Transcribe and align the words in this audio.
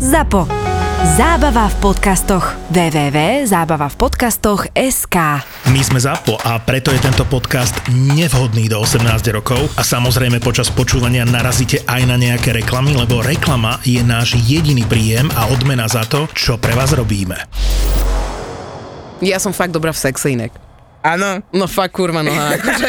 ZAPO. 0.00 0.48
Zábava 1.20 1.68
v 1.68 1.76
podcastoch. 1.76 2.56
www.zábavavpodcastoch.sk 2.72 5.16
My 5.68 5.80
sme 5.84 6.00
ZAPO 6.00 6.40
a 6.40 6.56
preto 6.56 6.88
je 6.88 7.04
tento 7.04 7.28
podcast 7.28 7.76
nevhodný 7.92 8.72
do 8.72 8.80
18 8.80 9.04
rokov 9.36 9.60
a 9.76 9.84
samozrejme 9.84 10.40
počas 10.40 10.72
počúvania 10.72 11.28
narazíte 11.28 11.84
aj 11.84 12.00
na 12.08 12.16
nejaké 12.16 12.56
reklamy, 12.56 12.96
lebo 12.96 13.20
reklama 13.20 13.76
je 13.84 14.00
náš 14.00 14.40
jediný 14.40 14.88
príjem 14.88 15.28
a 15.36 15.52
odmena 15.52 15.84
za 15.84 16.08
to, 16.08 16.24
čo 16.32 16.56
pre 16.56 16.72
vás 16.72 16.96
robíme. 16.96 17.36
Ja 19.20 19.36
som 19.36 19.52
fakt 19.52 19.76
dobrá 19.76 19.92
v 19.92 20.00
sexe 20.00 20.32
inak. 20.32 20.56
Áno. 21.04 21.44
No 21.52 21.68
fakt 21.68 21.92
kurva 21.92 22.24
noha. 22.24 22.52
Akože, 22.56 22.88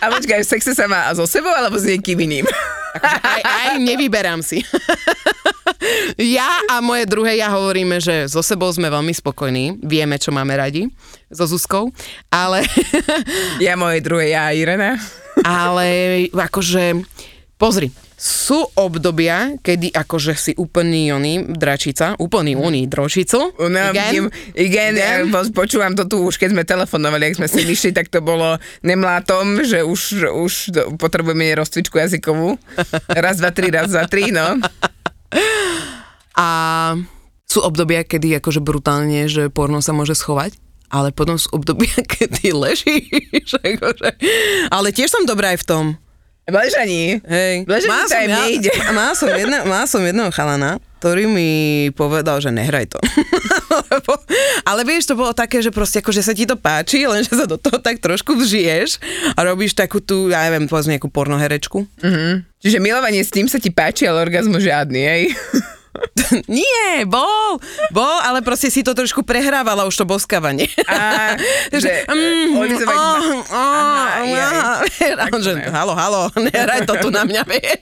A 0.00 0.08
počkaj, 0.08 0.40
v 0.40 0.48
sexe 0.56 0.72
sa 0.72 0.88
má 0.88 1.12
so 1.12 1.28
sebou 1.28 1.52
alebo 1.52 1.76
s 1.76 1.84
niekým 1.84 2.16
iným? 2.16 2.48
akože 2.48 2.80
aj, 3.24 3.40
aj 3.44 3.76
nevyberám 3.80 4.40
si. 4.40 4.64
ja 6.16 6.48
a 6.66 6.78
moje 6.78 7.04
druhé 7.04 7.36
ja 7.36 7.50
hovoríme, 7.50 7.98
že 7.98 8.26
so 8.26 8.40
sebou 8.40 8.68
sme 8.68 8.86
veľmi 8.86 9.10
spokojní, 9.10 9.80
vieme, 9.80 10.16
čo 10.16 10.30
máme 10.30 10.52
radi 10.52 10.86
so 11.28 11.44
Zuzkou, 11.44 11.90
ale, 12.28 12.62
Ja 13.58 13.74
moje 13.74 14.00
druhé, 14.00 14.32
ja 14.32 14.50
Irena. 14.50 15.00
ale 15.40 15.86
akože 16.28 17.02
pozri, 17.56 17.88
sú 18.14 18.62
obdobia, 18.78 19.58
kedy 19.58 19.90
akože 19.90 20.38
si 20.38 20.52
úplný 20.54 21.10
oný 21.10 21.42
dračica, 21.48 22.14
úplný 22.14 22.54
uný 22.54 22.86
dročicu. 22.86 23.50
No, 23.58 23.82
igen, 24.54 24.94
ja 24.94 25.18
Igen. 25.18 25.34
po- 25.34 25.50
počúvam 25.50 25.98
to 25.98 26.06
tu 26.06 26.22
už, 26.22 26.38
keď 26.38 26.54
sme 26.54 26.62
telefonovali, 26.62 27.34
ak 27.34 27.42
sme 27.42 27.50
si 27.50 27.66
vyšli, 27.66 27.90
tak 27.90 28.06
to 28.06 28.22
bolo 28.22 28.62
nemlátom, 28.86 29.66
že 29.66 29.82
už, 29.82 30.30
už 30.30 30.52
potrebujeme 30.94 31.50
rozcvičku 31.50 31.98
jazykovú. 31.98 32.54
Raz, 33.10 33.42
dva, 33.42 33.50
tri, 33.50 33.74
raz, 33.74 33.90
dva, 33.90 34.06
tri, 34.06 34.30
no. 34.30 34.54
A 36.36 36.46
sú 37.44 37.60
obdobia, 37.60 38.00
kedy 38.06 38.40
akože 38.40 38.64
brutálne, 38.64 39.28
že 39.28 39.52
porno 39.52 39.84
sa 39.84 39.92
môže 39.92 40.16
schovať, 40.16 40.56
ale 40.88 41.12
potom 41.12 41.36
sú 41.36 41.52
obdobia, 41.52 42.00
kedy 42.16 42.52
ležíš. 42.52 43.56
Akože. 43.60 44.16
Ale 44.72 44.88
tiež 44.92 45.12
som 45.12 45.28
dobrá 45.28 45.52
aj 45.52 45.60
v 45.64 45.68
tom. 45.68 45.84
Ležaní. 46.42 47.22
Hej. 47.22 47.70
Ležaní 47.70 48.02
to 48.10 48.16
aj 48.18 48.26
mne 48.26 48.46
ide. 48.50 48.72
Má 48.98 49.14
som, 49.14 49.30
jedna, 49.30 49.62
má 49.62 49.86
som 49.86 50.02
jedného 50.02 50.26
chalana, 50.34 50.82
ktorý 50.98 51.30
mi 51.30 51.50
povedal, 51.94 52.42
že 52.42 52.50
nehraj 52.50 52.90
to. 52.90 52.98
Lebo, 53.94 54.18
ale 54.70 54.82
vieš, 54.82 55.06
to 55.06 55.14
bolo 55.14 55.30
také, 55.30 55.62
že 55.62 55.70
proste 55.70 56.02
akože 56.02 56.18
sa 56.18 56.34
ti 56.34 56.42
to 56.42 56.58
páči, 56.58 57.06
lenže 57.06 57.30
sa 57.30 57.46
do 57.46 57.54
toho 57.54 57.78
tak 57.78 58.02
trošku 58.02 58.34
vžiješ 58.34 58.98
a 59.38 59.40
robíš 59.46 59.78
takú 59.78 60.02
tú, 60.02 60.34
ja 60.34 60.42
neviem, 60.50 60.66
povedzme 60.66 60.98
nejakú 60.98 61.14
pornoherečku. 61.14 61.86
Čiže 62.58 62.82
milovanie 62.82 63.22
s 63.22 63.30
tým 63.30 63.46
sa 63.46 63.62
ti 63.62 63.70
páči, 63.70 64.10
ale 64.10 64.26
orgazmu 64.26 64.58
žiadny, 64.58 64.98
hej? 64.98 65.22
Nie, 66.50 67.04
bol, 67.08 67.58
bol, 67.90 68.16
ale 68.22 68.42
proste 68.44 68.68
si 68.68 68.82
to 68.84 68.92
trošku 68.94 69.22
prehrávala 69.26 69.86
už 69.88 69.94
to 69.94 70.04
boskávanie. 70.06 70.68
A, 70.86 71.34
že 71.82 72.06
mm, 72.06 72.56
ma- 72.86 73.20
Aha, 73.50 74.22
jaj. 74.26 75.12
A 75.22 75.24
on, 75.30 75.40
že, 75.42 75.52
halo, 75.70 75.94
halo, 75.94 76.22
nehraj 76.38 76.84
to 76.86 76.94
tu 76.98 77.08
na 77.10 77.22
mňa, 77.26 77.42
vieš. 77.46 77.78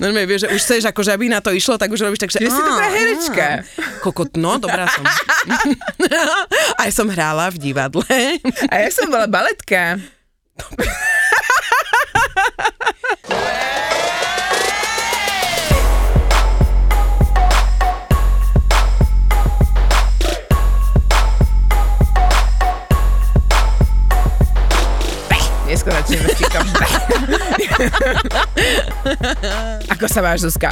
No, 0.00 0.10
vieš, 0.12 0.46
že 0.46 0.48
už 0.52 0.60
chceš, 0.60 0.82
akože 0.90 1.10
aby 1.14 1.30
na 1.30 1.40
to 1.40 1.52
išlo, 1.54 1.78
tak 1.80 1.92
už 1.92 2.00
robíš 2.04 2.20
tak, 2.20 2.32
že... 2.32 2.42
Čiže 2.42 2.52
si 2.52 2.62
dobrá 2.62 2.88
herečka. 2.90 3.48
Kokot, 4.04 4.36
no, 4.36 4.56
dobrá 4.60 4.88
som. 4.90 5.04
Aj 6.76 6.90
som 6.92 7.06
hrála 7.08 7.48
v 7.54 7.70
divadle. 7.70 8.04
A 8.68 8.74
ja 8.84 8.88
som 8.92 9.08
bola 9.08 9.28
baletka. 9.30 10.00
Týkom. 26.54 26.66
Ako 29.90 30.06
sa 30.06 30.20
máš, 30.22 30.46
Zuzka? 30.46 30.70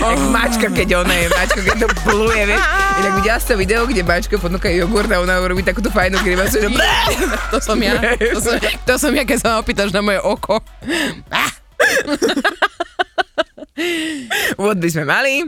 Jak 0.00 0.20
mačka, 0.32 0.66
keď 0.72 1.04
ona 1.04 1.14
je, 1.14 1.26
mačka, 1.28 1.60
keď 1.60 1.76
to 1.84 1.88
pluje, 2.08 2.40
vieš. 2.48 2.62
Inak 3.00 3.12
videla 3.20 3.38
si 3.38 3.46
to 3.46 3.54
video, 3.60 3.84
kde 3.84 4.02
mačka 4.02 4.34
ponúka 4.40 4.72
jogurt 4.72 5.10
a 5.12 5.20
ona 5.20 5.36
robí 5.44 5.60
takúto 5.60 5.92
fajnú 5.92 6.18
grimasu, 6.24 6.64
že 6.64 6.68
To 7.52 7.58
som 7.60 7.76
ja. 7.76 8.00
To 8.16 8.40
som, 8.40 8.54
to 8.88 8.94
som 8.96 9.12
ja, 9.12 9.24
keď 9.28 9.38
sa 9.44 9.46
ma 9.52 9.56
opýtaš 9.60 9.92
na 9.92 10.00
moje 10.00 10.20
oko. 10.24 10.64
Úvod 14.60 14.76
by 14.76 14.88
sme 14.92 15.04
mali. 15.08 15.40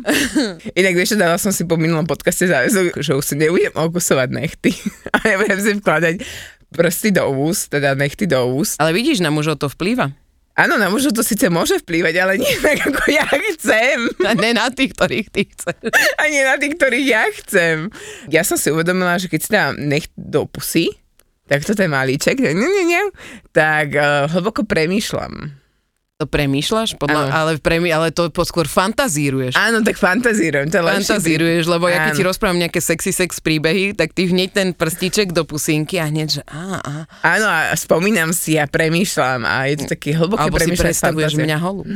Inak 0.73 0.95
vieš, 0.97 1.21
dala 1.21 1.37
som 1.37 1.53
si 1.53 1.69
po 1.69 1.77
minulom 1.77 2.09
podcaste 2.09 2.49
záväzok, 2.49 2.97
že 3.01 3.13
už 3.13 3.25
si 3.25 3.35
nebudem 3.37 3.73
okusovať 3.77 4.29
nechty. 4.33 4.73
A 5.15 5.17
nebudem 5.25 5.61
si 5.61 5.71
vkladať 5.77 6.15
prsty 6.73 7.13
do 7.13 7.29
úst, 7.31 7.69
teda 7.69 7.93
nechty 7.93 8.25
do 8.25 8.41
úst. 8.49 8.81
Ale 8.81 8.97
vidíš, 8.97 9.21
na 9.21 9.29
mužov 9.29 9.61
to 9.61 9.69
vplýva. 9.69 10.11
Áno, 10.53 10.77
na 10.77 10.93
mužov 10.93 11.17
to 11.17 11.25
síce 11.25 11.49
môže 11.49 11.81
vplývať, 11.81 12.15
ale 12.21 12.37
nie 12.37 12.53
tak, 12.61 12.85
ako 12.85 13.03
ja 13.09 13.25
chcem. 13.25 14.05
A 14.21 14.37
ne 14.37 14.53
na 14.53 14.69
tých, 14.69 14.93
ktorých 14.93 15.29
ty 15.33 15.49
chceš. 15.49 15.81
A 16.21 16.29
nie 16.29 16.45
na 16.45 16.61
tých, 16.61 16.77
ktorých 16.77 17.07
ja 17.09 17.25
chcem. 17.41 17.89
Ja 18.29 18.45
som 18.45 18.61
si 18.61 18.69
uvedomila, 18.69 19.17
že 19.17 19.33
keď 19.33 19.41
si 19.41 19.49
dám 19.49 19.73
nech 19.81 20.13
do 20.13 20.45
pusy, 20.45 20.93
tak 21.49 21.65
to 21.65 21.73
ten 21.73 21.89
malíček, 21.89 22.37
nie, 22.37 22.53
nie, 22.53 22.85
nie, 22.85 23.03
tak 23.57 23.97
uh, 23.97 24.29
hlboko 24.29 24.69
premýšľam. 24.69 25.62
To 26.23 26.31
premýšľaš? 26.31 27.03
Podľa, 27.03 27.35
ale, 27.35 27.51
premý, 27.59 27.91
ale 27.91 28.15
to 28.15 28.31
po- 28.31 28.47
skôr 28.47 28.71
fantazíruješ. 28.71 29.59
Áno, 29.59 29.83
tak 29.83 29.99
fantazírujem. 29.99 30.71
To. 30.71 30.87
Fantazíruješ, 30.87 31.67
lebo 31.67 31.91
ja 31.91 32.07
keď 32.07 32.13
ti 32.15 32.23
rozprávam 32.23 32.63
nejaké 32.63 32.79
sexy 32.79 33.11
sex 33.11 33.43
príbehy, 33.43 33.91
tak 33.91 34.15
ty 34.15 34.31
hneď 34.31 34.55
ten 34.55 34.69
prstíček 34.71 35.35
do 35.35 35.43
pusinky 35.43 35.99
a 35.99 36.07
hneď, 36.07 36.29
že 36.39 36.43
á, 36.47 36.79
á. 36.79 36.95
Áno, 37.27 37.47
a 37.51 37.75
spomínam 37.75 38.31
si 38.31 38.55
a 38.55 38.71
premýšľam 38.71 39.43
a 39.43 39.67
je 39.67 39.83
to 39.83 39.99
taký 39.99 40.15
hlboké 40.15 40.47
Alebo 40.47 40.63
si 40.63 40.79
predstavuješ 40.79 41.35
fantázie. 41.35 41.47
mňa 41.51 41.59
holú. 41.59 41.83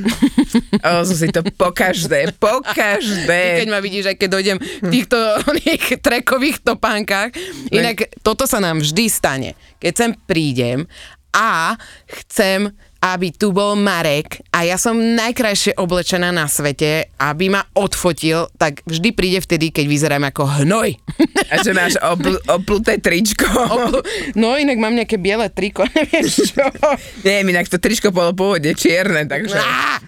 O, 0.76 1.02
si 1.06 1.28
to 1.30 1.42
po 1.56 1.70
každé, 1.70 2.34
po 2.36 2.62
Ty 2.62 2.98
keď 3.62 3.68
ma 3.70 3.78
vidíš, 3.78 4.10
aj 4.12 4.16
keď 4.18 4.28
dojdem 4.28 4.56
v 4.58 4.88
týchto 4.90 5.18
trekových 6.06 6.62
topánkach. 6.66 7.30
Inak 7.70 8.10
toto 8.26 8.48
sa 8.48 8.58
nám 8.58 8.82
vždy 8.82 9.04
stane. 9.06 9.50
Keď 9.78 9.92
sem 9.94 10.10
prídem 10.26 10.88
a 11.36 11.76
chcem 12.08 12.72
aby 13.00 13.32
tu 13.32 13.52
bol 13.52 13.76
Marek 13.76 14.40
a 14.50 14.64
ja 14.64 14.80
som 14.80 14.96
najkrajšie 14.96 15.76
oblečená 15.76 16.32
na 16.32 16.48
svete, 16.48 17.12
aby 17.20 17.52
ma 17.52 17.62
odfotil, 17.76 18.48
tak 18.56 18.82
vždy 18.88 19.08
príde 19.12 19.38
vtedy, 19.42 19.70
keď 19.70 19.84
vyzerám 19.86 20.24
ako 20.28 20.42
hnoj. 20.62 20.96
A 21.52 21.54
že 21.62 21.70
máš 21.76 21.94
opl- 22.00 22.40
opluté 22.50 22.98
tričko. 22.98 23.46
No 24.34 24.56
inak 24.56 24.80
mám 24.80 24.96
nejaké 24.96 25.20
biele 25.20 25.46
triko, 25.52 25.84
nevieš 25.96 26.56
čo. 26.56 26.66
Nie, 27.22 27.44
inak 27.44 27.68
to 27.70 27.78
tričko 27.78 28.10
bolo 28.10 28.32
pôvodne 28.32 28.72
čierne, 28.72 29.28
takže... 29.28 29.58
Á! 29.60 30.00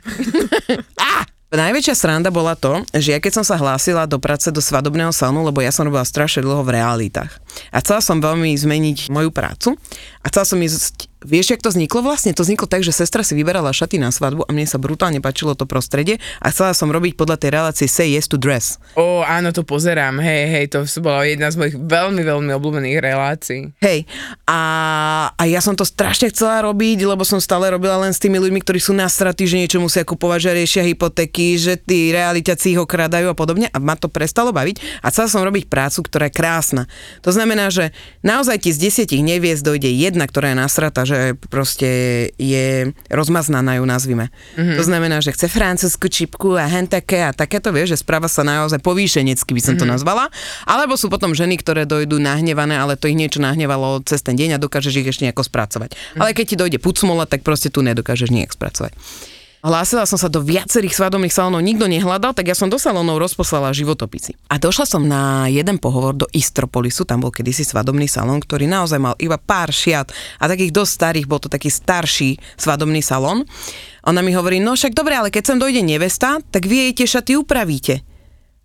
Á! 1.12 1.38
Najväčšia 1.48 1.96
sranda 1.96 2.28
bola 2.28 2.52
to, 2.60 2.84
že 2.92 3.16
ja 3.16 3.24
keď 3.24 3.40
som 3.40 3.44
sa 3.44 3.56
hlásila 3.56 4.04
do 4.04 4.20
práce 4.20 4.52
do 4.52 4.60
svadobného 4.60 5.08
salonu, 5.16 5.48
lebo 5.48 5.64
ja 5.64 5.72
som 5.72 5.88
robila 5.88 6.04
strašne 6.04 6.44
dlho 6.44 6.60
v 6.60 6.76
realitách. 6.76 7.40
A 7.72 7.80
chcela 7.80 8.04
som 8.04 8.20
veľmi 8.20 8.52
zmeniť 8.52 9.08
moju 9.08 9.32
prácu 9.32 9.72
a 10.20 10.28
chcela 10.28 10.44
som 10.44 10.60
ísť 10.60 11.07
Vieš, 11.18 11.58
jak 11.58 11.62
to 11.66 11.74
vzniklo 11.74 12.06
vlastne? 12.06 12.30
To 12.30 12.46
vzniklo 12.46 12.70
tak, 12.70 12.86
že 12.86 12.94
sestra 12.94 13.26
si 13.26 13.34
vyberala 13.34 13.74
šaty 13.74 13.98
na 13.98 14.14
svadbu 14.14 14.46
a 14.46 14.54
mne 14.54 14.70
sa 14.70 14.78
brutálne 14.78 15.18
páčilo 15.18 15.58
to 15.58 15.66
prostredie 15.66 16.22
a 16.38 16.54
chcela 16.54 16.70
som 16.78 16.94
robiť 16.94 17.18
podľa 17.18 17.42
tej 17.42 17.50
relácie 17.58 17.86
Say 17.90 18.14
Yes 18.14 18.30
to 18.30 18.38
Dress. 18.38 18.78
Ó, 18.94 19.26
áno, 19.26 19.50
to 19.50 19.66
pozerám, 19.66 20.22
hej, 20.22 20.42
hej, 20.46 20.64
to 20.70 20.86
bola 21.02 21.26
jedna 21.26 21.50
z 21.50 21.58
mojich 21.58 21.74
veľmi, 21.74 22.22
veľmi 22.22 22.50
obľúbených 22.54 22.98
relácií. 23.02 23.74
Hej, 23.82 24.06
a, 24.46 24.60
a 25.34 25.42
ja 25.50 25.58
som 25.58 25.74
to 25.74 25.82
strašne 25.82 26.30
chcela 26.30 26.62
robiť, 26.62 27.02
lebo 27.02 27.26
som 27.26 27.42
stále 27.42 27.66
robila 27.66 27.98
len 27.98 28.14
s 28.14 28.22
tými 28.22 28.38
ľuďmi, 28.38 28.62
ktorí 28.62 28.78
sú 28.78 28.94
nasratí, 28.94 29.42
že 29.50 29.58
niečo 29.58 29.82
musia 29.82 30.06
kupovať, 30.06 30.38
že 30.38 30.50
riešia 30.54 30.82
hypotéky, 30.86 31.58
že 31.58 31.82
tí 31.82 32.14
realitaci 32.14 32.78
ich 32.78 32.80
okradajú 32.80 33.26
a 33.26 33.34
podobne 33.34 33.66
a 33.74 33.78
ma 33.82 33.98
to 33.98 34.06
prestalo 34.06 34.54
baviť 34.54 35.02
a 35.02 35.10
chcela 35.10 35.26
som 35.26 35.42
robiť 35.42 35.66
prácu, 35.66 36.06
ktorá 36.06 36.30
je 36.30 36.38
krásna. 36.38 36.82
To 37.26 37.34
znamená, 37.34 37.74
že 37.74 37.90
naozaj 38.22 38.62
ti 38.62 38.70
z 38.70 38.86
desiatich 38.86 39.26
neviest 39.26 39.66
dojde 39.66 39.90
jedna, 39.90 40.30
ktorá 40.30 40.54
je 40.54 40.62
nasrata, 40.62 41.07
že 41.08 41.20
proste 41.48 41.88
je 42.36 42.92
rozmaznaná, 43.08 43.80
ju 43.80 43.84
nazvime. 43.88 44.28
Mm-hmm. 44.60 44.76
To 44.76 44.82
znamená, 44.84 45.16
že 45.24 45.32
chce 45.32 45.48
francúzsku 45.48 46.06
čipku 46.12 46.60
a 46.60 46.68
hen 46.68 46.84
také 46.84 47.24
a 47.24 47.32
takéto, 47.32 47.72
vieš, 47.72 47.96
že 47.96 48.04
správa 48.04 48.28
sa 48.28 48.44
naozaj 48.44 48.84
povýšenecky 48.84 49.56
by 49.56 49.62
som 49.64 49.74
mm-hmm. 49.74 49.88
to 49.88 49.92
nazvala. 49.96 50.28
Alebo 50.68 51.00
sú 51.00 51.08
potom 51.08 51.32
ženy, 51.32 51.56
ktoré 51.56 51.88
dojdú 51.88 52.20
nahnevané, 52.20 52.76
ale 52.76 53.00
to 53.00 53.08
ich 53.08 53.16
niečo 53.16 53.40
nahnevalo 53.40 54.04
cez 54.04 54.20
ten 54.20 54.36
deň 54.36 54.60
a 54.60 54.62
dokážeš 54.62 55.00
ich 55.00 55.08
ešte 55.08 55.24
nejako 55.24 55.48
spracovať. 55.48 55.96
Mm-hmm. 55.96 56.20
Ale 56.20 56.36
keď 56.36 56.44
ti 56.44 56.56
dojde 56.60 56.78
pucmola, 56.78 57.24
tak 57.24 57.40
proste 57.40 57.72
tu 57.72 57.80
nedokážeš 57.80 58.28
nejak 58.28 58.52
spracovať. 58.52 58.92
Hlásila 59.68 60.08
som 60.08 60.16
sa 60.16 60.32
do 60.32 60.40
viacerých 60.40 60.96
svadobných 60.96 61.28
salónov, 61.28 61.60
nikto 61.60 61.84
nehľadal, 61.84 62.32
tak 62.32 62.48
ja 62.48 62.56
som 62.56 62.72
do 62.72 62.80
salónov 62.80 63.20
rozposlala 63.20 63.76
životopisy. 63.76 64.32
A 64.48 64.56
došla 64.56 64.88
som 64.88 65.04
na 65.04 65.44
jeden 65.52 65.76
pohovor 65.76 66.16
do 66.16 66.24
Istropolisu, 66.32 67.04
tam 67.04 67.20
bol 67.20 67.28
kedysi 67.28 67.68
svadobný 67.68 68.08
salón, 68.08 68.40
ktorý 68.40 68.64
naozaj 68.64 68.96
mal 68.96 69.12
iba 69.20 69.36
pár 69.36 69.68
šiat 69.68 70.08
a 70.40 70.48
takých 70.48 70.72
dosť 70.72 70.92
starých, 70.96 71.28
bol 71.28 71.36
to 71.36 71.52
taký 71.52 71.68
starší 71.68 72.40
svadobný 72.56 73.04
salón. 73.04 73.44
Ona 74.08 74.24
mi 74.24 74.32
hovorí, 74.32 74.56
no 74.56 74.72
však 74.72 74.96
dobre, 74.96 75.20
ale 75.20 75.28
keď 75.28 75.52
sem 75.52 75.60
dojde 75.60 75.84
nevesta, 75.84 76.40
tak 76.48 76.64
vy 76.64 76.88
jej 76.88 76.92
tie 77.04 77.20
šaty 77.20 77.36
upravíte. 77.36 78.00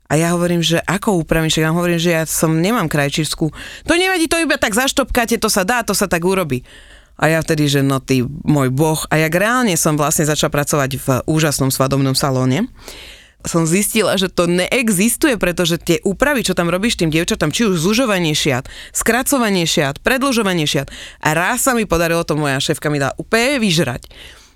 A 0.08 0.16
ja 0.16 0.32
hovorím, 0.32 0.64
že 0.64 0.80
ako 0.88 1.20
upravím, 1.20 1.52
však 1.52 1.68
ja 1.68 1.76
hovorím, 1.76 2.00
že 2.00 2.12
ja 2.16 2.24
som 2.24 2.64
nemám 2.64 2.88
krajčírsku. 2.88 3.52
To 3.92 3.94
nevadí, 4.00 4.32
to 4.32 4.40
iba 4.40 4.56
tak 4.56 4.72
zaštopkáte, 4.72 5.36
to 5.36 5.52
sa 5.52 5.68
dá, 5.68 5.84
to 5.84 5.92
sa 5.92 6.08
tak 6.08 6.24
urobí. 6.24 6.64
A 7.18 7.30
ja 7.30 7.40
vtedy, 7.40 7.70
že 7.70 7.86
no 7.86 8.02
ty, 8.02 8.26
môj 8.26 8.74
boh. 8.74 9.06
A 9.14 9.22
jak 9.22 9.34
reálne 9.38 9.78
som 9.78 9.96
vlastne 9.96 10.26
začala 10.26 10.50
pracovať 10.50 10.92
v 10.98 11.08
úžasnom 11.30 11.70
svadobnom 11.70 12.18
salóne, 12.18 12.68
som 13.44 13.68
zistila, 13.68 14.16
že 14.16 14.32
to 14.32 14.48
neexistuje, 14.48 15.36
pretože 15.36 15.76
tie 15.76 16.00
úpravy, 16.08 16.48
čo 16.48 16.56
tam 16.56 16.72
robíš 16.72 16.96
tým 16.96 17.12
dievčatám, 17.12 17.52
či 17.52 17.68
už 17.68 17.76
zužovanie 17.76 18.32
šiat, 18.32 18.72
skracovanie 18.96 19.68
šiat, 19.68 20.00
predlžovanie 20.00 20.64
šiat. 20.64 20.88
A 21.20 21.36
raz 21.36 21.68
sa 21.68 21.76
mi 21.76 21.84
podarilo 21.84 22.24
to, 22.24 22.40
moja 22.40 22.64
šéfka 22.64 22.88
mi 22.88 23.04
dala 23.04 23.12
úplne 23.20 23.60
vyžrať 23.60 24.08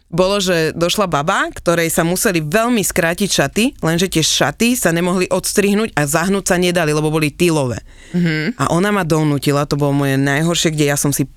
bolo, 0.08 0.40
že 0.40 0.72
došla 0.72 1.12
baba, 1.12 1.52
ktorej 1.52 1.92
sa 1.92 2.08
museli 2.08 2.40
veľmi 2.40 2.80
skrátiť 2.80 3.28
šaty, 3.28 3.64
lenže 3.84 4.08
tie 4.08 4.24
šaty 4.24 4.80
sa 4.80 4.96
nemohli 4.96 5.28
odstrihnúť 5.28 5.92
a 6.00 6.08
zahnúť 6.08 6.48
sa 6.48 6.56
nedali, 6.56 6.96
lebo 6.96 7.12
boli 7.12 7.28
tylové. 7.28 7.84
Mm-hmm. 8.16 8.56
A 8.56 8.72
ona 8.72 8.96
ma 8.96 9.04
donútila, 9.04 9.68
to 9.68 9.76
bolo 9.76 9.92
moje 9.92 10.16
najhoršie, 10.16 10.72
kde 10.72 10.86
ja 10.88 10.96
som 10.96 11.12
si 11.12 11.28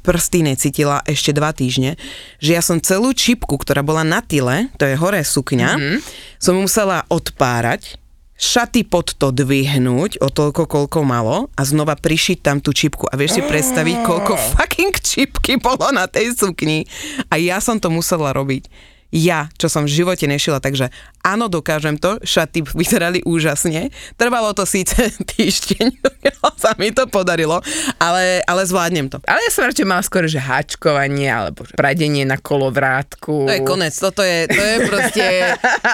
prsty 0.00 0.46
necítila 0.46 1.02
ešte 1.04 1.34
dva 1.34 1.50
týždne, 1.50 1.98
že 2.38 2.54
ja 2.56 2.62
som 2.62 2.78
celú 2.80 3.12
čipku, 3.12 3.58
ktorá 3.58 3.82
bola 3.82 4.06
na 4.06 4.22
tyle, 4.22 4.70
to 4.78 4.86
je 4.86 4.96
hore 4.96 5.20
sukňa, 5.20 5.70
mm-hmm. 5.76 5.98
som 6.38 6.54
musela 6.56 7.02
odpárať, 7.10 7.98
šaty 8.34 8.82
pod 8.86 9.14
to 9.14 9.30
dvihnúť 9.30 10.18
o 10.18 10.28
toľko, 10.30 10.66
koľko 10.66 11.00
malo 11.06 11.48
a 11.54 11.62
znova 11.62 11.94
prišiť 11.94 12.38
tam 12.42 12.58
tú 12.58 12.74
čipku. 12.74 13.06
A 13.10 13.14
vieš 13.14 13.38
si 13.38 13.42
predstaviť, 13.42 14.02
koľko 14.02 14.34
fucking 14.58 14.94
čipky 14.98 15.56
bolo 15.62 15.94
na 15.94 16.10
tej 16.10 16.34
sukni. 16.34 16.84
A 17.30 17.38
ja 17.38 17.62
som 17.62 17.78
to 17.78 17.88
musela 17.94 18.34
robiť 18.34 18.93
ja, 19.14 19.46
čo 19.54 19.70
som 19.70 19.86
v 19.86 19.94
živote 19.94 20.26
nešila, 20.26 20.58
takže 20.58 20.90
áno, 21.22 21.46
dokážem 21.46 21.94
to, 21.94 22.18
šaty 22.26 22.66
vyzerali 22.74 23.22
úžasne, 23.22 23.94
trvalo 24.18 24.50
to 24.58 24.66
síce 24.66 25.14
týždeň, 25.30 26.02
sa 26.62 26.74
mi 26.74 26.90
to 26.90 27.06
podarilo, 27.06 27.62
ale, 28.02 28.42
ale 28.42 28.60
zvládnem 28.66 29.06
to. 29.06 29.22
Ale 29.22 29.38
ja 29.46 29.50
som 29.54 29.70
radšej 29.70 29.86
mala 29.86 30.02
skôr, 30.02 30.26
že 30.26 30.42
hačkovanie, 30.42 31.30
alebo 31.30 31.62
pradenie 31.78 32.26
na 32.26 32.34
kolovrátku. 32.42 33.46
To 33.46 33.54
je 33.54 33.62
konec, 33.62 33.94
toto 33.94 34.26
je, 34.26 34.50
to 34.50 34.62
je 34.66 34.76
proste, 34.90 35.24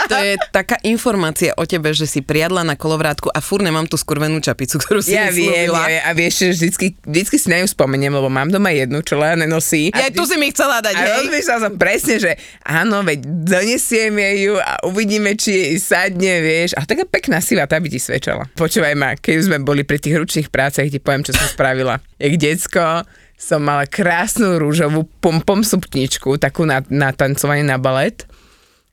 to 0.09 0.17
je 0.17 0.33
taká 0.49 0.81
informácia 0.89 1.53
o 1.61 1.69
tebe, 1.69 1.93
že 1.93 2.09
si 2.09 2.25
priadla 2.25 2.65
na 2.65 2.81
kolovrátku 2.81 3.29
a 3.29 3.45
fúr 3.45 3.61
nemám 3.61 3.85
tú 3.85 4.01
skurvenú 4.01 4.41
čapicu, 4.41 4.81
ktorú 4.81 5.05
si 5.05 5.13
ja 5.13 5.29
viem, 5.29 5.69
ja 5.69 5.85
viem, 5.85 6.01
a 6.01 6.11
vieš, 6.17 6.49
že 6.49 6.49
vždycky, 6.57 6.87
vždycky 7.05 7.37
si 7.37 7.53
na 7.53 7.61
ňu 7.61 7.69
spomeniem, 7.69 8.17
lebo 8.17 8.33
mám 8.33 8.49
doma 8.49 8.73
jednu, 8.73 9.05
čo 9.05 9.21
len 9.21 9.45
nenosí. 9.45 9.93
Ja 9.93 10.09
tu 10.09 10.25
si 10.25 10.41
mi 10.41 10.49
chcela 10.49 10.81
dať, 10.81 10.95
a 10.97 11.03
hej? 11.05 11.45
Som 11.45 11.77
presne, 11.77 12.17
že 12.17 12.33
áno, 12.65 13.05
veď 13.11 13.19
donesieme 13.27 14.39
ju 14.39 14.55
a 14.55 14.79
uvidíme, 14.87 15.35
či 15.35 15.51
jej 15.51 15.77
sadne, 15.83 16.39
vieš. 16.39 16.79
A 16.79 16.87
taká 16.87 17.03
pekná 17.03 17.43
sila, 17.43 17.67
tá 17.67 17.83
by 17.83 17.91
ti 17.91 17.99
svedčala. 17.99 18.47
Počúvaj 18.55 18.95
ma, 18.95 19.19
keď 19.19 19.51
sme 19.51 19.59
boli 19.59 19.83
pri 19.83 19.99
tých 19.99 20.15
ručných 20.15 20.49
prácach, 20.49 20.87
ti 20.87 21.03
poviem, 21.03 21.27
čo 21.27 21.35
som 21.35 21.47
spravila. 21.51 21.99
Jak 22.23 22.35
decko 22.39 23.03
som 23.41 23.65
mala 23.65 23.89
krásnu 23.89 24.61
rúžovú 24.61 25.09
pompom 25.19 25.65
supničku, 25.65 26.37
takú 26.37 26.69
na, 26.69 26.85
na 26.93 27.11
tancovanie 27.11 27.65
na 27.65 27.81
balet 27.81 28.29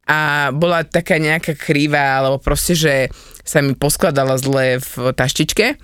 a 0.07 0.49
bola 0.55 0.87
taká 0.87 1.19
nejaká 1.19 1.53
krivá, 1.59 2.23
alebo 2.23 2.39
proste, 2.39 2.73
že 2.73 3.11
sa 3.43 3.59
mi 3.59 3.75
poskladala 3.75 4.39
zle 4.39 4.79
v 4.79 5.11
taštičke 5.11 5.75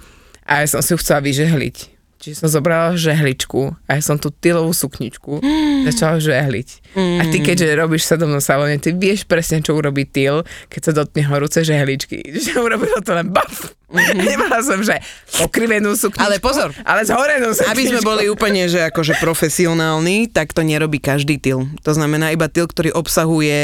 a 0.47 0.63
ja 0.63 0.68
som 0.68 0.80
si 0.80 0.95
ju 0.95 0.97
chcela 1.00 1.19
vyžehliť 1.19 1.93
Čiže 2.23 2.39
som 2.39 2.47
zobrala 2.47 2.95
žehličku 2.95 3.75
a 3.83 3.99
ja 3.99 4.01
som 4.01 4.15
tú 4.15 4.31
tylovú 4.31 4.71
sukničku 4.71 5.43
mm. 5.43 5.83
začala 5.91 6.23
žehliť. 6.23 6.95
Mm. 6.95 7.19
A 7.19 7.23
ty 7.27 7.43
keďže 7.43 7.75
robíš 7.75 8.07
sa 8.07 8.15
mnou 8.15 8.39
salóne, 8.39 8.79
ty 8.79 8.95
vieš 8.95 9.27
presne, 9.27 9.59
čo 9.59 9.75
urobí 9.75 10.07
tyl, 10.07 10.47
keď 10.71 10.81
sa 10.87 10.91
dotkne 10.95 11.27
horúce 11.27 11.67
žehličky. 11.67 12.23
Že 12.43 12.63
urobilo 12.63 13.03
to 13.03 13.11
len 13.11 13.27
baf. 13.27 13.75
Mm-hmm. 13.93 14.25
Nemala 14.33 14.59
som, 14.65 14.81
že 14.81 14.97
pokrivenú 15.37 15.93
sukničku. 15.93 16.25
Ale 16.25 16.41
pozor. 16.41 16.73
Ale 16.81 17.05
zhorenú 17.05 17.53
sukničku. 17.53 17.69
Aby 17.77 17.83
sme 17.93 18.01
boli 18.01 18.23
úplne, 18.25 18.65
že 18.65 18.81
akože 18.89 19.21
profesionálni, 19.21 20.33
tak 20.33 20.49
to 20.57 20.65
nerobí 20.65 20.97
každý 20.97 21.37
tyl. 21.37 21.69
To 21.85 21.91
znamená 21.93 22.33
iba 22.33 22.49
tyl, 22.49 22.65
ktorý 22.65 22.89
obsahuje 22.89 23.61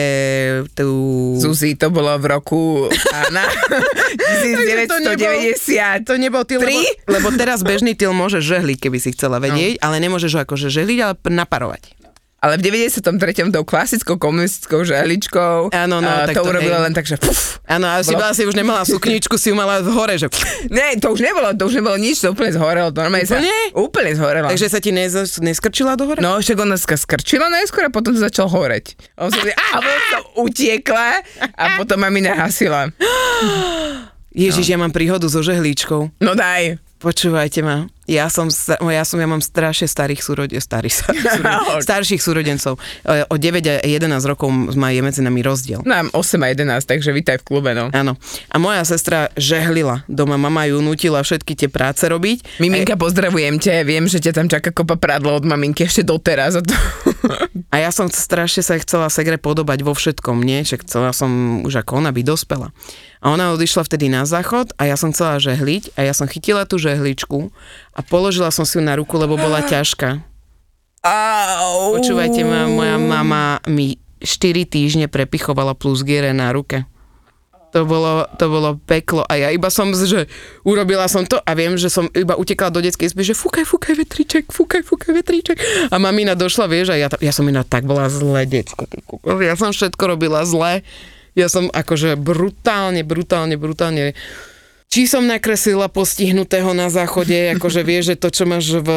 tú... 0.78 0.90
Zuzi, 1.42 1.74
to 1.74 1.90
bolo 1.90 2.14
v 2.22 2.26
roku 2.30 2.86
ána, 3.10 3.50
1990. 4.46 5.58
To 6.10 6.16
nebol 6.18 6.46
tyl, 6.46 6.62
lebo, 6.62 6.82
lebo 7.10 7.28
teraz 7.34 7.66
bežný 7.66 7.98
tyl 7.98 8.14
môže 8.14 8.42
žehliť, 8.50 8.78
keby 8.82 8.98
si 8.98 9.14
chcela 9.14 9.38
vedieť, 9.38 9.78
no. 9.78 9.82
ale 9.86 10.02
nemôžeš 10.02 10.32
ho 10.34 10.42
akože 10.42 10.74
žehliť, 10.74 10.98
ale 11.06 11.14
naparovať. 11.30 12.00
Ale 12.40 12.56
v 12.56 12.72
93. 12.72 13.52
tou 13.52 13.64
klasickou 13.68 14.16
komunistickou 14.16 14.88
žehličkou 14.88 15.76
Áno, 15.76 16.00
no, 16.00 16.08
uh, 16.08 16.24
tak 16.24 16.40
to, 16.40 16.48
to 16.48 16.56
urobila 16.56 16.80
len 16.88 16.96
tak, 16.96 17.04
že 17.04 17.20
puf. 17.20 17.60
Áno, 17.68 17.84
a 17.92 18.00
si, 18.00 18.16
bola, 18.16 18.32
si 18.32 18.48
už 18.48 18.56
nemala 18.56 18.88
sukničku, 18.88 19.36
si 19.36 19.52
ju 19.52 19.56
mala 19.60 19.84
v 19.84 19.92
hore, 19.92 20.16
že 20.16 20.32
Ne, 20.72 20.96
to 21.04 21.12
už 21.12 21.20
nebolo, 21.20 21.52
to 21.52 21.68
už 21.68 21.84
nebolo 21.84 22.00
nič, 22.00 22.24
to 22.24 22.32
úplne 22.32 22.56
zhorelo. 22.56 22.96
To 22.96 23.04
úplne? 23.04 23.28
Sa, 23.28 23.44
úplne 23.76 24.12
zhorelo. 24.16 24.48
Takže 24.48 24.72
sa 24.72 24.80
ti 24.80 24.96
nez, 24.96 25.12
neskrčila 25.44 26.00
do 26.00 26.08
hore? 26.08 26.24
No, 26.24 26.40
však 26.40 26.58
ona 26.64 26.80
sa 26.80 26.96
skrčila 26.96 27.52
najskôr 27.52 27.86
a 27.86 27.92
potom 27.92 28.16
to 28.16 28.24
začal 28.24 28.48
horeť. 28.48 28.96
A 29.20 29.28
on 29.28 29.30
sa, 29.36 29.44
a 29.44 29.78
som 29.84 30.24
utiekla 30.40 31.20
a 31.60 31.64
potom 31.76 32.00
ma 32.00 32.08
mi 32.08 32.24
nahasila. 32.24 32.88
Ježiš, 34.32 34.64
no. 34.64 34.72
ja 34.72 34.78
mám 34.80 34.96
príhodu 34.96 35.28
so 35.28 35.44
žehličkou. 35.44 36.24
No 36.24 36.32
daj. 36.40 36.80
Počúvajte 37.00 37.64
ma, 37.64 37.88
ja 38.10 38.26
som, 38.28 38.50
ja 38.92 39.04
som, 39.06 39.22
ja 39.22 39.30
mám 39.30 39.40
strašne 39.40 39.88
starých 39.88 40.20
súrodencov, 40.20 40.66
starých, 40.66 40.96
starých, 41.00 41.24
starších 41.88 42.20
súrodencov. 42.20 42.76
O 43.30 43.36
9 43.38 43.64
a 43.70 43.86
11 43.86 44.20
rokov 44.26 44.50
má 44.76 44.90
je 44.90 45.00
medzi 45.06 45.22
nami 45.24 45.40
rozdiel. 45.40 45.86
Mám 45.86 46.10
8 46.12 46.44
a 46.44 46.48
11, 46.52 46.90
takže 46.90 47.14
vítaj 47.14 47.40
v 47.40 47.44
klube, 47.46 47.72
no. 47.78 47.88
Áno. 47.94 48.18
A 48.50 48.58
moja 48.58 48.82
sestra 48.84 49.32
žehlila 49.38 50.04
doma, 50.10 50.42
mama 50.42 50.66
ju 50.68 50.82
nutila 50.82 51.22
všetky 51.22 51.54
tie 51.54 51.70
práce 51.70 52.02
robiť. 52.04 52.60
Miminka, 52.60 52.98
a... 52.98 53.00
pozdravujem 53.00 53.62
ťa, 53.62 53.86
viem, 53.86 54.10
že 54.10 54.20
ťa 54.20 54.36
tam 54.36 54.48
čaká 54.50 54.76
kopa 54.76 54.98
prádlo 54.98 55.38
od 55.38 55.46
maminky 55.46 55.86
ešte 55.86 56.02
doteraz. 56.02 56.58
A, 56.58 56.66
to... 56.66 56.74
a 57.74 57.76
ja 57.82 57.90
som 57.92 58.08
strašne 58.08 58.64
sa 58.64 58.80
chcela 58.80 59.12
segre 59.12 59.36
podobať 59.40 59.84
vo 59.84 59.94
všetkom, 59.94 60.42
nie? 60.44 60.64
Že 60.64 60.84
chcela 60.88 61.12
som 61.12 61.62
už 61.66 61.84
ako 61.84 62.04
ona 62.04 62.12
by 62.16 62.22
dospela. 62.24 62.72
A 63.20 63.32
ona 63.36 63.52
odišla 63.56 63.84
vtedy 63.84 64.08
na 64.08 64.24
záchod 64.24 64.72
a 64.80 64.88
ja 64.88 64.96
som 64.96 65.12
chcela 65.12 65.40
žehliť 65.40 65.96
a 66.00 66.08
ja 66.08 66.14
som 66.16 66.28
chytila 66.28 66.64
tú 66.64 66.80
žehličku 66.80 67.52
a 67.96 68.00
položila 68.04 68.52
som 68.52 68.64
si 68.64 68.80
ju 68.80 68.84
na 68.84 68.96
ruku, 68.96 69.16
lebo 69.20 69.36
bola 69.36 69.64
ťažká. 69.64 70.24
Počúvajte 71.96 72.44
ma, 72.44 72.68
moja 72.68 73.00
mama 73.00 73.64
mi 73.68 73.96
4 74.20 74.68
týždne 74.68 75.08
prepichovala 75.08 75.72
plus 75.72 76.04
giere 76.04 76.36
na 76.36 76.52
ruke. 76.52 76.84
To 77.70 77.86
bolo, 77.86 78.26
to 78.42 78.50
bolo 78.50 78.82
peklo 78.82 79.22
a 79.30 79.38
ja 79.38 79.54
iba 79.54 79.70
som, 79.70 79.94
že 79.94 80.26
urobila 80.66 81.06
som 81.06 81.22
to 81.22 81.38
a 81.38 81.52
viem, 81.54 81.78
že 81.78 81.94
som 81.94 82.10
iba 82.18 82.34
utekala 82.34 82.74
do 82.74 82.82
detskej 82.82 83.14
izby, 83.14 83.22
že 83.22 83.38
fúkaj, 83.38 83.62
fúkaj 83.62 83.94
vetriček, 83.94 84.50
fúkaj, 84.50 84.82
fúkaj 84.82 85.14
vetriček. 85.14 85.58
A 85.94 86.02
mamina 86.02 86.34
došla, 86.34 86.66
vieš, 86.66 86.94
a 86.94 86.98
ja, 86.98 87.08
ja 87.22 87.30
som 87.30 87.46
iná 87.46 87.62
tak 87.62 87.86
bola 87.86 88.10
zle, 88.10 88.50
detsko. 88.50 88.90
Ja 89.38 89.54
som 89.54 89.70
všetko 89.70 90.18
robila 90.18 90.42
zle 90.50 90.82
ja 91.38 91.48
som 91.48 91.70
akože 91.72 92.20
brutálne, 92.20 93.06
brutálne, 93.06 93.56
brutálne 93.56 94.18
či 94.90 95.06
som 95.06 95.22
nakreslila 95.22 95.86
postihnutého 95.86 96.74
na 96.74 96.90
záchode, 96.90 97.54
akože 97.54 97.82
vieš, 97.86 98.14
že 98.14 98.16
to, 98.18 98.34
čo 98.34 98.44
máš 98.50 98.82
v... 98.82 98.90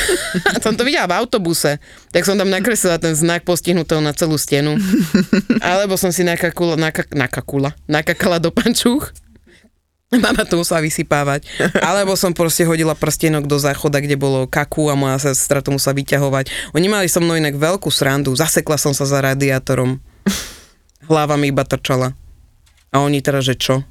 som 0.64 0.76
to 0.76 0.84
videla 0.84 1.08
v 1.08 1.16
autobuse, 1.24 1.80
tak 2.12 2.28
som 2.28 2.36
tam 2.36 2.52
nakreslila 2.52 3.00
ten 3.00 3.16
znak 3.16 3.48
postihnutého 3.48 4.04
na 4.04 4.12
celú 4.12 4.36
stenu. 4.36 4.76
Alebo 5.64 5.96
som 5.96 6.12
si 6.12 6.20
nakakula, 6.20 6.76
nakak, 6.76 7.08
nakakula, 7.16 7.72
nakakala 7.88 8.36
do 8.36 8.52
pančúch. 8.52 9.08
Mama 10.08 10.44
to 10.48 10.56
musela 10.56 10.80
vysypávať. 10.80 11.44
Alebo 11.84 12.16
som 12.16 12.32
proste 12.32 12.64
hodila 12.64 12.96
prstenok 12.96 13.44
do 13.44 13.60
záchoda, 13.60 14.00
kde 14.00 14.16
bolo 14.16 14.48
kaku 14.48 14.88
a 14.88 14.96
moja 14.96 15.20
sestra 15.20 15.60
to 15.60 15.68
musela 15.68 15.92
vyťahovať. 15.92 16.72
Oni 16.72 16.88
mali 16.88 17.12
so 17.12 17.20
mnou 17.20 17.36
inak 17.36 17.60
veľkú 17.60 17.92
srandu. 17.92 18.32
Zasekla 18.32 18.80
som 18.80 18.96
sa 18.96 19.04
za 19.04 19.20
radiátorom 19.20 20.00
hlava 21.08 21.40
mi 21.40 21.48
iba 21.50 21.64
trčala. 21.64 22.12
A 22.92 23.00
oni 23.00 23.24
teraz, 23.24 23.48
že 23.48 23.56
čo? 23.56 23.82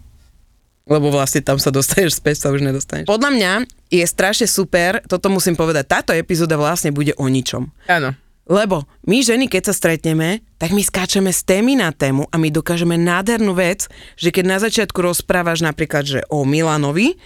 Lebo 0.88 1.12
vlastne 1.12 1.44
tam 1.44 1.60
sa 1.60 1.70
dostaneš 1.70 2.20
späť, 2.20 2.48
sa 2.48 2.52
už 2.52 2.64
nedostaneš. 2.64 3.12
Podľa 3.12 3.32
mňa 3.36 3.52
je 3.92 4.06
strašne 4.08 4.48
super, 4.48 5.04
toto 5.04 5.28
musím 5.28 5.60
povedať, 5.60 5.84
táto 5.88 6.12
epizóda 6.16 6.56
vlastne 6.56 6.96
bude 6.96 7.12
o 7.20 7.28
ničom. 7.28 7.68
Áno. 7.92 8.16
Lebo 8.48 8.88
my 9.04 9.20
ženy, 9.20 9.52
keď 9.52 9.72
sa 9.72 9.74
stretneme, 9.76 10.40
tak 10.56 10.72
my 10.72 10.80
skáčeme 10.80 11.36
z 11.36 11.44
témy 11.44 11.76
na 11.76 11.92
tému 11.92 12.32
a 12.32 12.40
my 12.40 12.48
dokážeme 12.48 12.96
nádhernú 12.96 13.52
vec, 13.52 13.92
že 14.16 14.32
keď 14.32 14.46
na 14.48 14.58
začiatku 14.64 14.96
rozprávaš 15.04 15.60
napríklad, 15.60 16.08
že 16.08 16.20
o 16.32 16.48
Milanovi, 16.48 17.20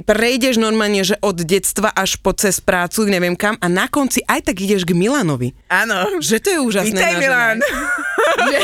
prejdeš 0.00 0.56
normálne, 0.56 1.04
že 1.04 1.20
od 1.20 1.44
detstva 1.44 1.92
až 1.92 2.16
po 2.16 2.32
cez 2.32 2.64
prácu, 2.64 3.04
neviem 3.04 3.36
kam, 3.36 3.60
a 3.60 3.68
na 3.68 3.92
konci 3.92 4.24
aj 4.24 4.48
tak 4.48 4.56
ideš 4.64 4.88
k 4.88 4.96
Milanovi. 4.96 5.52
Áno. 5.68 6.18
Že 6.24 6.36
to 6.40 6.48
je 6.48 6.58
úžasné. 6.64 6.96
Vítaj, 6.96 7.14
Milan. 7.20 7.58
že, 8.48 8.58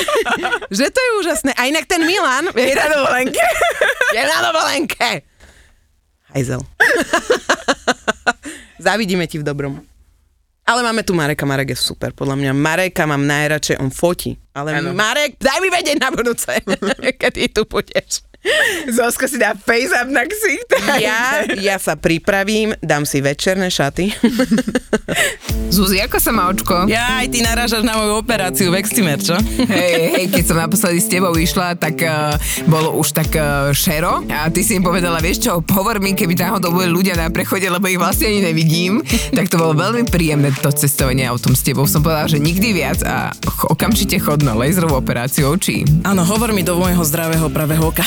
že 0.73 0.87
to 0.88 0.99
je 0.99 1.11
úžasné. 1.20 1.50
A 1.52 1.68
inak 1.68 1.85
ten 1.85 2.00
Milan... 2.00 2.49
Je 2.56 2.73
na 2.73 2.88
dovolenke. 2.88 3.44
je 4.16 4.23
na 4.25 4.38
dovolenke. 4.40 5.08
Hajzel. 6.32 6.61
Zavidíme 8.88 9.28
ti 9.28 9.40
v 9.40 9.44
dobrom. 9.44 9.85
Ale 10.68 10.85
máme 10.85 11.00
tu 11.00 11.16
Mareka, 11.16 11.49
Marek 11.49 11.73
je 11.73 11.80
super, 11.80 12.12
podľa 12.12 12.37
mňa. 12.37 12.52
Mareka 12.52 13.08
mám 13.08 13.25
najradšej, 13.25 13.80
on 13.80 13.88
fotí. 13.88 14.37
Ale 14.52 14.76
ano. 14.76 14.92
Marek, 14.92 15.40
daj 15.40 15.64
mi 15.64 15.73
vedieť 15.73 15.97
na 15.97 16.12
budúce, 16.12 16.61
keď 17.20 17.30
ty 17.32 17.49
tu 17.49 17.64
budeš. 17.64 18.27
Zozka 18.88 19.26
si 19.26 19.37
dá 19.37 19.52
face 19.59 19.90
up 19.92 20.09
na 20.09 20.25
ksicht. 20.25 20.71
Ja, 21.02 21.45
ja 21.59 21.76
sa 21.76 21.99
pripravím, 21.99 22.73
dám 22.80 23.02
si 23.04 23.18
večerné 23.18 23.68
šaty. 23.68 24.14
Zuzi, 25.68 26.00
ako 26.00 26.16
sa 26.16 26.30
má 26.33 26.49
očko? 26.49 26.88
Ja, 26.88 27.21
aj 27.21 27.28
ty 27.28 27.45
narážaš 27.45 27.85
na 27.85 27.99
moju 27.99 28.16
operáciu 28.16 28.73
Veximer, 28.73 29.21
čo? 29.21 29.37
Hej, 29.68 29.92
hej, 30.16 30.25
keď 30.33 30.45
som 30.49 30.57
naposledy 30.57 30.99
s 31.02 31.11
tebou 31.12 31.35
išla, 31.37 31.76
tak 31.76 32.00
uh, 32.00 32.38
bolo 32.64 32.97
už 32.97 33.12
tak 33.12 33.28
uh, 33.37 33.68
šero 33.75 34.25
a 34.33 34.49
ty 34.49 34.64
si 34.64 34.80
im 34.80 34.87
povedala, 34.87 35.21
vieš 35.21 35.45
čo, 35.45 35.61
hovor 35.75 36.00
mi, 36.00 36.16
keby 36.16 36.38
náhodou 36.38 36.73
boli 36.73 36.88
ľudia 36.88 37.21
na 37.21 37.28
prechode, 37.28 37.68
lebo 37.68 37.85
ich 37.90 38.00
vlastne 38.00 38.33
ani 38.33 38.40
nevidím, 38.49 39.04
tak 39.35 39.52
to 39.52 39.61
bolo 39.61 39.76
veľmi 39.76 40.09
príjemné 40.09 40.54
to 40.64 40.73
cestovanie 40.73 41.28
autom 41.28 41.52
s 41.52 41.61
tebou. 41.66 41.85
Som 41.85 42.00
povedala, 42.00 42.30
že 42.33 42.40
nikdy 42.40 42.73
viac 42.73 43.04
a 43.04 43.37
okamžite 43.68 44.16
chod 44.23 44.40
na 44.40 44.57
laserovú 44.57 44.97
operáciu 44.97 45.52
očí. 45.52 45.85
Áno, 46.07 46.25
hovor 46.25 46.57
mi 46.57 46.64
do 46.64 46.80
môjho 46.80 47.04
zdravého 47.04 47.52
pravého 47.52 47.92
oka. 47.92 48.07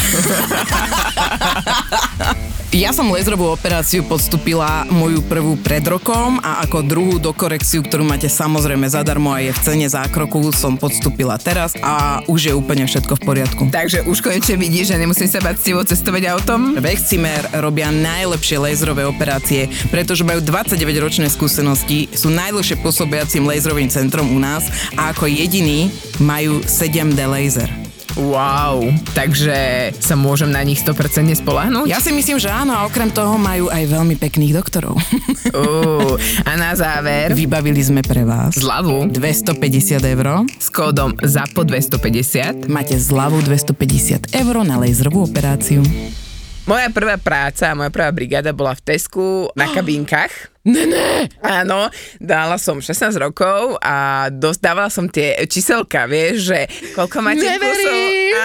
Ja 2.72 2.96
som 2.96 3.12
laserovú 3.12 3.52
operáciu 3.52 4.00
podstúpila 4.08 4.88
moju 4.88 5.20
prvú 5.28 5.60
pred 5.60 5.84
rokom 5.84 6.40
a 6.40 6.64
ako 6.64 6.88
druhú 6.88 7.20
do 7.20 7.36
korekciu, 7.36 7.84
ktorú 7.84 8.08
máte 8.08 8.32
samozrejme 8.32 8.88
zadarmo 8.88 9.36
a 9.36 9.44
je 9.44 9.52
v 9.52 9.60
cene 9.60 9.88
zákroku, 9.92 10.56
som 10.56 10.80
podstúpila 10.80 11.36
teraz 11.36 11.76
a 11.84 12.24
už 12.32 12.40
je 12.48 12.54
úplne 12.56 12.88
všetko 12.88 13.20
v 13.20 13.22
poriadku. 13.28 13.64
Takže 13.76 14.08
už 14.08 14.24
konečne 14.24 14.56
vidíš, 14.56 14.96
že 14.96 15.04
nemusím 15.04 15.28
sa 15.28 15.44
bať 15.44 15.60
s 15.60 15.64
tebou 15.68 15.84
cestovať 15.84 16.24
autom? 16.32 16.80
V 16.80 16.86
Excimer 16.96 17.44
robia 17.60 17.92
najlepšie 17.92 18.64
laserové 18.64 19.04
operácie, 19.04 19.68
pretože 19.92 20.24
majú 20.24 20.40
29-ročné 20.40 21.28
skúsenosti, 21.28 22.08
sú 22.16 22.32
najdlhšie 22.32 22.80
pôsobiacím 22.80 23.52
laserovým 23.52 23.92
centrom 23.92 24.32
u 24.32 24.40
nás 24.40 24.72
a 24.96 25.12
ako 25.12 25.28
jediný 25.28 25.92
majú 26.24 26.64
7D 26.64 27.20
laser. 27.28 27.91
Wow, 28.20 28.92
takže 29.16 29.92
sa 29.98 30.20
môžem 30.20 30.52
na 30.52 30.60
nich 30.62 30.84
100% 30.84 31.32
spolahnúť? 31.40 31.88
Ja 31.88 32.04
si 32.04 32.12
myslím, 32.12 32.38
že 32.38 32.52
áno 32.52 32.76
a 32.76 32.84
okrem 32.84 33.08
toho 33.08 33.40
majú 33.40 33.72
aj 33.72 33.88
veľmi 33.88 34.20
pekných 34.20 34.52
doktorov. 34.52 35.00
Uh, 35.52 36.20
a 36.44 36.52
na 36.56 36.76
záver, 36.76 37.32
Vybavili 37.32 37.80
sme 37.80 38.04
pre 38.04 38.28
vás 38.28 38.56
zľavu 38.56 39.08
250 39.10 40.04
eur. 40.04 40.44
s 40.48 40.68
kódom 40.68 41.16
ZAPO 41.18 41.64
250. 41.64 42.68
Máte 42.68 43.00
zľavu 43.00 43.42
250 43.44 44.36
eur 44.36 44.56
na 44.62 44.76
laserovú 44.76 45.24
operáciu. 45.26 45.80
Moja 46.62 46.94
prvá 46.94 47.18
práca, 47.18 47.74
moja 47.74 47.90
prvá 47.90 48.14
brigáda 48.14 48.54
bola 48.54 48.78
v 48.78 48.86
Tesku 48.86 49.50
na 49.58 49.66
kabínkach. 49.76 50.30
Ne, 50.62 50.86
ne. 50.86 51.26
Áno, 51.42 51.90
dala 52.22 52.62
som 52.62 52.78
16 52.78 53.18
rokov 53.18 53.82
a 53.82 54.30
dostávala 54.30 54.94
som 54.94 55.10
tie 55.10 55.34
číselka, 55.50 56.06
vieš, 56.06 56.54
že 56.54 56.60
koľko 56.94 57.18
máte 57.18 57.42
Neverím, 57.42 57.66
kusov. 57.66 58.01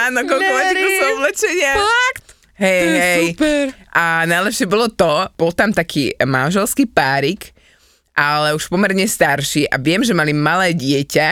Áno, 0.07 0.19
neverím. 0.23 0.83
kusov 0.83 1.09
oblečenia. 1.17 1.73
Fakt? 1.75 2.25
Hej, 2.57 2.81
To 2.81 2.89
hej. 2.97 3.23
super. 3.29 3.63
A 3.91 4.03
najlepšie 4.25 4.65
bolo 4.65 4.87
to, 4.89 5.11
bol 5.35 5.51
tam 5.51 5.69
taký 5.69 6.15
manželský 6.17 6.89
párik, 6.89 7.53
ale 8.11 8.51
už 8.51 8.65
pomerne 8.65 9.05
starší 9.05 9.67
a 9.67 9.77
viem, 9.77 10.01
že 10.01 10.17
mali 10.17 10.33
malé 10.33 10.73
dieťa 10.73 11.27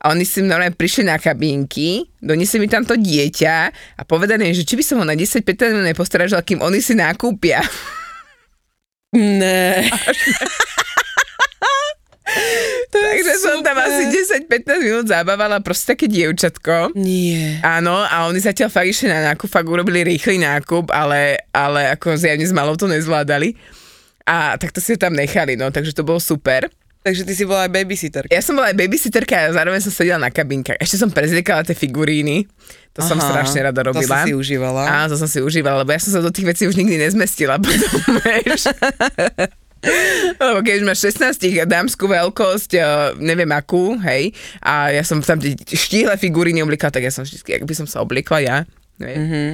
a 0.00 0.12
oni 0.12 0.24
si 0.24 0.40
normálne 0.40 0.72
prišli 0.72 1.04
na 1.04 1.16
kabínky, 1.16 2.08
doniesli 2.16 2.56
mi 2.56 2.68
tam 2.68 2.84
to 2.84 2.96
dieťa 2.96 3.54
a 3.96 4.02
povedali, 4.02 4.52
že 4.52 4.64
či 4.64 4.76
by 4.76 4.84
som 4.84 4.96
ho 5.00 5.04
na 5.04 5.12
10-15 5.12 5.44
minút 5.70 5.86
nepostrážila, 5.86 6.40
kým 6.40 6.60
oni 6.60 6.80
si 6.80 6.92
nakúpia. 6.92 7.60
Ne. 9.12 9.84
Takže 12.90 13.32
som 13.38 13.62
tam 13.62 13.78
asi 13.78 14.10
10-15 14.50 14.82
minút 14.82 15.06
zabávala 15.06 15.62
proste 15.62 15.94
také 15.94 16.10
dievčatko. 16.10 16.90
Nie. 16.98 17.62
Áno, 17.62 18.02
a 18.02 18.26
oni 18.26 18.42
zatiaľ 18.42 18.66
fakt 18.66 18.90
išli 18.90 19.06
na 19.06 19.30
nákup, 19.30 19.46
fakt 19.46 19.70
urobili 19.70 20.02
rýchly 20.02 20.42
nákup, 20.42 20.90
ale, 20.90 21.38
ale 21.54 21.94
ako 21.94 22.18
zjavne 22.18 22.42
s 22.42 22.50
malou 22.50 22.74
to 22.74 22.90
nezvládali. 22.90 23.54
A 24.26 24.58
tak 24.58 24.74
to 24.74 24.82
si 24.82 24.94
ho 24.94 24.98
tam 24.98 25.14
nechali, 25.14 25.54
no, 25.54 25.70
takže 25.70 25.94
to 25.94 26.02
bolo 26.02 26.18
super. 26.18 26.66
Takže 27.00 27.24
ty 27.24 27.32
si 27.32 27.48
bola 27.48 27.64
aj 27.64 27.72
babysitterka. 27.72 28.28
Ja 28.28 28.44
som 28.44 28.60
bola 28.60 28.68
aj 28.68 28.76
babysitterka 28.76 29.32
a 29.32 29.56
zároveň 29.56 29.80
som 29.80 29.88
sedela 29.88 30.20
na 30.20 30.28
kabinkách. 30.28 30.76
Ešte 30.76 31.00
som 31.00 31.08
prezliekala 31.08 31.64
tie 31.64 31.72
figuríny. 31.72 32.44
To 32.92 33.00
som 33.00 33.16
Aha, 33.16 33.24
strašne 33.24 33.64
rada 33.64 33.80
to 33.80 33.88
robila. 33.88 34.20
si 34.20 34.30
si 34.30 34.32
užívala. 34.36 34.84
Áno, 34.84 35.06
to 35.08 35.16
som 35.16 35.24
si 35.24 35.40
užívala, 35.40 35.80
lebo 35.80 35.96
ja 35.96 36.00
som 36.02 36.12
sa 36.12 36.20
do 36.20 36.28
tých 36.28 36.44
vecí 36.52 36.68
už 36.68 36.76
nikdy 36.76 37.00
nezmestila 37.00 37.56
potom. 37.62 38.20
Lebo 40.40 40.60
keď 40.60 40.74
už 40.80 40.84
máš 40.84 41.00
16 41.08 41.64
dámskú 41.64 42.04
veľkosť, 42.04 42.70
eh, 42.76 42.84
neviem 43.16 43.48
akú, 43.52 43.96
hej, 44.04 44.36
a 44.60 44.92
ja 44.92 45.02
som 45.04 45.20
tam 45.24 45.40
tie 45.40 45.56
štíhle 45.56 46.14
figuríny 46.20 46.60
oblikala, 46.60 46.92
tak 46.92 47.08
ja 47.08 47.12
som 47.12 47.24
vždy, 47.24 47.40
ak 47.40 47.64
by 47.64 47.74
som 47.76 47.86
sa 47.88 48.04
obliekla 48.04 48.38
ja, 48.44 48.56
vieš. 49.00 49.18
Mm-hmm. 49.24 49.48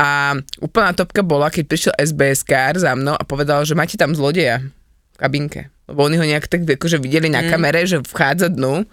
A 0.00 0.32
úplná 0.64 0.96
topka 0.96 1.20
bola, 1.20 1.52
keď 1.52 1.64
prišiel 1.68 1.92
SBS 2.00 2.40
kár 2.40 2.80
za 2.80 2.96
mnou 2.96 3.12
a 3.12 3.20
povedal, 3.20 3.60
že 3.68 3.76
máte 3.76 4.00
tam 4.00 4.16
zlodeja 4.16 4.64
v 5.12 5.16
kabinke. 5.20 5.68
Lebo 5.84 6.08
oni 6.08 6.16
ho 6.16 6.24
nejak 6.24 6.48
tak 6.48 6.64
akože 6.64 6.96
videli 6.96 7.28
na 7.28 7.44
kamere, 7.44 7.84
že 7.84 8.00
vchádza 8.00 8.48
dnu 8.48 8.88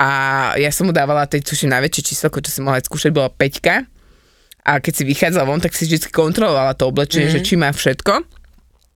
a 0.00 0.08
ja 0.56 0.72
som 0.72 0.88
mu 0.88 0.96
dávala 0.96 1.28
tej, 1.28 1.44
tuším, 1.44 1.76
najväčšie 1.76 2.02
číselko, 2.14 2.40
čo 2.40 2.56
som 2.56 2.64
mohla 2.64 2.80
skúšať, 2.80 3.12
bola 3.12 3.28
5 3.28 3.84
a 4.64 4.80
keď 4.80 4.92
si 4.96 5.04
vychádzala 5.04 5.44
von, 5.44 5.60
tak 5.60 5.76
si 5.76 5.84
vždy 5.84 6.08
kontrolovala 6.08 6.72
to 6.72 6.88
oblečenie, 6.88 7.28
mm-hmm. 7.28 7.44
že 7.44 7.46
či 7.46 7.54
má 7.60 7.68
všetko. 7.68 8.24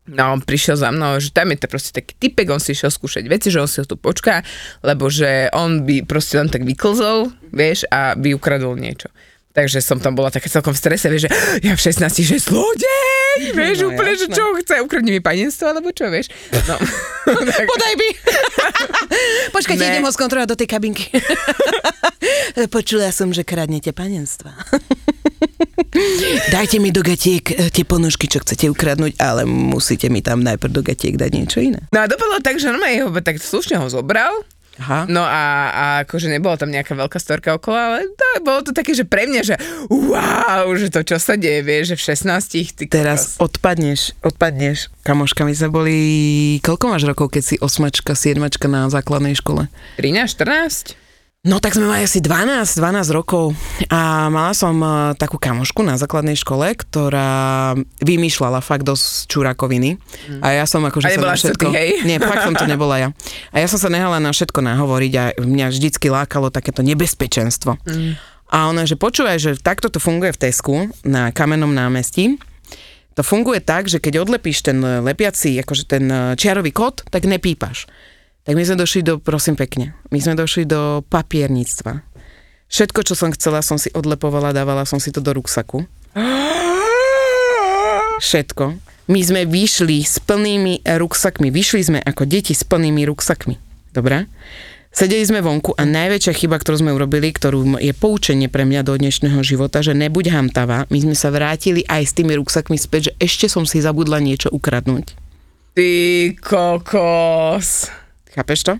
No 0.09 0.33
on 0.33 0.41
prišiel 0.41 0.75
za 0.75 0.88
mnou, 0.88 1.17
že 1.17 1.29
tam 1.29 1.49
je 1.49 1.59
to 1.59 1.67
proste 1.67 1.93
taký 1.93 2.17
typek, 2.17 2.49
on 2.49 2.59
si 2.59 2.73
išiel 2.73 2.88
skúšať 2.88 3.25
veci, 3.25 3.49
že 3.49 3.59
on 3.59 3.67
si 3.67 3.79
ho 3.79 3.85
tu 3.85 3.95
počká, 3.95 4.41
lebo 4.81 5.07
že 5.07 5.53
on 5.53 5.85
by 5.85 6.03
proste 6.03 6.37
len 6.37 6.49
tak 6.49 6.62
vyklzol, 6.62 7.29
vieš, 7.50 7.85
a 7.87 8.12
by 8.12 8.33
ukradol 8.33 8.73
niečo. 8.73 9.12
Takže 9.50 9.81
som 9.81 9.99
tam 9.99 10.15
bola 10.15 10.31
také 10.31 10.47
celkom 10.47 10.71
v 10.71 10.79
strese, 10.79 11.07
vieš, 11.07 11.27
že 11.27 11.31
ja 11.67 11.73
v 11.73 11.83
16, 11.83 11.99
že 12.23 12.37
zlodej, 12.38 13.53
vieš, 13.53 13.77
No, 13.81 13.91
úplne, 13.91 14.12
že 14.12 14.25
jasné. 14.25 14.35
čo 14.35 14.45
chce, 14.57 14.75
ukradne 14.79 15.11
mi 15.11 15.21
panenstvo, 15.21 15.67
alebo 15.67 15.91
čo, 15.91 16.07
vieš. 16.07 16.31
No. 16.65 16.79
tak, 17.49 17.67
Podaj 17.67 17.95
mi. 17.95 18.09
Počkajte, 19.55 19.79
Ne. 19.79 19.88
idem 19.91 20.05
ho 20.05 20.11
skontrolovať 20.11 20.49
do 20.49 20.57
tej 20.57 20.69
kabinky. 20.69 21.11
Počula 22.75 23.11
som, 23.11 23.29
že 23.29 23.43
kradnete 23.43 23.91
panenstva. 23.91 24.55
Dajte 26.54 26.78
mi 26.78 26.90
do 26.90 27.02
gatiek 27.02 27.45
eh, 27.54 27.68
tie 27.73 27.85
ponožky, 27.85 28.26
čo 28.26 28.42
chcete 28.42 28.68
ukradnúť, 28.71 29.18
ale 29.18 29.45
musíte 29.47 30.11
mi 30.12 30.23
tam 30.25 30.42
najprv 30.45 30.73
do 30.73 30.83
gatiek 30.85 31.16
dať 31.16 31.30
niečo 31.33 31.59
iné. 31.62 31.87
no 31.90 31.99
a 32.02 32.07
dopadlo 32.07 32.42
tak, 32.42 32.59
že 32.61 32.71
normálne 32.71 33.07
ho 33.07 33.11
tak 33.18 33.40
slušne 33.40 33.78
ho 33.78 33.87
zobral, 33.90 34.45
Aha. 34.78 35.11
No 35.11 35.26
a, 35.26 35.42
a 35.75 35.85
akože 36.07 36.30
nebola 36.30 36.54
tam 36.54 36.71
nejaká 36.71 36.95
veľká 36.95 37.18
storka 37.18 37.50
okolo, 37.59 37.75
ale 37.75 38.07
to, 38.14 38.26
bolo 38.47 38.62
to 38.62 38.71
také, 38.71 38.95
že 38.95 39.02
pre 39.02 39.26
mňa, 39.26 39.42
že 39.42 39.54
wow, 39.90 40.71
že 40.78 40.87
to 40.87 41.02
čo 41.02 41.18
sa 41.18 41.35
deje, 41.35 41.66
vieš, 41.66 41.95
že 41.95 41.97
v 41.99 42.02
16 42.14 42.78
ty 42.78 42.85
Teraz 42.87 43.35
kokos. 43.35 43.59
odpadneš, 43.59 44.00
odpadneš. 44.23 44.87
Kamoška, 45.02 45.42
my 45.42 45.54
sme 45.59 45.68
boli... 45.75 45.97
Koľko 46.62 46.95
máš 46.95 47.11
rokov, 47.11 47.35
keď 47.35 47.42
si 47.42 47.57
osmačka, 47.59 48.14
siedmačka 48.14 48.71
na 48.71 48.87
základnej 48.87 49.35
škole? 49.35 49.66
13, 49.99 50.38
14? 50.38 51.08
No 51.47 51.62
tak 51.62 51.78
sme 51.78 51.87
mali 51.87 52.02
asi 52.02 52.18
12, 52.18 52.66
12 52.83 53.14
rokov 53.14 53.54
a 53.95 54.26
mala 54.26 54.50
som 54.59 54.75
uh, 54.83 55.14
takú 55.14 55.38
kamošku 55.38 55.87
na 55.87 55.95
základnej 55.95 56.35
škole, 56.35 56.66
ktorá 56.75 57.78
vymýšľala 58.02 58.59
fakt 58.59 58.83
dosť 58.83 59.30
čurakoviny 59.30 60.02
a 60.42 60.59
ja 60.59 60.66
som 60.66 60.83
akože 60.83 61.07
A 61.07 61.14
sa 61.14 61.23
na 61.23 61.38
všetko... 61.38 61.71
ty, 61.71 61.78
hej? 61.78 61.90
Nie, 62.02 62.18
fakt 62.18 62.42
som 62.42 62.59
to 62.59 62.66
nebola 62.66 62.99
ja. 62.99 63.09
A 63.54 63.62
ja 63.62 63.71
som 63.71 63.78
sa 63.78 63.87
nehala 63.87 64.18
na 64.18 64.35
všetko 64.35 64.59
nahovoriť 64.66 65.12
a 65.14 65.25
mňa 65.38 65.66
vždycky 65.71 66.11
lákalo 66.11 66.50
takéto 66.50 66.83
nebezpečenstvo. 66.83 67.78
A 68.50 68.57
ona, 68.66 68.83
že 68.83 68.99
počúvaj, 68.99 69.38
že 69.38 69.50
takto 69.62 69.95
to 69.95 70.02
funguje 70.02 70.35
v 70.35 70.40
Tesku 70.42 70.90
na 71.07 71.30
kamennom 71.30 71.71
námestí. 71.71 72.35
To 73.14 73.23
funguje 73.23 73.62
tak, 73.62 73.87
že 73.87 74.02
keď 74.02 74.26
odlepíš 74.26 74.66
ten 74.66 74.83
lepiaci, 74.83 75.54
akože 75.62 75.85
ten 75.87 76.04
eh, 76.11 76.35
čiarový 76.35 76.75
kód, 76.75 77.07
tak 77.14 77.30
nepípaš. 77.30 77.87
Tak 78.49 78.57
my 78.57 78.64
sme 78.64 78.81
došli 78.81 79.05
do, 79.05 79.21
prosím 79.21 79.61
pekne, 79.61 79.93
my 80.09 80.17
sme 80.25 80.33
došli 80.33 80.64
do 80.64 81.05
papierníctva. 81.05 82.00
Všetko, 82.73 83.05
čo 83.05 83.12
som 83.12 83.28
chcela, 83.37 83.61
som 83.61 83.76
si 83.76 83.93
odlepovala, 83.93 84.57
dávala 84.57 84.88
som 84.88 84.97
si 84.97 85.12
to 85.12 85.21
do 85.21 85.37
ruksaku. 85.37 85.85
Všetko. 88.25 88.64
My 89.12 89.21
sme 89.21 89.45
vyšli 89.45 90.00
s 90.00 90.17
plnými 90.25 90.81
ruksakmi. 90.81 91.52
Vyšli 91.52 91.93
sme 91.93 91.99
ako 92.00 92.25
deti 92.25 92.57
s 92.57 92.64
plnými 92.64 93.05
ruksakmi. 93.12 93.61
Dobre? 93.93 94.25
Sedeli 94.97 95.28
sme 95.28 95.45
vonku 95.45 95.76
a 95.76 95.85
najväčšia 95.85 96.33
chyba, 96.33 96.57
ktorú 96.57 96.81
sme 96.81 96.97
urobili, 96.97 97.28
ktorú 97.28 97.76
je 97.76 97.93
poučenie 97.93 98.49
pre 98.49 98.64
mňa 98.64 98.81
do 98.81 98.97
dnešného 98.97 99.45
života, 99.45 99.85
že 99.85 99.93
nebuď 99.93 100.33
hamtavá. 100.33 100.88
My 100.88 100.99
sme 101.05 101.12
sa 101.12 101.28
vrátili 101.28 101.85
aj 101.85 102.00
s 102.00 102.17
tými 102.17 102.33
ruksakmi 102.40 102.81
späť, 102.81 103.12
že 103.12 103.17
ešte 103.21 103.47
som 103.52 103.69
si 103.69 103.85
zabudla 103.85 104.25
niečo 104.25 104.49
ukradnúť. 104.49 105.12
Ty 105.76 105.88
kokos. 106.40 107.93
Chápeš 108.35 108.62
to? 108.62 108.75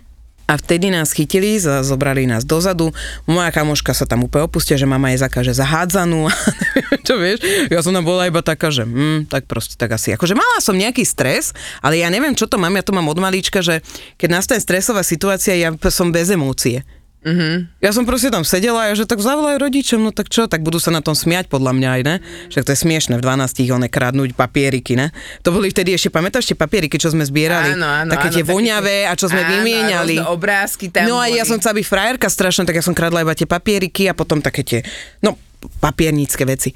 A 0.49 0.57
vtedy 0.57 0.89
nás 0.89 1.13
chytili, 1.13 1.61
zobrali 1.61 2.25
nás 2.25 2.41
dozadu. 2.41 2.89
Moja 3.29 3.53
kamoška 3.53 3.93
sa 3.93 4.09
tam 4.09 4.25
úplne 4.25 4.49
opustia, 4.49 4.81
že 4.81 4.89
mama 4.89 5.13
je 5.13 5.21
zakáže 5.21 5.53
zahádzanú. 5.53 6.25
Čo 7.05 7.21
vieš? 7.21 7.45
Ja 7.69 7.85
som 7.85 7.93
tam 7.93 8.01
bola 8.01 8.25
iba 8.25 8.41
taká, 8.41 8.73
že 8.73 8.81
hm, 8.81 9.29
tak 9.29 9.45
proste 9.45 9.77
tak 9.77 9.93
asi. 9.93 10.17
Akože 10.17 10.33
mala 10.33 10.57
som 10.57 10.73
nejaký 10.73 11.05
stres, 11.05 11.53
ale 11.85 12.01
ja 12.01 12.09
neviem, 12.09 12.33
čo 12.33 12.49
to 12.49 12.57
mám. 12.57 12.73
Ja 12.73 12.81
to 12.81 12.97
mám 12.97 13.05
od 13.05 13.21
malička, 13.21 13.61
že 13.61 13.85
keď 14.17 14.41
nastane 14.41 14.57
stresová 14.57 15.05
situácia, 15.05 15.53
ja 15.53 15.69
som 15.93 16.09
bez 16.09 16.33
emócie. 16.33 16.81
Mm-hmm. 17.19 17.83
Ja 17.83 17.91
som 17.91 18.07
proste 18.07 18.31
tam 18.31 18.47
sedela 18.47 18.87
a 18.87 18.95
že 18.95 19.03
tak 19.03 19.19
zavolajú 19.19 19.59
rodičom, 19.59 19.99
no 19.99 20.15
tak 20.15 20.31
čo, 20.31 20.47
tak 20.47 20.63
budú 20.63 20.79
sa 20.79 20.87
na 20.87 21.03
tom 21.03 21.11
smiať 21.11 21.51
podľa 21.51 21.75
mňa 21.75 21.89
aj, 21.99 22.01
ne? 22.07 22.15
Však 22.47 22.63
to 22.63 22.71
je 22.71 22.79
smiešne 22.79 23.19
v 23.19 23.21
12 23.27 23.75
one 23.75 23.87
kradnúť 23.91 24.31
papieriky, 24.39 24.95
ne? 24.95 25.11
To 25.43 25.51
boli 25.51 25.67
vtedy 25.67 25.91
ešte, 25.91 26.07
pamätáš 26.07 26.47
tie 26.47 26.55
papieriky, 26.55 26.95
čo 26.95 27.11
sme 27.11 27.27
zbierali? 27.27 27.75
Áno, 27.75 28.07
áno, 28.07 28.11
také 28.15 28.31
áno, 28.31 28.35
tie 28.39 28.43
voňavé 28.47 28.97
a 29.11 29.19
čo 29.19 29.27
sme 29.27 29.43
áno, 29.43 29.51
vymieniali. 29.51 30.15
Rôzne 30.15 30.31
obrázky 30.31 30.87
tam 30.87 31.11
No 31.11 31.19
a 31.19 31.27
ja 31.27 31.43
som 31.43 31.59
chcela 31.59 31.75
byť 31.75 31.87
frajerka 31.91 32.27
strašná, 32.31 32.63
tak 32.63 32.79
ja 32.79 32.83
som 32.87 32.95
kradla 32.95 33.27
iba 33.27 33.35
tie 33.35 33.43
papieriky 33.43 34.07
a 34.07 34.15
potom 34.15 34.39
také 34.39 34.63
tie, 34.63 34.79
no, 35.19 35.35
papiernícke 35.83 36.47
veci. 36.47 36.71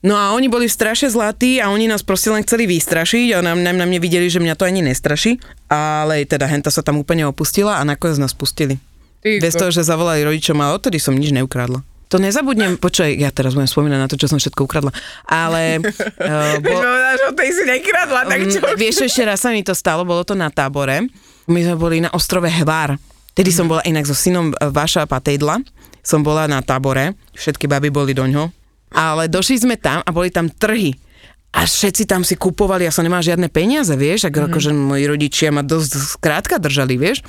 No 0.00 0.16
a 0.16 0.32
oni 0.32 0.48
boli 0.48 0.64
strašne 0.64 1.12
zlatí 1.12 1.60
a 1.60 1.68
oni 1.68 1.84
nás 1.84 2.00
proste 2.00 2.32
len 2.32 2.40
chceli 2.40 2.64
vystrašiť 2.64 3.36
a 3.36 3.38
na, 3.44 3.52
na, 3.52 3.74
na 3.74 3.84
mne 3.84 4.00
videli, 4.00 4.32
že 4.32 4.40
mňa 4.40 4.56
to 4.56 4.64
ani 4.64 4.80
nestraší, 4.80 5.36
ale 5.68 6.24
teda 6.24 6.48
henta 6.48 6.72
sa 6.72 6.80
tam 6.80 7.02
úplne 7.02 7.28
opustila 7.28 7.76
a 7.76 7.84
nakoniec 7.84 8.16
nás 8.16 8.32
pustili. 8.32 8.80
Ty 9.20 9.36
Bez 9.38 9.52
ko- 9.54 9.60
toho, 9.62 9.70
že 9.70 9.84
zavolali 9.84 10.24
rodičom 10.24 10.56
a 10.58 10.72
odtedy 10.72 10.96
som 10.96 11.12
nič 11.12 11.30
neukradla. 11.30 11.84
To 12.10 12.18
nezabudnem, 12.18 12.74
počkaj, 12.74 13.14
ja 13.14 13.30
teraz 13.30 13.54
budem 13.54 13.70
spomínať 13.70 13.98
na 14.02 14.10
to, 14.10 14.18
čo 14.18 14.26
som 14.26 14.42
všetko 14.42 14.66
ukradla, 14.66 14.90
ale 15.30 15.78
uh, 15.78 16.58
povedala, 16.58 17.14
že 17.14 17.24
o 17.30 17.32
tej 17.38 17.50
si 17.54 17.62
nekradla, 17.62 18.20
tak 18.26 18.40
čo? 18.50 18.58
Mm, 18.58 18.74
Vieš, 18.74 18.94
čo 18.98 19.04
ešte 19.06 19.22
raz 19.22 19.38
sa 19.38 19.54
mi 19.54 19.62
to 19.62 19.78
stalo, 19.78 20.02
bolo 20.02 20.26
to 20.26 20.34
na 20.34 20.50
tábore. 20.50 21.06
My 21.46 21.60
sme 21.62 21.78
boli 21.78 22.02
na 22.02 22.10
ostrove 22.10 22.50
Hvar. 22.50 22.98
Tedy 23.30 23.54
som 23.54 23.70
bola 23.70 23.78
inak 23.86 24.10
so 24.10 24.12
synom 24.12 24.50
e, 24.50 24.54
Vaša 24.58 25.06
Patejdla. 25.06 25.62
Som 26.02 26.26
bola 26.26 26.50
na 26.50 26.58
tábore, 26.66 27.14
všetky 27.38 27.70
baby 27.70 27.94
boli 27.94 28.10
do 28.10 28.26
ňoho. 28.26 28.50
Ale 28.90 29.30
došli 29.30 29.62
sme 29.62 29.78
tam 29.78 30.02
a 30.02 30.10
boli 30.10 30.34
tam 30.34 30.50
trhy. 30.50 30.90
A 31.54 31.62
všetci 31.62 32.10
tam 32.10 32.26
si 32.26 32.34
kupovali, 32.34 32.86
ja 32.86 32.94
som 32.94 33.06
nemala 33.06 33.22
žiadne 33.22 33.46
peniaze, 33.46 33.94
vieš, 33.94 34.26
ako, 34.26 34.50
akože 34.50 34.70
moji 34.70 35.06
rodičia 35.06 35.54
ma 35.54 35.62
dosť 35.62 36.18
skrátka 36.18 36.58
držali, 36.58 36.98
vieš. 36.98 37.22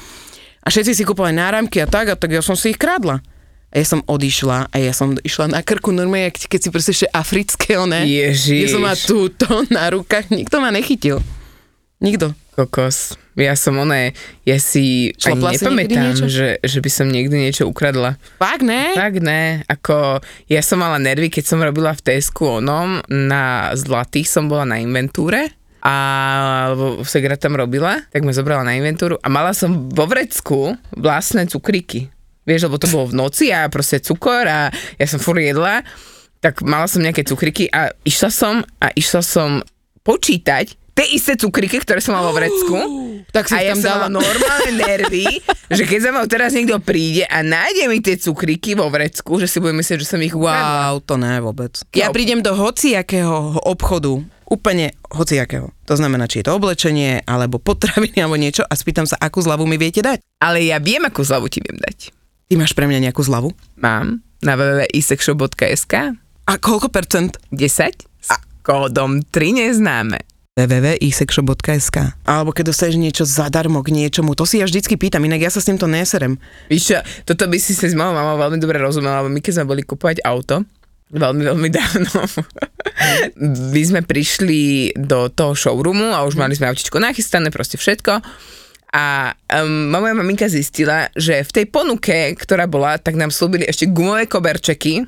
A 0.61 0.67
všetci 0.69 0.93
si 0.93 1.03
kupovali 1.03 1.33
náramky 1.33 1.81
a 1.81 1.87
tak, 1.89 2.13
a 2.13 2.15
tak 2.15 2.29
ja 2.37 2.41
som 2.45 2.53
si 2.53 2.73
ich 2.73 2.79
kradla. 2.79 3.21
A 3.71 3.75
ja 3.79 3.85
som 3.87 4.03
odišla 4.03 4.67
a 4.67 4.75
ja 4.77 4.91
som 4.91 5.15
išla 5.15 5.47
na 5.47 5.63
krku 5.63 5.95
normálne, 5.95 6.29
keď 6.35 6.59
si 6.59 6.69
proste 6.69 6.91
ešte 6.91 7.07
africké, 7.15 7.79
one. 7.79 8.03
Ježiš. 8.03 8.67
Ja 8.67 8.75
som 8.75 8.83
ma 8.83 8.93
túto 8.93 9.47
na 9.71 9.87
rukách, 9.89 10.27
nikto 10.27 10.59
ma 10.59 10.69
nechytil. 10.75 11.23
Nikto. 12.03 12.35
Kokos. 12.51 13.15
Ja 13.39 13.55
som 13.55 13.79
oné, 13.79 14.11
ja 14.43 14.59
si 14.59 15.15
Šlapla 15.15 15.55
ani 15.55 15.57
nepamätám, 15.57 16.27
že, 16.27 16.59
že 16.59 16.79
by 16.83 16.89
som 16.91 17.07
niekdy 17.07 17.47
niečo 17.47 17.63
ukradla. 17.63 18.19
Fakt, 18.43 18.67
ne? 18.67 18.91
Tak 18.91 19.23
ne, 19.23 19.63
ako 19.71 20.19
ja 20.51 20.59
som 20.59 20.83
mala 20.83 20.99
nervy, 20.99 21.31
keď 21.31 21.47
som 21.47 21.63
robila 21.63 21.95
v 21.95 22.03
Tesku 22.03 22.59
onom, 22.59 22.99
na 23.07 23.71
zlatých 23.71 24.27
som 24.27 24.51
bola 24.51 24.67
na 24.67 24.83
inventúre 24.83 25.55
a 25.81 25.95
Segra 27.03 27.35
tam 27.35 27.57
robila, 27.57 28.05
tak 28.09 28.21
ma 28.21 28.31
zobrala 28.31 28.63
na 28.63 28.77
inventúru 28.77 29.17
a 29.19 29.27
mala 29.27 29.51
som 29.51 29.89
vo 29.89 30.05
vrecku 30.05 30.77
vlastné 30.93 31.49
cukriky. 31.49 32.07
Vieš, 32.41 32.69
lebo 32.69 32.77
to 32.77 32.89
bolo 32.89 33.09
v 33.09 33.17
noci 33.17 33.49
a 33.49 33.69
proste 33.69 34.01
cukor 34.01 34.45
a 34.45 34.69
ja 34.97 35.05
som 35.05 35.21
furt 35.21 35.41
jedla, 35.41 35.85
tak 36.41 36.65
mala 36.65 36.89
som 36.89 37.01
nejaké 37.01 37.21
cukriky 37.21 37.69
a 37.69 37.93
išla 38.01 38.29
som 38.29 38.55
a 38.81 38.89
išla 38.93 39.21
som 39.21 39.61
počítať 40.01 40.73
tie 40.91 41.05
isté 41.13 41.37
cukriky, 41.37 41.79
ktoré 41.79 42.01
som 42.01 42.17
mala 42.17 42.29
vo 42.29 42.37
vrecku. 42.37 42.77
Tak 43.31 43.47
si 43.47 43.55
a 43.55 43.63
ja 43.63 43.77
tam 43.77 43.79
dala... 43.79 43.95
mala 44.11 44.19
normálne 44.27 44.71
nervy, 44.75 45.23
že 45.77 45.87
keď 45.87 45.99
za 46.03 46.09
mnou 46.11 46.27
teraz 46.27 46.51
niekto 46.51 46.83
príde 46.83 47.23
a 47.23 47.39
nájde 47.39 47.87
mi 47.87 48.03
tie 48.03 48.19
cukriky 48.19 48.75
vo 48.75 48.91
vrecku, 48.91 49.39
že 49.39 49.47
si 49.47 49.63
bude 49.63 49.71
myslieť, 49.71 50.03
že 50.03 50.09
som 50.09 50.19
ich 50.19 50.35
ukradla. 50.35 50.91
Wow, 50.91 50.95
to 50.99 51.15
ne 51.15 51.39
vôbec. 51.39 51.79
Ja 51.95 52.11
No. 52.11 52.15
prídem 52.17 52.43
do 52.43 52.51
hociakého 52.51 53.55
obchodu, 53.63 54.19
úplne 54.51 54.91
hociakého. 55.07 55.71
To 55.87 55.95
znamená, 55.95 56.27
či 56.27 56.43
je 56.43 56.51
to 56.51 56.59
oblečenie, 56.59 57.23
alebo 57.23 57.55
potraviny, 57.63 58.19
alebo 58.19 58.35
niečo 58.35 58.67
a 58.67 58.75
spýtam 58.75 59.07
sa, 59.07 59.15
akú 59.15 59.39
zľavu 59.39 59.63
mi 59.63 59.79
viete 59.79 60.03
dať. 60.03 60.19
Ale 60.43 60.59
ja 60.67 60.75
viem, 60.83 61.07
akú 61.07 61.23
zľavu 61.23 61.47
ti 61.47 61.63
viem 61.63 61.79
dať. 61.79 62.11
Ty 62.51 62.59
máš 62.59 62.75
pre 62.75 62.83
mňa 62.83 63.07
nejakú 63.07 63.23
zľavu? 63.23 63.55
Mám 63.79 64.19
na 64.43 64.53
www.isexshop.sk 64.59 65.93
A 66.51 66.53
koľko 66.59 66.91
percent? 66.91 67.39
10 67.55 68.03
s 68.03 68.29
kódom 68.59 69.23
3 69.23 69.63
neznáme. 69.63 70.19
www.isexshop.sk 70.59 71.97
Alebo 72.27 72.51
keď 72.51 72.75
dostaneš 72.75 72.99
niečo 72.99 73.23
zadarmo 73.23 73.79
k 73.79 73.95
niečomu, 73.95 74.35
to 74.35 74.43
si 74.43 74.59
ja 74.59 74.67
vždycky 74.67 74.99
pýtam, 74.99 75.23
inak 75.23 75.47
ja 75.47 75.51
sa 75.53 75.63
s 75.63 75.71
týmto 75.71 75.87
neserem. 75.87 76.35
Víš 76.67 76.91
čo, 76.91 76.99
toto 77.23 77.47
by 77.47 77.55
si 77.55 77.71
si 77.71 77.87
s 77.87 77.95
mojou 77.95 78.11
mamou 78.11 78.35
veľmi 78.35 78.59
dobre 78.59 78.83
rozumela, 78.83 79.23
lebo 79.23 79.31
my 79.31 79.39
keď 79.39 79.63
sme 79.63 79.65
boli 79.71 79.81
kupovať 79.87 80.19
auto, 80.27 80.67
veľmi, 81.11 81.43
veľmi 81.47 81.69
dávno, 81.71 82.11
my 83.73 83.81
sme 83.81 84.01
prišli 84.05 84.93
do 84.95 85.27
toho 85.31 85.57
showroomu 85.57 86.13
a 86.13 86.25
už 86.25 86.37
mali 86.37 86.53
sme 86.55 86.69
autičko 86.69 87.01
nachystané, 87.01 87.49
proste 87.49 87.75
všetko. 87.75 88.21
A 88.91 89.31
um, 89.63 89.87
moja 89.87 90.11
maminka 90.11 90.51
zistila, 90.51 91.07
že 91.15 91.47
v 91.47 91.51
tej 91.51 91.65
ponuke, 91.71 92.35
ktorá 92.35 92.67
bola, 92.67 92.99
tak 92.99 93.15
nám 93.15 93.31
slúbili 93.31 93.63
ešte 93.63 93.87
gumové 93.87 94.27
koberčeky, 94.27 95.07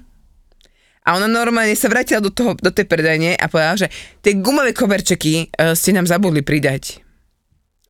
a 1.03 1.19
ona 1.19 1.27
normálne 1.27 1.75
sa 1.75 1.91
vrátila 1.91 2.23
do, 2.23 2.31
toho, 2.31 2.55
do 2.55 2.71
tej 2.71 2.87
predajne 2.87 3.35
a 3.35 3.51
povedala, 3.51 3.75
že 3.75 3.91
tie 4.23 4.39
gumové 4.39 4.71
koberčeky 4.71 5.51
uh, 5.51 5.75
ste 5.75 5.91
nám 5.91 6.07
zabudli 6.07 6.39
pridať. 6.39 7.03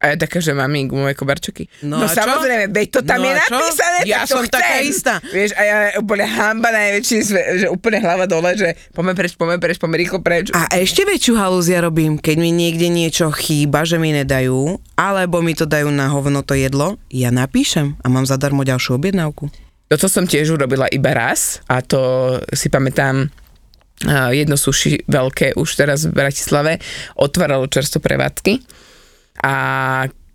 A 0.04 0.12
ja 0.12 0.16
taká, 0.20 0.44
že 0.44 0.52
mami, 0.52 0.92
gumové 0.92 1.16
koberčeky. 1.16 1.88
No 1.88 2.04
no 2.04 2.12
samozrejme, 2.12 2.76
veď 2.76 2.88
to 2.92 3.00
tam 3.08 3.24
No 3.24 3.32
je 3.32 3.39
napísané, 3.39 3.98
Ja 4.04 4.28
tak 4.28 4.28
to 4.28 4.36
som 4.36 4.46
taká 4.52 4.76
chcem. 4.84 4.92
istá. 4.92 5.13
Vieš, 5.24 5.56
a 5.56 5.62
ja 5.63 5.76
úplne 5.96 6.28
hamba 6.28 6.70
najväčší, 6.76 7.18
že 7.63 7.68
úplne 7.72 8.04
hlava 8.04 8.28
dole, 8.28 8.52
že 8.60 8.76
poďme 8.92 9.16
preč, 9.16 9.32
poďme 9.39 9.63
preč, 9.63 9.80
poďme 9.80 9.98
rýchlo 10.04 10.20
preč. 10.20 10.52
A 10.52 10.68
ešte 10.76 11.08
väčšiu 11.08 11.39
halúz 11.39 11.72
ja 11.72 11.80
robím, 11.80 12.20
keď 12.20 12.36
mi 12.36 12.52
niekde 12.52 12.92
niečo 12.92 13.32
chýba, 13.32 13.88
že 13.88 13.96
mi 13.96 14.12
nedajú, 14.12 14.76
alebo 15.00 15.39
mi 15.39 15.56
to 15.56 15.63
dajú 15.63 15.88
na 15.88 16.12
hovno 16.12 16.44
to 16.44 16.52
jedlo, 16.52 17.00
ja 17.08 17.32
napíšem 17.32 17.96
a 18.04 18.12
mám 18.12 18.28
zadarmo 18.28 18.68
ďalšiu 18.68 19.00
objednávku. 19.00 19.48
Toto 19.88 20.12
som 20.12 20.28
tiež 20.28 20.52
urobila 20.52 20.92
iba 20.92 21.16
raz 21.16 21.63
a 21.72 21.80
to 21.80 22.36
si 22.52 22.68
pamätám, 22.68 23.32
jedno 24.36 24.60
suši 24.60 25.08
veľké 25.08 25.56
už 25.56 25.80
teraz 25.80 26.04
v 26.04 26.12
Bratislave 26.12 26.82
otváralo 27.16 27.72
čerstvo 27.72 28.04
prevádzky 28.04 28.60
a 29.41 29.54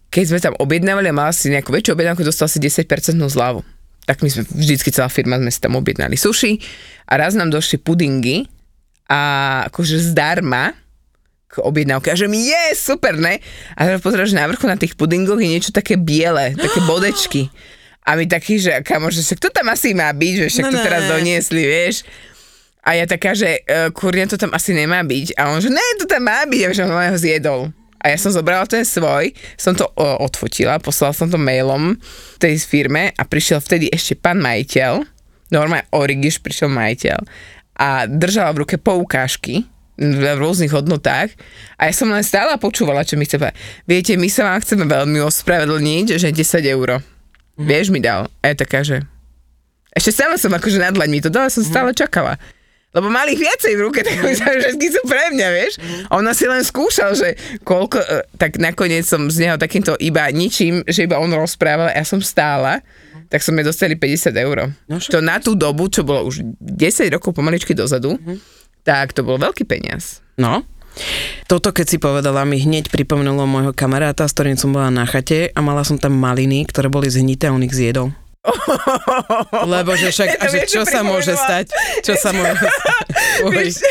keď 0.08 0.24
sme 0.24 0.38
tam 0.40 0.54
objednávali 0.56 1.12
a 1.12 1.14
mala 1.14 1.32
si 1.36 1.52
nejakú 1.52 1.68
väčšiu 1.68 1.92
objednávku, 1.94 2.24
dostal 2.24 2.48
si 2.48 2.58
10% 2.58 2.88
zľavu. 3.20 3.60
Tak 4.08 4.24
my 4.24 4.28
sme 4.32 4.42
vždycky 4.48 4.88
celá 4.88 5.12
firma 5.12 5.36
sme 5.36 5.52
si 5.52 5.60
tam 5.60 5.76
objednali 5.76 6.16
suši 6.16 6.56
a 7.04 7.20
raz 7.20 7.36
nám 7.36 7.52
došli 7.52 7.76
pudingy 7.76 8.48
a 9.04 9.20
akože 9.68 10.00
zdarma 10.00 10.72
k 11.48 11.60
objednávke. 11.60 12.08
A 12.12 12.16
že 12.16 12.24
mi 12.24 12.48
je 12.48 12.72
super, 12.72 13.16
ne? 13.20 13.40
A 13.76 13.80
teraz 13.84 14.00
pozrieš, 14.00 14.32
že 14.32 14.40
na 14.40 14.48
vrchu 14.48 14.64
na 14.64 14.80
tých 14.80 14.96
pudingoch 14.96 15.40
je 15.40 15.48
niečo 15.48 15.72
také 15.72 16.00
biele, 16.00 16.56
také 16.56 16.80
bodečky. 16.88 17.52
A 18.08 18.16
my 18.16 18.24
taký, 18.24 18.56
že 18.56 18.80
kamo, 18.80 19.12
že 19.12 19.20
však 19.20 19.40
to 19.44 19.52
tam 19.52 19.68
asi 19.68 19.92
má 19.92 20.08
byť, 20.08 20.32
že 20.40 20.46
však 20.48 20.64
No 20.64 20.72
to 20.72 20.78
ne. 20.80 20.84
teraz 20.88 21.02
doniesli, 21.04 21.62
vieš. 21.68 22.08
A 22.80 22.96
ja 22.96 23.04
taká, 23.04 23.36
že 23.36 23.60
uh, 23.68 23.92
kurňa 23.92 24.32
to 24.32 24.40
tam 24.40 24.56
asi 24.56 24.72
nemá 24.72 25.04
byť. 25.04 25.36
A 25.36 25.52
on, 25.52 25.60
že 25.60 25.68
ne, 25.68 25.84
to 26.00 26.08
tam 26.08 26.24
má 26.24 26.40
byť, 26.48 26.62
a 26.64 26.68
že 26.72 26.82
on 26.88 26.96
ho 26.96 27.18
zjedol. 27.20 27.60
A 27.98 28.14
ja 28.14 28.16
som 28.18 28.30
zobrala 28.30 28.64
ten 28.64 28.86
svoj, 28.86 29.34
som 29.58 29.74
to 29.74 29.86
odfotila, 29.98 30.78
poslala 30.78 31.14
som 31.14 31.26
to 31.26 31.38
mailom 31.38 31.98
tej 32.38 32.58
firme 32.62 33.10
a 33.18 33.22
prišiel 33.26 33.58
vtedy 33.58 33.90
ešte 33.90 34.14
pán 34.14 34.38
majiteľ, 34.38 35.02
normálne 35.50 35.88
Origiš 35.90 36.38
prišiel 36.38 36.70
majiteľ 36.70 37.18
a 37.78 38.06
držala 38.06 38.54
v 38.54 38.60
ruke 38.66 38.76
poukážky 38.78 39.66
v 39.98 40.22
rôznych 40.38 40.70
hodnotách 40.70 41.34
a 41.74 41.90
ja 41.90 41.92
som 41.94 42.06
len 42.06 42.22
stále 42.22 42.54
počúvala, 42.62 43.02
čo 43.02 43.18
mi 43.18 43.26
chce 43.26 43.42
povedať. 43.42 43.58
Viete, 43.82 44.14
my 44.14 44.30
sa 44.30 44.46
vám 44.46 44.62
chceme 44.62 44.86
veľmi 44.86 45.18
ospravedlniť, 45.26 46.06
že 46.14 46.30
10 46.30 46.74
eur. 46.74 47.02
Vieš 47.58 47.90
mi 47.90 47.98
dal. 47.98 48.30
A 48.38 48.44
ja 48.50 48.54
taká, 48.54 48.86
že 48.86 49.02
ešte 49.90 50.14
stále 50.14 50.38
som 50.38 50.54
akože 50.54 50.78
nad 50.78 50.94
mi 50.94 51.18
to 51.18 51.26
dala, 51.26 51.50
som 51.50 51.66
stále 51.66 51.90
čakala. 51.90 52.38
Lebo 52.98 53.14
mali 53.14 53.38
ich 53.38 53.42
viacej 53.46 53.78
v 53.78 53.80
ruke, 53.86 54.02
tak 54.06 54.18
myslím, 54.18 54.58
že 54.58 54.74
všetky 54.74 54.88
sú 54.90 55.00
pre 55.06 55.30
mňa, 55.30 55.48
vieš. 55.54 55.78
A 56.10 56.18
ona 56.18 56.34
si 56.34 56.50
len 56.50 56.66
skúšal, 56.66 57.14
že 57.14 57.38
koľko, 57.62 58.02
e, 58.02 58.26
tak 58.34 58.58
nakoniec 58.58 59.06
som 59.06 59.30
z 59.30 59.46
neho 59.46 59.54
takýmto 59.54 59.94
iba 60.02 60.26
ničím, 60.34 60.82
že 60.82 61.06
iba 61.06 61.22
on 61.22 61.30
rozprával 61.30 61.94
a 61.94 61.94
ja 61.94 62.02
som 62.02 62.18
stála, 62.18 62.82
tak 63.30 63.46
som 63.46 63.54
jej 63.54 63.62
dostali 63.62 63.94
50 63.94 64.34
eur. 64.34 64.74
No 64.90 64.98
to 64.98 65.22
na 65.22 65.38
tú 65.38 65.54
dobu, 65.54 65.86
čo 65.86 66.02
bolo 66.02 66.26
už 66.26 66.42
10 66.58 67.14
rokov 67.14 67.36
pomaličky 67.36 67.70
dozadu, 67.70 68.18
tak 68.82 69.14
to 69.14 69.22
bol 69.22 69.38
veľký 69.38 69.62
peniaz. 69.62 70.24
No. 70.34 70.66
Toto, 71.46 71.70
keď 71.70 71.86
si 71.86 71.98
povedala, 72.02 72.42
mi 72.42 72.58
hneď 72.58 72.90
pripomenulo 72.90 73.46
môjho 73.46 73.70
kamaráta, 73.70 74.26
s 74.26 74.34
ktorým 74.34 74.58
som 74.58 74.74
bola 74.74 74.90
na 74.90 75.06
chate 75.06 75.54
a 75.54 75.60
mala 75.62 75.86
som 75.86 75.94
tam 75.94 76.18
maliny, 76.18 76.66
ktoré 76.66 76.90
boli 76.90 77.06
zhnité 77.06 77.46
a 77.46 77.54
on 77.54 77.62
ich 77.62 77.76
zjedol. 77.76 78.10
Lebo 79.68 79.92
že 79.98 80.08
však, 80.12 80.28
Ja 80.28 80.40
a 80.40 80.46
že 80.48 80.58
čo 80.64 80.78
čo 80.78 80.86
sa 80.86 81.00
môže 81.02 81.34
stať? 81.34 81.74
Čo 82.06 82.14
sa 82.14 82.30
môže. 82.30 82.66
Vieš, 83.38 83.82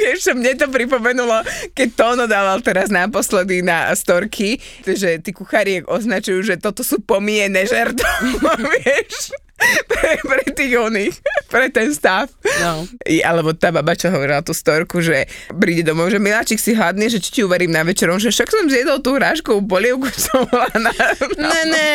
vieš, 0.00 0.18
čo 0.28 0.32
mne 0.36 0.56
to 0.56 0.68
pripomenulo, 0.68 1.44
keď 1.76 1.88
Tono 1.92 2.24
dával 2.24 2.60
teraz 2.60 2.88
naposledy 2.88 3.60
na 3.60 3.92
storky, 3.92 4.60
že 4.84 5.20
tí 5.20 5.32
kuchári 5.32 5.84
označujú, 5.84 6.40
že 6.40 6.56
toto 6.56 6.80
sú 6.80 7.00
pomiené 7.04 7.64
žerto, 7.68 8.04
vieš, 8.80 9.32
pre, 9.90 10.18
pre 10.20 10.44
tých 10.50 10.74
oných 10.74 11.14
pre 11.52 11.70
ten 11.70 11.94
stav. 11.94 12.26
No. 12.60 12.84
I, 13.06 13.22
alebo 13.22 13.54
tá 13.54 13.70
baba, 13.70 13.94
čo 13.94 14.10
hovorila 14.10 14.42
tú 14.42 14.50
storku, 14.50 14.98
že 14.98 15.30
príde 15.54 15.86
domov, 15.86 16.10
že 16.10 16.18
miláčik 16.18 16.58
si 16.58 16.74
hladný, 16.74 17.06
že 17.06 17.22
či 17.22 17.30
ti 17.30 17.40
uverím 17.46 17.70
na 17.70 17.86
večerom, 17.86 18.18
že 18.18 18.34
však 18.34 18.50
som 18.50 18.66
zjedol 18.66 18.98
tú 18.98 19.14
hráškovú 19.14 19.62
polievku, 19.64 20.10
som 20.26 20.42
bola 20.50 20.70
na... 20.76 20.90
Ne, 21.38 21.62
ne. 21.70 21.92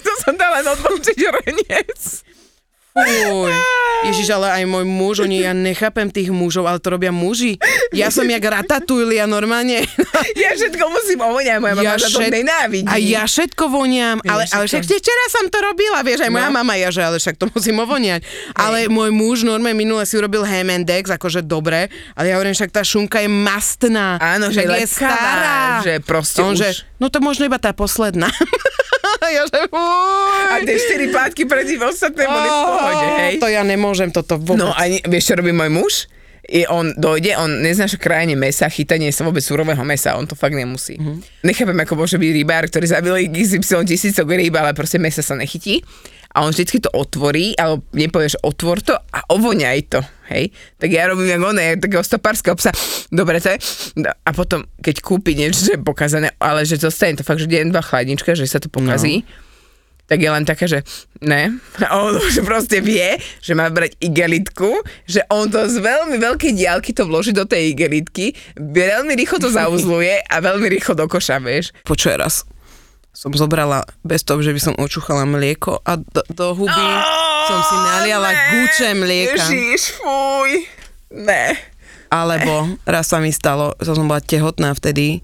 to 0.00 0.12
som 0.20 0.36
dala 0.36 0.60
odbočiť 0.60 1.16
hrniec. 1.16 2.00
Fuj. 2.96 3.52
Ježiš, 4.08 4.32
ale 4.32 4.56
aj 4.56 4.64
môj 4.64 4.88
muž, 4.88 5.14
oni, 5.20 5.44
ja 5.44 5.52
nechápem 5.52 6.08
tých 6.08 6.32
mužov, 6.32 6.64
ale 6.64 6.80
to 6.80 6.96
robia 6.96 7.12
muži. 7.12 7.60
Ja 7.92 8.08
som 8.08 8.24
jak 8.24 8.40
ratatouille, 8.40 9.20
ja 9.20 9.28
normálne. 9.28 9.84
Ja 10.38 10.50
všetko 10.52 10.84
musím 10.86 11.18
ovoňať, 11.20 11.56
moja 11.58 11.74
mama 11.74 11.94
za 11.94 12.08
to 12.08 12.18
všet- 12.18 12.32
nenávidí. 12.34 12.86
A 12.86 12.96
ja 12.96 13.22
všetko 13.22 13.64
voniam, 13.66 14.16
ale, 14.22 14.44
ale 14.46 14.64
však 14.64 14.82
včera 14.82 15.24
som 15.28 15.44
to 15.46 15.58
robila, 15.58 16.00
vieš, 16.00 16.20
aj 16.20 16.30
moja 16.30 16.48
No. 16.48 16.56
mama, 16.56 16.74
ja, 16.74 16.88
že 16.88 17.00
ale 17.00 17.16
však 17.16 17.34
to 17.34 17.46
musím 17.48 17.76
ovoniať. 17.78 18.22
Ale 18.52 18.86
môj 18.86 19.10
muž 19.10 19.42
normálne 19.42 19.74
minule 19.74 20.02
si 20.02 20.14
urobil 20.14 20.42
Hemendex, 20.42 21.08
akože 21.08 21.40
dobre, 21.40 21.86
ale 22.12 22.24
ja 22.26 22.36
hovorím, 22.36 22.52
však 22.52 22.70
tá 22.70 22.80
šunka 22.80 23.18
je 23.18 23.28
mastná. 23.28 24.16
Áno, 24.16 24.48
že 24.48 24.62
je 24.62 24.86
stará. 24.86 25.80
že 25.80 25.98
proste 26.00 26.40
On, 26.40 26.52
už- 26.52 26.60
že, 26.60 26.68
no 26.96 27.06
to 27.06 27.18
možno 27.18 27.44
iba 27.44 27.56
tá 27.56 27.70
posledná. 27.70 28.30
ja, 29.26 29.42
že, 29.42 29.58
A 30.46 30.60
tie 30.60 30.76
štyri 30.76 31.06
plátky 31.08 31.42
predtým 31.44 31.82
ostatné 31.82 32.24
boli 32.24 32.46
v 32.46 32.58
pohode, 32.62 33.06
hej? 33.18 33.32
To 33.36 33.48
ja 33.48 33.62
nemôžem 33.62 34.08
toto 34.08 34.36
vôbec. 34.36 34.60
No 34.60 34.70
a 34.70 34.82
vieš, 34.86 35.24
čo 35.26 35.34
robí 35.34 35.50
môj 35.50 35.68
muž? 35.68 35.94
I 36.46 36.66
on 36.70 36.94
dojde, 36.94 37.34
on 37.36 37.62
neznáša 37.62 37.98
krajine 37.98 38.38
mesa, 38.38 38.70
chytanie 38.70 39.10
sa 39.10 39.26
vôbec 39.26 39.42
surového 39.42 39.82
mesa, 39.82 40.14
on 40.14 40.30
to 40.30 40.38
fakt 40.38 40.54
nemusí. 40.54 40.94
Mhm. 40.96 41.02
Mm-hmm. 41.02 41.44
Nechápem, 41.46 41.78
ako 41.82 41.94
môže 41.98 42.16
byť 42.18 42.30
rybár, 42.42 42.64
ktorý 42.70 42.86
zabil 42.86 43.14
XY 43.34 43.86
tisícok 43.86 44.26
rýb, 44.30 44.54
ale 44.54 44.74
proste 44.74 45.02
mesa 45.02 45.22
sa 45.22 45.34
nechytí. 45.34 45.82
A 46.36 46.44
on 46.44 46.52
vždycky 46.52 46.84
to 46.84 46.92
otvorí, 46.92 47.56
alebo 47.56 47.80
nepovieš, 47.96 48.44
otvor 48.44 48.84
to 48.84 48.92
a 48.92 49.24
ovoňaj 49.32 49.88
to, 49.88 50.04
hej. 50.28 50.52
Tak 50.76 50.92
ja 50.92 51.08
robím 51.08 51.32
jak 51.32 51.40
oné, 51.40 51.80
takého 51.80 52.04
stopárskeho 52.04 52.52
psa. 52.60 52.76
Dobre, 53.08 53.40
to 53.40 53.56
je. 53.56 53.58
No, 54.04 54.12
A 54.12 54.30
potom, 54.36 54.68
keď 54.84 55.00
kúpi 55.00 55.32
niečo, 55.32 55.64
že 55.64 55.72
je 55.74 55.80
pokazané, 55.80 56.36
ale 56.36 56.68
že 56.68 56.76
zostane 56.76 57.16
to 57.16 57.24
fakt, 57.24 57.40
že 57.40 57.48
deň, 57.48 57.72
dva 57.72 57.80
chladnička, 57.80 58.36
že 58.36 58.44
sa 58.44 58.60
to 58.60 58.68
pokazí. 58.68 59.24
No 59.24 59.45
tak 60.06 60.22
je 60.22 60.30
len 60.30 60.46
také, 60.46 60.70
že 60.70 60.86
ne. 61.22 61.58
A 61.82 61.98
on 61.98 62.14
už 62.18 62.46
proste 62.46 62.78
vie, 62.78 63.18
že 63.42 63.52
má 63.58 63.66
brať 63.70 63.98
igelitku, 63.98 64.82
že 65.06 65.26
on 65.30 65.50
to 65.50 65.66
z 65.66 65.82
veľmi 65.82 66.16
veľkej 66.18 66.54
diálky 66.54 66.94
to 66.94 67.06
vloží 67.06 67.34
do 67.34 67.42
tej 67.42 67.74
igelitky, 67.74 68.34
veľmi 68.54 69.12
rýchlo 69.18 69.42
to 69.42 69.50
zauzluje 69.50 70.22
a 70.22 70.36
veľmi 70.38 70.66
rýchlo 70.70 70.94
do 70.94 71.06
koša, 71.10 71.42
vieš. 71.42 71.74
Počuj 71.82 72.14
raz. 72.18 72.46
Som 73.16 73.32
zobrala 73.32 73.82
bez 74.04 74.22
toho, 74.22 74.44
že 74.44 74.52
by 74.52 74.60
som 74.60 74.74
očúchala 74.76 75.24
mlieko 75.24 75.80
a 75.82 75.96
do, 75.96 76.22
do 76.28 76.52
huby 76.52 76.88
som 77.46 77.60
si 77.64 77.76
naliala 77.78 78.30
guče 78.52 78.88
mlieka. 78.92 79.40
Ježiš, 79.40 79.96
fuj. 79.96 80.68
Ne. 81.14 81.56
Alebo 82.10 82.76
raz 82.86 83.10
sa 83.10 83.18
mi 83.18 83.30
stalo, 83.34 83.74
že 83.78 83.94
som 83.94 84.06
bola 84.06 84.22
tehotná 84.22 84.74
vtedy 84.74 85.22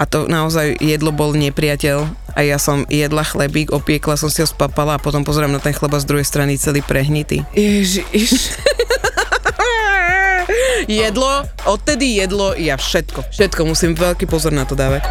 a 0.00 0.08
to 0.08 0.24
naozaj 0.24 0.80
jedlo 0.80 1.12
bol 1.12 1.36
nepriateľ 1.36 2.08
a 2.32 2.40
ja 2.40 2.56
som 2.56 2.88
jedla 2.88 3.20
chlebík, 3.20 3.68
opiekla 3.68 4.16
som 4.16 4.32
si 4.32 4.40
ho 4.40 4.48
spapala 4.48 4.96
a 4.96 5.02
potom 5.02 5.20
pozerám 5.28 5.52
na 5.52 5.60
ten 5.60 5.76
chleba 5.76 6.00
z 6.00 6.08
druhej 6.08 6.24
strany 6.24 6.56
celý 6.56 6.80
prehnitý. 6.80 7.44
Ježiš. 7.52 8.56
Jedlo, 10.90 11.46
odtedy 11.68 12.18
jedlo 12.18 12.56
ja 12.58 12.74
všetko. 12.74 13.30
Všetko, 13.30 13.60
musím 13.62 13.94
veľký 13.94 14.26
pozor 14.26 14.50
na 14.50 14.66
to 14.66 14.74
dávať. 14.74 15.06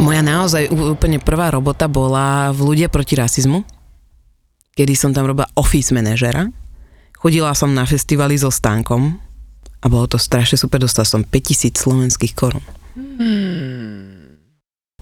Moja 0.00 0.18
naozaj 0.24 0.72
úplne 0.72 1.22
prvá 1.22 1.54
robota 1.54 1.86
bola 1.86 2.50
v 2.50 2.74
ľudia 2.74 2.88
proti 2.90 3.14
rasizmu, 3.14 3.62
kedy 4.74 4.98
som 4.98 5.14
tam 5.14 5.30
robila 5.30 5.46
office 5.54 5.94
manažera. 5.94 6.50
Chodila 7.14 7.54
som 7.54 7.70
na 7.70 7.86
festivaly 7.86 8.34
so 8.34 8.50
stánkom 8.50 9.25
a 9.86 9.92
bolo 9.92 10.10
to 10.10 10.18
strašne 10.18 10.58
super, 10.58 10.82
dostala 10.82 11.06
som 11.06 11.22
5000 11.22 11.78
slovenských 11.78 12.34
korún. 12.34 12.66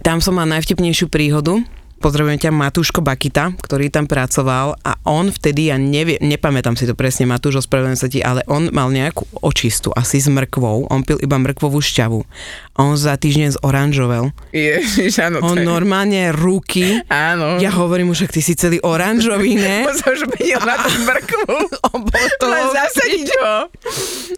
Tam 0.04 0.20
som 0.20 0.36
mal 0.36 0.44
najvtipnejšiu 0.44 1.08
príhodu. 1.08 1.64
Pozdravujem 2.04 2.36
ťa 2.36 2.52
Matúško 2.52 3.00
Bakita, 3.00 3.56
ktorý 3.64 3.88
tam 3.88 4.04
pracoval 4.04 4.76
a 4.84 5.00
on 5.08 5.32
vtedy, 5.32 5.72
ja 5.72 5.80
neviem, 5.80 6.20
nepamätám 6.20 6.76
si 6.76 6.84
to 6.84 6.92
presne, 6.92 7.24
Matúš, 7.24 7.64
ospravedlňujem 7.64 7.96
sa 7.96 8.12
ti, 8.12 8.20
ale 8.20 8.44
on 8.44 8.68
mal 8.68 8.92
nejakú 8.92 9.24
očistu, 9.40 9.88
asi 9.88 10.20
s 10.20 10.28
mrkvou, 10.28 10.92
on 10.92 11.00
pil 11.00 11.16
iba 11.24 11.40
mrkvovú 11.40 11.80
šťavu. 11.80 12.20
A 12.76 12.84
on 12.84 13.00
za 13.00 13.16
týždeň 13.16 13.56
zoranžovel. 13.56 14.36
Ježiš, 14.52 15.16
áno. 15.24 15.40
On 15.40 15.56
je- 15.56 15.64
normálne 15.64 16.28
ruky, 16.28 17.00
Áno. 17.08 17.56
ja 17.56 17.72
hovorím 17.72 18.12
mu, 18.12 18.14
však 18.14 18.36
ty 18.36 18.44
si 18.44 18.52
celý 18.52 18.84
oranžový, 18.84 19.56
ne? 19.56 19.88
Sa 19.96 20.12
už 20.12 20.28
menil 20.28 20.60
na 20.60 20.76
tú 20.76 20.92
mrkvu. 21.08 21.56
To 22.44 22.46
Len 22.50 22.66
zasadiť 22.68 23.28
ho. 23.40 23.54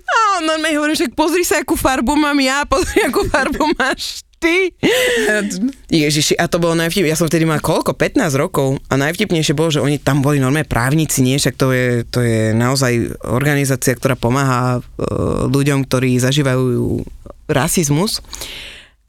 A 0.06 0.16
on 0.38 0.46
normálne 0.46 0.78
hovorí, 0.78 0.94
však 0.94 1.18
pozri 1.18 1.42
sa, 1.42 1.58
akú 1.58 1.74
farbu 1.74 2.14
mám 2.14 2.38
ja, 2.38 2.62
pozri, 2.62 3.02
akú 3.02 3.26
farbu 3.26 3.74
máš 3.74 4.22
ty. 4.38 4.72
Ježiši, 5.90 6.36
a 6.36 6.46
to 6.46 6.60
bolo 6.60 6.76
najvtipnejšie. 6.76 7.12
Ja 7.12 7.18
som 7.18 7.28
vtedy 7.28 7.48
mal 7.48 7.60
koľko? 7.60 7.96
15 7.96 8.36
rokov. 8.36 8.80
A 8.88 8.94
najvtipnejšie 9.00 9.56
bolo, 9.56 9.72
že 9.72 9.82
oni 9.82 9.96
tam 9.98 10.20
boli 10.20 10.38
normálne 10.38 10.68
právnici, 10.68 11.24
nie? 11.24 11.40
Však 11.40 11.54
to 11.56 11.72
je, 11.72 11.86
to 12.06 12.20
je 12.22 12.52
naozaj 12.52 13.20
organizácia, 13.26 13.96
ktorá 13.96 14.14
pomáha 14.14 14.78
e, 14.78 14.80
ľuďom, 15.48 15.88
ktorí 15.88 16.20
zažívajú 16.20 17.04
rasizmus 17.46 18.20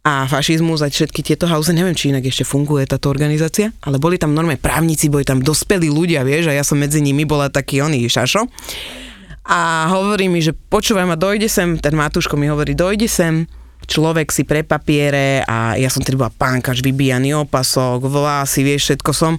a 0.08 0.24
fašizmus 0.24 0.80
a 0.80 0.88
všetky 0.88 1.20
tieto 1.20 1.52
hauze, 1.52 1.76
neviem, 1.76 1.92
či 1.92 2.16
inak 2.16 2.24
ešte 2.24 2.48
funguje 2.48 2.88
táto 2.88 3.12
organizácia, 3.12 3.76
ale 3.84 4.00
boli 4.00 4.16
tam 4.16 4.32
normálne 4.32 4.62
právnici, 4.62 5.12
boli 5.12 5.28
tam 5.28 5.44
dospelí 5.44 5.92
ľudia, 5.92 6.24
vieš, 6.24 6.48
a 6.48 6.56
ja 6.56 6.64
som 6.64 6.80
medzi 6.80 7.04
nimi 7.04 7.28
bola 7.28 7.52
taký 7.52 7.84
oný 7.84 8.08
šašo. 8.08 8.48
A 9.48 9.92
hovorí 9.92 10.32
mi, 10.32 10.40
že 10.40 10.56
počúvaj 10.56 11.08
ma, 11.08 11.20
dojde 11.20 11.52
sem, 11.52 11.76
ten 11.80 11.96
Matúško 11.96 12.40
mi 12.40 12.48
hovorí, 12.48 12.72
dojde 12.72 13.08
sem, 13.08 13.48
človek 13.88 14.30
si 14.30 14.44
pre 14.44 14.62
papiere 14.68 15.42
a 15.48 15.80
ja 15.80 15.88
som 15.88 16.04
tedy 16.04 16.20
bola 16.20 16.30
pánkač, 16.30 16.84
vybíjaný 16.84 17.34
opasok, 17.48 18.04
vlasy, 18.04 18.62
vieš, 18.62 18.92
všetko 18.92 19.12
som. 19.16 19.34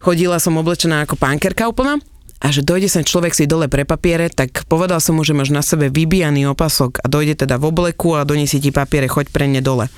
Chodila 0.00 0.36
som 0.36 0.56
oblečená 0.60 1.04
ako 1.04 1.16
pánkerka 1.16 1.68
úplná 1.68 1.96
a 2.40 2.46
že 2.48 2.64
dojde 2.64 2.88
sem 2.88 3.04
človek 3.04 3.36
si 3.36 3.44
dole 3.44 3.68
pre 3.68 3.84
papiere, 3.84 4.32
tak 4.32 4.64
povedal 4.64 4.96
som 5.00 5.16
mu, 5.16 5.24
že 5.24 5.36
máš 5.36 5.52
na 5.52 5.60
sebe 5.60 5.92
vybíjaný 5.92 6.48
opasok 6.48 7.04
a 7.04 7.06
dojde 7.08 7.44
teda 7.44 7.60
v 7.60 7.68
obleku 7.68 8.16
a 8.16 8.24
doniesie 8.24 8.60
ti 8.64 8.72
papiere, 8.72 9.12
choď 9.12 9.28
pre 9.28 9.44
ne 9.44 9.60
dole. 9.60 9.92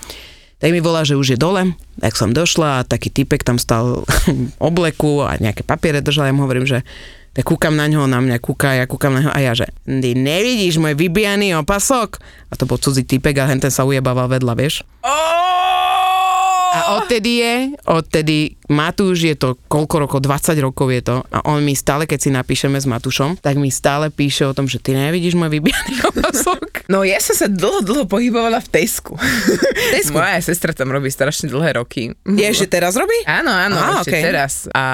Tak 0.59 0.71
mi 0.71 0.79
volá, 0.79 1.03
že 1.03 1.19
už 1.19 1.35
je 1.35 1.39
dole, 1.39 1.75
tak 1.99 2.15
som 2.15 2.31
došla 2.31 2.83
a 2.83 2.87
taký 2.87 3.11
typek 3.11 3.43
tam 3.43 3.59
stal 3.59 4.07
v 4.27 4.55
obleku 4.63 5.23
a 5.23 5.39
nejaké 5.39 5.67
papiere 5.67 6.03
držal, 6.03 6.31
ja 6.31 6.35
mu 6.35 6.47
hovorím, 6.47 6.67
že 6.67 6.87
tak 7.33 7.49
kúkam 7.49 7.73
na 7.73 7.89
ňo, 7.89 8.05
na 8.05 8.21
mňa 8.21 8.37
kúka, 8.45 8.77
ja 8.77 8.85
kúkam 8.85 9.17
na 9.17 9.25
ňo 9.25 9.33
a 9.33 9.41
ja, 9.41 9.53
že 9.57 9.65
ty 9.89 10.13
nevidíš 10.13 10.77
môj 10.77 10.93
vybijaný 10.93 11.57
opasok? 11.57 12.21
A 12.53 12.57
to 12.61 12.69
bol 12.69 12.77
cudzí 12.77 13.09
typek 13.09 13.41
a 13.41 13.49
henten 13.49 13.73
sa 13.73 13.89
ujebával 13.89 14.29
vedľa, 14.29 14.53
vieš? 14.53 14.85
A 16.73 16.97
odtedy 16.97 17.45
je, 17.45 17.55
odtedy 17.85 18.57
Matúš 18.73 19.29
je 19.29 19.37
to, 19.37 19.61
koľko 19.69 20.09
rokov, 20.09 20.19
20 20.25 20.57
rokov 20.65 20.89
je 20.89 21.03
to 21.05 21.17
a 21.29 21.45
on 21.45 21.61
mi 21.61 21.77
stále, 21.77 22.09
keď 22.09 22.19
si 22.19 22.31
napíšeme 22.33 22.81
s 22.81 22.89
Matúšom, 22.89 23.37
tak 23.37 23.61
mi 23.61 23.69
stále 23.69 24.09
píše 24.09 24.49
o 24.49 24.57
tom, 24.57 24.65
že 24.65 24.81
ty 24.81 24.97
nevidíš 24.97 25.37
môj 25.37 25.53
vybijaný 25.53 26.01
opasok. 26.09 26.89
No 26.89 27.05
ja 27.05 27.21
som 27.21 27.37
sa 27.37 27.53
dlho, 27.53 27.85
dlho 27.85 28.09
pohybovala 28.09 28.65
v 28.65 28.69
Tesku. 28.73 29.21
Tesku? 29.93 30.17
Moja 30.17 30.41
sestra 30.41 30.73
tam 30.73 30.89
robí 30.89 31.13
strašne 31.13 31.53
dlhé 31.53 31.77
roky. 31.77 32.17
Je 32.25 32.47
ešte 32.49 32.81
teraz 32.81 32.97
robí? 32.97 33.15
Áno, 33.29 33.53
áno, 33.53 33.77
Á, 33.77 34.01
ešte 34.01 34.17
okej. 34.17 34.23
teraz. 34.25 34.53
A 34.73 34.85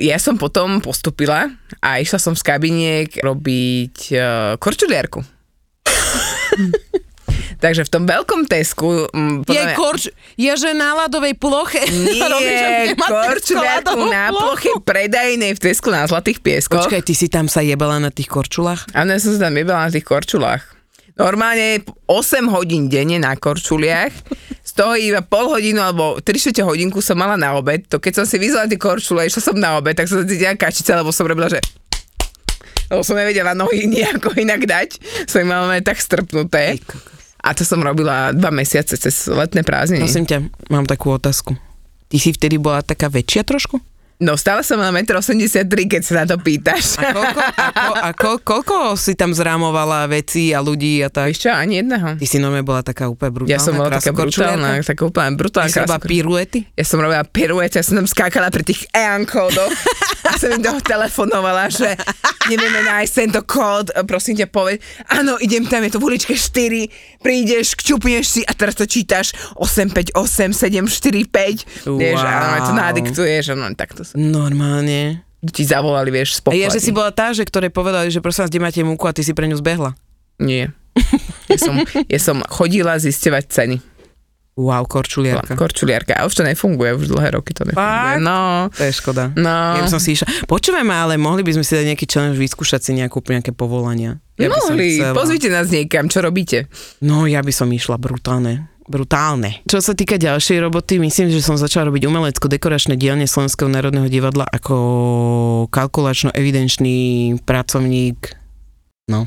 ja 0.00 0.16
som 0.16 0.40
potom 0.40 0.80
postupila 0.80 1.52
a 1.84 2.00
išla 2.00 2.16
som 2.16 2.32
z 2.32 2.40
kabiniek 2.40 3.12
robiť 3.20 3.96
uh, 4.16 4.56
korčuliarku. 4.56 5.20
Takže 7.56 7.88
v 7.88 7.90
tom 7.90 8.04
veľkom 8.04 8.44
Tesku... 8.44 9.08
mm, 9.08 9.48
Je 9.48 9.56
mňa- 9.56 9.76
korč, 9.76 10.12
je 10.36 10.52
že 10.52 10.76
na 10.76 10.92
ľadovej 10.92 11.34
ploche. 11.40 11.80
Nie, 11.88 12.92
korčuliarku 12.94 13.96
na 14.12 14.28
ploche 14.28 14.70
predajnej 14.84 15.56
v 15.56 15.60
Tesku 15.60 15.88
na 15.88 16.04
Zlatých 16.04 16.44
pieskoch. 16.44 16.84
Počkaj, 16.84 17.00
ty 17.00 17.16
si 17.16 17.32
tam 17.32 17.48
sa 17.48 17.64
jebala 17.64 17.96
na 17.96 18.12
tých 18.12 18.28
korčulách? 18.28 18.92
Áno, 18.92 19.16
ja 19.16 19.20
som 19.20 19.32
sa 19.32 19.48
tam 19.48 19.56
jebala 19.56 19.88
na 19.88 19.92
tých 19.92 20.04
korčulách. 20.04 20.76
Normálne 21.16 21.80
8 22.12 22.44
hodín 22.52 22.92
denne 22.92 23.16
na 23.16 23.32
korčuliach, 23.32 24.12
z 24.60 24.72
toho 24.76 24.92
iba 25.00 25.24
pol 25.24 25.48
hodinu 25.48 25.80
alebo 25.80 26.20
3 26.20 26.28
čtvrte 26.28 26.60
hodinku 26.60 27.00
som 27.00 27.16
mala 27.16 27.40
na 27.40 27.56
obed, 27.56 27.88
to 27.88 27.96
keď 27.96 28.20
som 28.20 28.24
si 28.28 28.36
vyzvala 28.36 28.68
tie 28.68 28.76
korčule, 28.76 29.24
išla 29.24 29.40
som 29.40 29.56
na 29.56 29.80
obed, 29.80 29.96
tak 29.96 30.12
som 30.12 30.20
sa 30.20 30.28
cítila 30.28 30.52
kačica, 30.52 30.92
lebo 31.00 31.08
som 31.16 31.24
robila, 31.24 31.48
že 31.48 31.64
lebo 32.92 33.00
som 33.00 33.16
nevedela 33.16 33.56
nohy 33.56 33.88
nejako 33.88 34.36
inak 34.36 34.68
dať, 34.68 35.00
som 35.24 35.40
ich 35.40 35.48
mala 35.48 35.80
tak 35.80 35.96
strpnuté. 35.96 36.76
A 37.46 37.54
to 37.54 37.62
som 37.62 37.78
robila 37.78 38.34
dva 38.34 38.50
mesiace 38.50 38.98
cez 38.98 39.30
letné 39.30 39.62
prázdniny. 39.62 40.02
Prosím 40.02 40.26
ťa, 40.26 40.38
mám 40.66 40.82
takú 40.82 41.14
otázku. 41.14 41.54
Ty 42.10 42.16
si 42.18 42.34
vtedy 42.34 42.58
bola 42.58 42.82
taká 42.82 43.06
väčšia 43.06 43.46
trošku? 43.46 43.78
No 44.16 44.32
stále 44.40 44.64
som 44.64 44.80
mala 44.80 44.96
1,83 44.96 45.60
m, 45.60 45.92
keď 45.92 46.00
sa 46.00 46.12
na 46.16 46.24
to 46.24 46.40
pýtaš. 46.40 46.96
A 46.96 47.12
koľko, 47.12 47.40
ako, 47.52 47.92
ako, 48.00 48.28
koľko 48.40 48.76
si 48.96 49.12
tam 49.12 49.36
zrámovala 49.36 50.08
veci 50.08 50.56
a 50.56 50.64
ľudí 50.64 51.04
a 51.04 51.12
tak? 51.12 51.28
Vieš 51.28 51.44
čo, 51.44 51.52
ani 51.52 51.84
jedného. 51.84 52.16
Ty 52.16 52.24
si 52.24 52.40
normálne 52.40 52.64
bola 52.64 52.80
taká 52.80 53.12
úplne 53.12 53.28
brutálna. 53.36 53.52
Ja 53.52 53.60
som 53.60 53.76
bola 53.76 53.92
taká 53.92 54.16
brutálna, 54.16 54.80
taká 54.80 55.02
úplne 55.04 55.36
brutálna. 55.36 55.68
Ty 55.68 55.76
si 55.76 55.80
robila 55.84 56.00
piruety? 56.00 56.58
Ja 56.72 56.84
som 56.88 56.96
robila 56.96 57.24
piruete, 57.28 57.76
ja 57.76 57.84
som 57.84 58.00
tam 58.00 58.08
skákala 58.08 58.48
pri 58.48 58.64
tých 58.64 58.88
EAN 58.88 59.28
kódoch 59.28 59.68
a 60.24 60.32
som 60.40 60.48
im 60.48 60.64
toho 60.64 60.80
telefonovala, 60.80 61.68
že 61.68 61.92
nevieme 62.48 62.88
nájsť 62.88 63.12
tento 63.12 63.44
kód, 63.44 63.92
prosím 64.08 64.40
ťa 64.40 64.48
povedz. 64.48 64.80
Áno, 65.12 65.36
idem 65.44 65.68
tam, 65.68 65.84
je 65.84 65.92
to 65.92 66.00
v 66.00 66.08
uličke 66.08 66.32
4, 66.32 67.20
prídeš, 67.20 67.76
kťupneš 67.76 68.24
si 68.24 68.40
a 68.48 68.56
teraz 68.56 68.80
to 68.80 68.88
čítaš 68.88 69.36
858 69.60 70.16
745, 70.56 71.68
vieš, 72.00 72.20
a 72.22 72.32
Wow. 72.56 72.64
to 72.64 72.72
nadiktuješ, 72.72 73.44
a 73.52 73.54
no 73.58 73.66
takto 73.76 74.05
sa 74.06 74.14
Normálne. 74.14 75.26
ti 75.46 75.62
zavolali, 75.62 76.10
vieš, 76.10 76.38
pokladní. 76.40 76.62
ja, 76.62 76.70
že 76.70 76.78
si 76.78 76.90
bola 76.90 77.10
tá, 77.10 77.30
že 77.30 77.42
ktoré 77.42 77.68
povedali, 77.68 78.08
že 78.08 78.18
prosím 78.18 78.46
vás, 78.46 78.50
kde 78.50 78.62
máte 78.62 78.80
múku 78.82 79.04
a 79.04 79.12
ty 79.12 79.20
si 79.20 79.30
pre 79.30 79.46
ňu 79.46 79.58
zbehla. 79.58 79.94
Nie. 80.38 80.70
Ja 81.46 81.62
som, 81.62 81.78
ja 82.10 82.18
som 82.18 82.36
chodila 82.50 82.98
zisťovať 82.98 83.44
ceny. 83.46 83.76
Wow, 84.56 84.82
korčuliarka. 84.84 85.54
Korčuliarka. 85.54 86.16
A 86.16 86.26
už 86.26 86.34
to 86.34 86.42
nefunguje, 86.42 86.90
už 86.96 87.06
dlhé 87.06 87.36
roky 87.36 87.52
to 87.52 87.62
nefunguje. 87.62 87.86
Fakt? 87.86 88.18
No, 88.18 88.66
To 88.72 88.82
je 88.82 88.92
škoda. 88.92 89.24
no. 89.30 89.78
Ja 89.78 89.84
by 89.84 89.90
som 89.92 90.00
si 90.00 90.16
išla. 90.16 90.26
Počúvaj 90.44 90.82
ma, 90.82 91.04
ale 91.04 91.14
mohli 91.14 91.44
by 91.44 91.54
sme 91.54 91.62
si 91.62 91.76
dať 91.76 91.86
nejaký 91.86 92.06
challenge, 92.08 92.34
vyskúšať 92.34 92.80
si 92.82 92.90
nejakú, 92.96 93.22
nejaké 93.22 93.52
povolania. 93.52 94.18
Ja 94.34 94.50
Mohli, 94.50 95.04
pozvite 95.12 95.46
nás 95.46 95.70
niekam, 95.70 96.08
čo 96.08 96.18
robíte? 96.18 96.66
No, 96.98 97.24
ja 97.24 97.44
by 97.44 97.52
som 97.52 97.70
išla 97.70 97.94
brutálne. 97.94 98.66
Brutálne. 98.86 99.66
Čo 99.66 99.82
sa 99.82 99.98
týka 99.98 100.14
ďalšej 100.14 100.62
roboty, 100.62 101.02
myslím, 101.02 101.34
že 101.34 101.42
som 101.42 101.58
začala 101.58 101.90
robiť 101.90 102.06
umelecko-dekoračné 102.06 102.94
dielne 102.94 103.26
Slovenského 103.26 103.66
národného 103.66 104.06
divadla 104.06 104.46
ako 104.46 104.76
kalkulačno-evidenčný 105.74 107.34
pracovník. 107.42 108.38
No. 109.10 109.26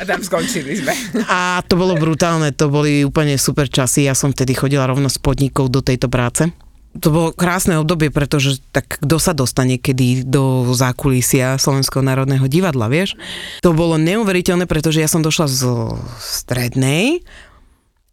A 0.00 0.02
tam 0.08 0.24
skončili 0.24 0.80
sme. 0.80 0.96
A 1.28 1.60
to 1.68 1.76
bolo 1.76 2.00
brutálne, 2.00 2.48
to 2.56 2.72
boli 2.72 3.04
úplne 3.04 3.36
super 3.36 3.68
časy. 3.68 4.08
Ja 4.08 4.16
som 4.16 4.32
vtedy 4.32 4.56
chodila 4.56 4.88
rovno 4.88 5.12
s 5.12 5.20
podnikov 5.20 5.68
do 5.68 5.84
tejto 5.84 6.08
práce. 6.08 6.48
To 6.96 7.12
bolo 7.12 7.28
krásne 7.36 7.76
obdobie, 7.76 8.08
pretože 8.08 8.56
tak 8.72 8.96
kto 9.04 9.20
sa 9.20 9.36
dostane 9.36 9.76
kedy 9.76 10.24
do 10.24 10.64
zákulisia 10.72 11.60
Slovenského 11.60 12.00
národného 12.00 12.48
divadla, 12.48 12.88
vieš? 12.88 13.20
To 13.60 13.76
bolo 13.76 14.00
neuveriteľné, 14.00 14.64
pretože 14.64 15.04
ja 15.04 15.08
som 15.10 15.20
došla 15.20 15.44
z 15.44 15.60
strednej 16.16 17.20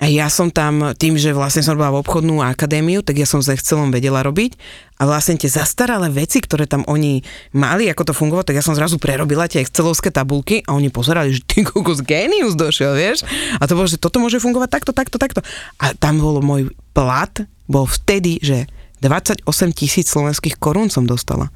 a 0.02 0.10
ja 0.10 0.28
som 0.28 0.50
tam, 0.50 0.92
tým, 0.98 1.16
že 1.16 1.32
vlastne 1.32 1.62
som 1.62 1.78
robila 1.78 1.96
v 1.96 2.02
obchodnú 2.04 2.42
akadémiu, 2.44 3.06
tak 3.06 3.22
ja 3.22 3.30
som 3.30 3.40
za 3.40 3.56
Excelom 3.56 3.94
vedela 3.94 4.26
robiť 4.26 4.58
a 5.00 5.08
vlastne 5.08 5.40
tie 5.40 5.48
zastaralé 5.48 6.12
veci, 6.12 6.42
ktoré 6.42 6.68
tam 6.68 6.82
oni 6.90 7.24
mali, 7.56 7.88
ako 7.88 8.12
to 8.12 8.14
fungovalo, 8.18 8.44
tak 8.44 8.58
ja 8.60 8.66
som 8.66 8.76
zrazu 8.76 9.00
prerobila 9.00 9.48
tie 9.48 9.64
Excelovské 9.64 10.10
tabulky 10.12 10.66
a 10.66 10.76
oni 10.76 10.90
pozerali, 10.90 11.32
že 11.32 11.46
ty 11.46 11.64
kokos 11.64 12.04
génius 12.04 12.58
došiel, 12.58 12.98
vieš? 12.98 13.24
A 13.62 13.70
to 13.70 13.78
bolo, 13.78 13.88
že 13.88 14.02
toto 14.02 14.20
môže 14.20 14.42
fungovať 14.42 14.70
takto, 14.74 14.92
takto, 14.92 15.16
takto. 15.22 15.40
A 15.80 15.96
tam 15.96 16.20
bolo 16.20 16.44
môj 16.44 16.74
plat, 16.92 17.32
bol 17.70 17.88
vtedy, 17.88 18.42
že 18.44 18.68
28 19.00 19.46
tisíc 19.72 20.10
slovenských 20.10 20.60
korún 20.60 20.90
som 20.90 21.08
dostala. 21.08 21.48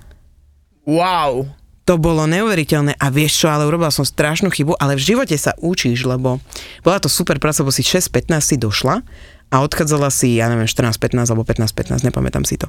Wow. 0.88 1.52
To 1.88 1.96
bolo 1.96 2.28
neuveriteľné 2.28 3.00
a 3.00 3.08
vieš 3.08 3.44
čo, 3.44 3.48
ale 3.48 3.64
urobila 3.64 3.88
som 3.88 4.04
strašnú 4.04 4.52
chybu, 4.52 4.76
ale 4.76 5.00
v 5.00 5.08
živote 5.08 5.40
sa 5.40 5.56
učíš, 5.56 6.04
lebo 6.04 6.44
bola 6.84 7.00
to 7.00 7.08
super 7.08 7.40
práca, 7.40 7.64
lebo 7.64 7.72
si 7.72 7.80
6.15 7.80 8.28
si 8.44 8.56
došla 8.60 9.08
a 9.48 9.56
odchádzala 9.64 10.12
si, 10.12 10.36
ja 10.36 10.52
neviem, 10.52 10.68
14.15 10.68 11.32
alebo 11.32 11.48
15.15, 11.48 12.04
nepamätám 12.04 12.44
si 12.44 12.60
to. 12.60 12.68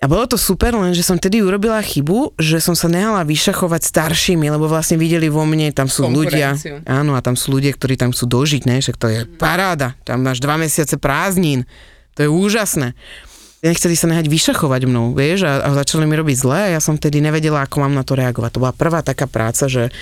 A 0.00 0.08
bolo 0.08 0.24
to 0.24 0.40
super, 0.40 0.72
lenže 0.72 1.04
som 1.04 1.20
tedy 1.20 1.44
urobila 1.44 1.76
chybu, 1.82 2.38
že 2.40 2.62
som 2.62 2.72
sa 2.72 2.88
nehala 2.88 3.20
vyšachovať 3.26 3.82
staršími, 3.84 4.48
lebo 4.48 4.64
vlastne 4.64 4.96
videli 4.96 5.28
vo 5.28 5.44
mne, 5.44 5.74
tam 5.74 5.92
sú 5.92 6.08
ľudia, 6.08 6.56
áno, 6.88 7.18
a 7.18 7.20
tam 7.20 7.36
sú 7.36 7.52
ľudia, 7.52 7.74
ktorí 7.76 8.00
tam 8.00 8.14
chcú 8.14 8.24
dožiť, 8.24 8.70
ne, 8.70 8.80
však 8.80 8.96
to 8.96 9.06
je 9.12 9.20
paráda, 9.36 9.98
tam 10.08 10.24
máš 10.24 10.40
dva 10.40 10.56
mesiace 10.56 10.96
prázdnin, 10.96 11.68
to 12.16 12.24
je 12.24 12.28
úžasné 12.32 12.96
nechceli 13.60 13.96
sa 13.96 14.08
nehať 14.08 14.26
vyšachovať 14.26 14.88
mnou, 14.88 15.12
vieš, 15.12 15.44
a, 15.44 15.64
a 15.64 15.68
začali 15.76 16.08
mi 16.08 16.16
robiť 16.16 16.36
zle 16.36 16.58
a 16.58 16.72
ja 16.76 16.80
som 16.80 16.96
tedy 16.96 17.20
nevedela, 17.20 17.64
ako 17.64 17.84
mám 17.84 17.94
na 17.94 18.04
to 18.04 18.16
reagovať. 18.16 18.56
To 18.56 18.62
bola 18.64 18.74
prvá 18.76 19.00
taká 19.04 19.28
práca, 19.28 19.68
že 19.68 19.92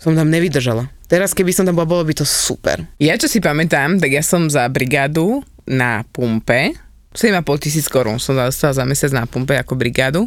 som 0.00 0.16
tam 0.16 0.32
nevydržala. 0.32 0.88
Teraz, 1.06 1.36
keby 1.36 1.52
som 1.52 1.68
tam 1.68 1.76
bola, 1.76 1.86
bolo 1.86 2.08
by 2.08 2.16
to 2.16 2.26
super. 2.26 2.82
Ja 2.96 3.14
čo 3.20 3.28
si 3.28 3.38
pamätám, 3.38 4.00
tak 4.00 4.10
ja 4.10 4.24
som 4.24 4.48
za 4.48 4.64
brigádu 4.72 5.44
na 5.68 6.02
pumpe, 6.10 6.74
7,5 7.12 7.64
tisíc 7.68 7.86
korún 7.92 8.16
som 8.16 8.32
dostala 8.32 8.72
za 8.72 8.84
mesiac 8.88 9.12
na 9.12 9.28
pumpe 9.28 9.52
ako 9.60 9.76
brigádu. 9.76 10.24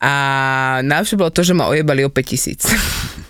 A 0.00 0.80
najlepšie 0.86 1.18
bolo 1.18 1.34
to, 1.34 1.42
že 1.44 1.52
ma 1.52 1.68
ojebali 1.68 2.06
o 2.06 2.10
5 2.14 2.22
tisíc. 2.24 2.64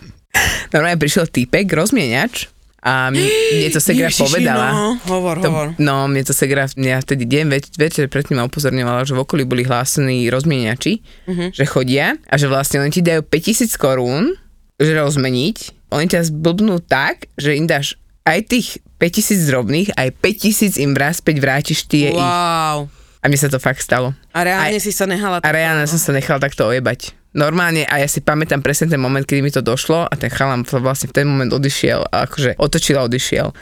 Normálne 0.72 1.00
prišiel 1.00 1.26
týpek, 1.26 1.66
rozmieňač, 1.72 2.59
a 2.80 3.12
mne, 3.12 3.28
to 3.68 3.80
Segra 3.80 4.08
Ježiši, 4.08 4.24
povedala. 4.24 4.68
No, 4.72 4.84
hovor, 5.04 5.36
To, 5.44 5.48
hovor. 5.52 5.68
no, 5.76 6.08
mne 6.08 6.24
to 6.24 6.32
Segra, 6.32 6.64
ja 6.80 6.96
vtedy 7.00 7.28
deň 7.28 7.44
več, 7.52 7.64
večer 7.76 8.08
predtým 8.08 8.40
ma 8.40 8.48
upozorňovala, 8.48 9.04
že 9.04 9.12
v 9.12 9.20
okolí 9.20 9.44
boli 9.44 9.68
hlásení 9.68 10.24
rozmieniači, 10.32 11.04
uh-huh. 11.28 11.52
že 11.52 11.64
chodia 11.68 12.16
a 12.24 12.34
že 12.40 12.48
vlastne 12.48 12.80
oni 12.80 12.88
ti 12.88 13.04
dajú 13.04 13.20
5000 13.28 13.68
korún, 13.76 14.32
že 14.80 14.96
rozmeniť, 14.96 15.56
oni 15.92 16.06
ťa 16.08 16.32
zblbnú 16.32 16.80
tak, 16.88 17.28
že 17.36 17.52
im 17.52 17.68
dáš 17.68 18.00
aj 18.24 18.48
tých 18.48 18.68
5000 18.96 19.44
drobných, 19.48 19.88
aj 19.96 20.08
5000 20.16 20.80
im 20.80 20.92
raz 20.96 21.20
späť 21.20 21.36
vrátiš 21.40 21.84
ty 21.84 22.08
je 22.08 22.10
ich. 22.16 22.20
Wow. 22.20 22.88
A 23.20 23.28
mne 23.28 23.36
sa 23.36 23.52
to 23.52 23.60
fakt 23.60 23.84
stalo. 23.84 24.16
A 24.32 24.40
reálne 24.40 24.80
Aj- 24.80 24.80
si 24.80 24.92
sa 24.96 25.04
nehala... 25.04 25.44
A 25.44 25.48
reálne 25.52 25.84
som 25.84 26.00
sa 26.00 26.16
nechal 26.16 26.40
takto 26.40 26.64
ojebať. 26.64 27.12
Normálne, 27.30 27.86
a 27.86 28.02
ja 28.02 28.10
si 28.10 28.18
pamätám 28.18 28.58
presne 28.58 28.90
ten 28.90 28.98
moment, 28.98 29.22
kedy 29.22 29.38
mi 29.38 29.54
to 29.54 29.62
došlo 29.62 30.02
a 30.02 30.14
ten 30.18 30.26
chalam 30.34 30.66
vlastne 30.66 31.06
v 31.06 31.14
ten 31.14 31.26
moment 31.30 31.54
odišiel, 31.54 32.10
akože 32.10 32.58
otočil 32.58 32.98
a 32.98 33.06
odišiel. 33.06 33.54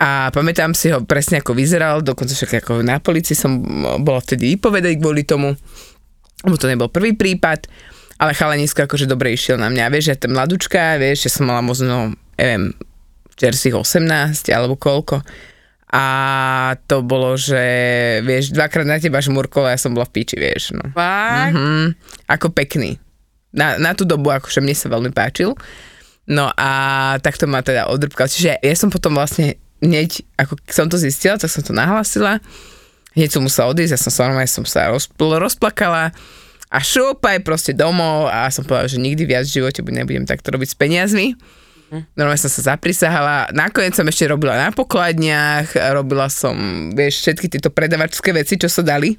A 0.00 0.32
pamätám 0.32 0.72
si 0.72 0.88
ho 0.88 1.04
presne 1.04 1.44
ako 1.44 1.52
vyzeral, 1.52 2.00
dokonca 2.00 2.32
však 2.32 2.64
ako 2.64 2.80
na 2.80 2.98
policii 3.04 3.36
som 3.36 3.60
bola 4.00 4.18
vtedy 4.24 4.56
vypovedať 4.56 4.96
kvôli 4.96 5.28
tomu, 5.28 5.52
lebo 6.42 6.56
to 6.56 6.66
nebol 6.72 6.88
prvý 6.88 7.12
prípad, 7.12 7.68
ale 8.16 8.32
chalanisko 8.32 8.88
akože 8.88 9.04
dobre 9.04 9.36
išiel 9.36 9.60
na 9.60 9.68
mňa. 9.68 9.92
Vieš, 9.92 10.04
že 10.08 10.20
tá 10.24 10.26
mladúčka, 10.32 10.96
vieš, 10.96 11.28
že 11.28 11.36
som 11.36 11.44
mala 11.46 11.60
možno, 11.60 12.16
neviem, 12.40 12.72
čerstvých 13.36 13.76
18 13.76 14.48
alebo 14.56 14.80
koľko. 14.80 15.20
A 15.92 16.04
to 16.88 17.04
bolo, 17.04 17.36
že 17.36 17.60
vieš, 18.24 18.56
dvakrát 18.56 18.88
na 18.88 18.96
teba 18.96 19.20
žmurkol 19.20 19.68
a 19.68 19.76
ja 19.76 19.78
som 19.78 19.92
bola 19.92 20.08
v 20.08 20.14
piči, 20.16 20.40
vieš. 20.40 20.72
No. 20.72 20.88
Fakt? 20.96 21.52
Mhm, 21.52 21.92
ako 22.32 22.48
pekný. 22.48 22.96
Na, 23.52 23.76
na 23.76 23.92
tú 23.92 24.08
dobu, 24.08 24.32
akože 24.32 24.64
mne 24.64 24.72
sa 24.72 24.88
veľmi 24.88 25.12
páčil. 25.12 25.52
No 26.24 26.48
a 26.56 26.70
takto 27.20 27.44
ma 27.44 27.60
teda 27.60 27.92
odrbkal. 27.92 28.24
Čiže 28.24 28.56
ja 28.64 28.74
som 28.78 28.88
potom 28.88 29.12
vlastne 29.12 29.60
hneď, 29.84 30.24
ako 30.40 30.56
som 30.64 30.88
to 30.88 30.96
zistila, 30.96 31.36
tak 31.36 31.52
som 31.52 31.60
to 31.60 31.76
nahlásila. 31.76 32.40
Hneď 33.12 33.28
som 33.28 33.44
musela 33.44 33.68
odísť, 33.68 33.92
ja 33.92 34.00
som 34.00 34.08
sa 34.08 34.32
normálne 34.32 34.48
som 34.48 34.64
sa 34.64 34.88
rozpl- 34.88 35.36
rozplakala 35.36 36.16
a 36.72 36.78
šúpaj 36.80 37.44
proste 37.44 37.76
domov 37.76 38.32
a 38.32 38.48
som 38.48 38.64
povedala, 38.64 38.88
že 38.88 38.96
nikdy 38.96 39.28
viac 39.28 39.44
v 39.44 39.60
živote 39.60 39.84
nebudem 39.84 40.24
takto 40.24 40.48
robiť 40.56 40.72
s 40.72 40.76
peniazmi. 40.80 41.36
Normálne 42.16 42.40
som 42.40 42.48
sa 42.48 42.72
zaprisahala. 42.72 43.52
Nakoniec 43.52 43.92
som 43.92 44.08
ešte 44.08 44.24
robila 44.24 44.56
na 44.56 44.72
pokladniach, 44.72 45.76
robila 45.92 46.32
som, 46.32 46.56
vieš, 46.96 47.20
všetky 47.20 47.52
tieto 47.52 47.68
predavačské 47.68 48.32
veci, 48.32 48.56
čo 48.56 48.72
sa 48.72 48.80
dali. 48.80 49.14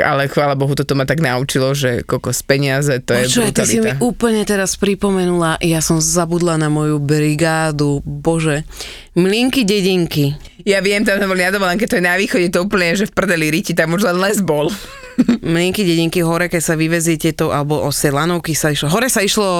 Ale 0.00 0.32
chvála 0.32 0.56
Bohu, 0.56 0.72
toto 0.72 0.96
ma 0.96 1.04
tak 1.04 1.20
naučilo, 1.20 1.76
že 1.76 2.00
kokos 2.08 2.40
peniaze, 2.40 3.04
to 3.04 3.12
je 3.12 3.28
Počúvaj, 3.28 3.52
ty 3.52 3.62
si 3.68 3.76
mi 3.84 3.92
brutalita. 3.92 4.00
úplne 4.00 4.42
teraz 4.48 4.80
pripomenula, 4.80 5.60
ja 5.60 5.84
som 5.84 6.00
zabudla 6.00 6.56
na 6.56 6.72
moju 6.72 6.96
brigádu, 6.96 8.00
bože. 8.00 8.64
Mlinky 9.12 9.68
dedinky. 9.68 10.32
Ja 10.64 10.80
viem, 10.80 11.04
tam 11.04 11.20
sme 11.20 11.28
boli 11.28 11.44
na 11.44 11.52
dovolenke, 11.52 11.84
to 11.84 12.00
je 12.00 12.04
na 12.06 12.16
východe, 12.16 12.48
to 12.48 12.64
úplne, 12.64 12.96
že 12.96 13.08
v 13.08 13.12
prdeli 13.12 13.52
riti, 13.52 13.76
tam 13.76 13.92
už 13.92 14.08
len 14.08 14.16
les 14.16 14.40
bol. 14.40 14.72
Mlinky 15.44 15.84
dedinky 15.84 16.24
hore, 16.24 16.48
keď 16.48 16.62
sa 16.64 16.74
vyveziete 16.80 17.36
to, 17.36 17.52
alebo 17.52 17.84
o 17.84 17.90
lanovky 17.92 18.56
sa 18.56 18.72
išlo. 18.72 18.88
Hore 18.88 19.12
sa 19.12 19.20
išlo 19.20 19.44
o, 19.44 19.58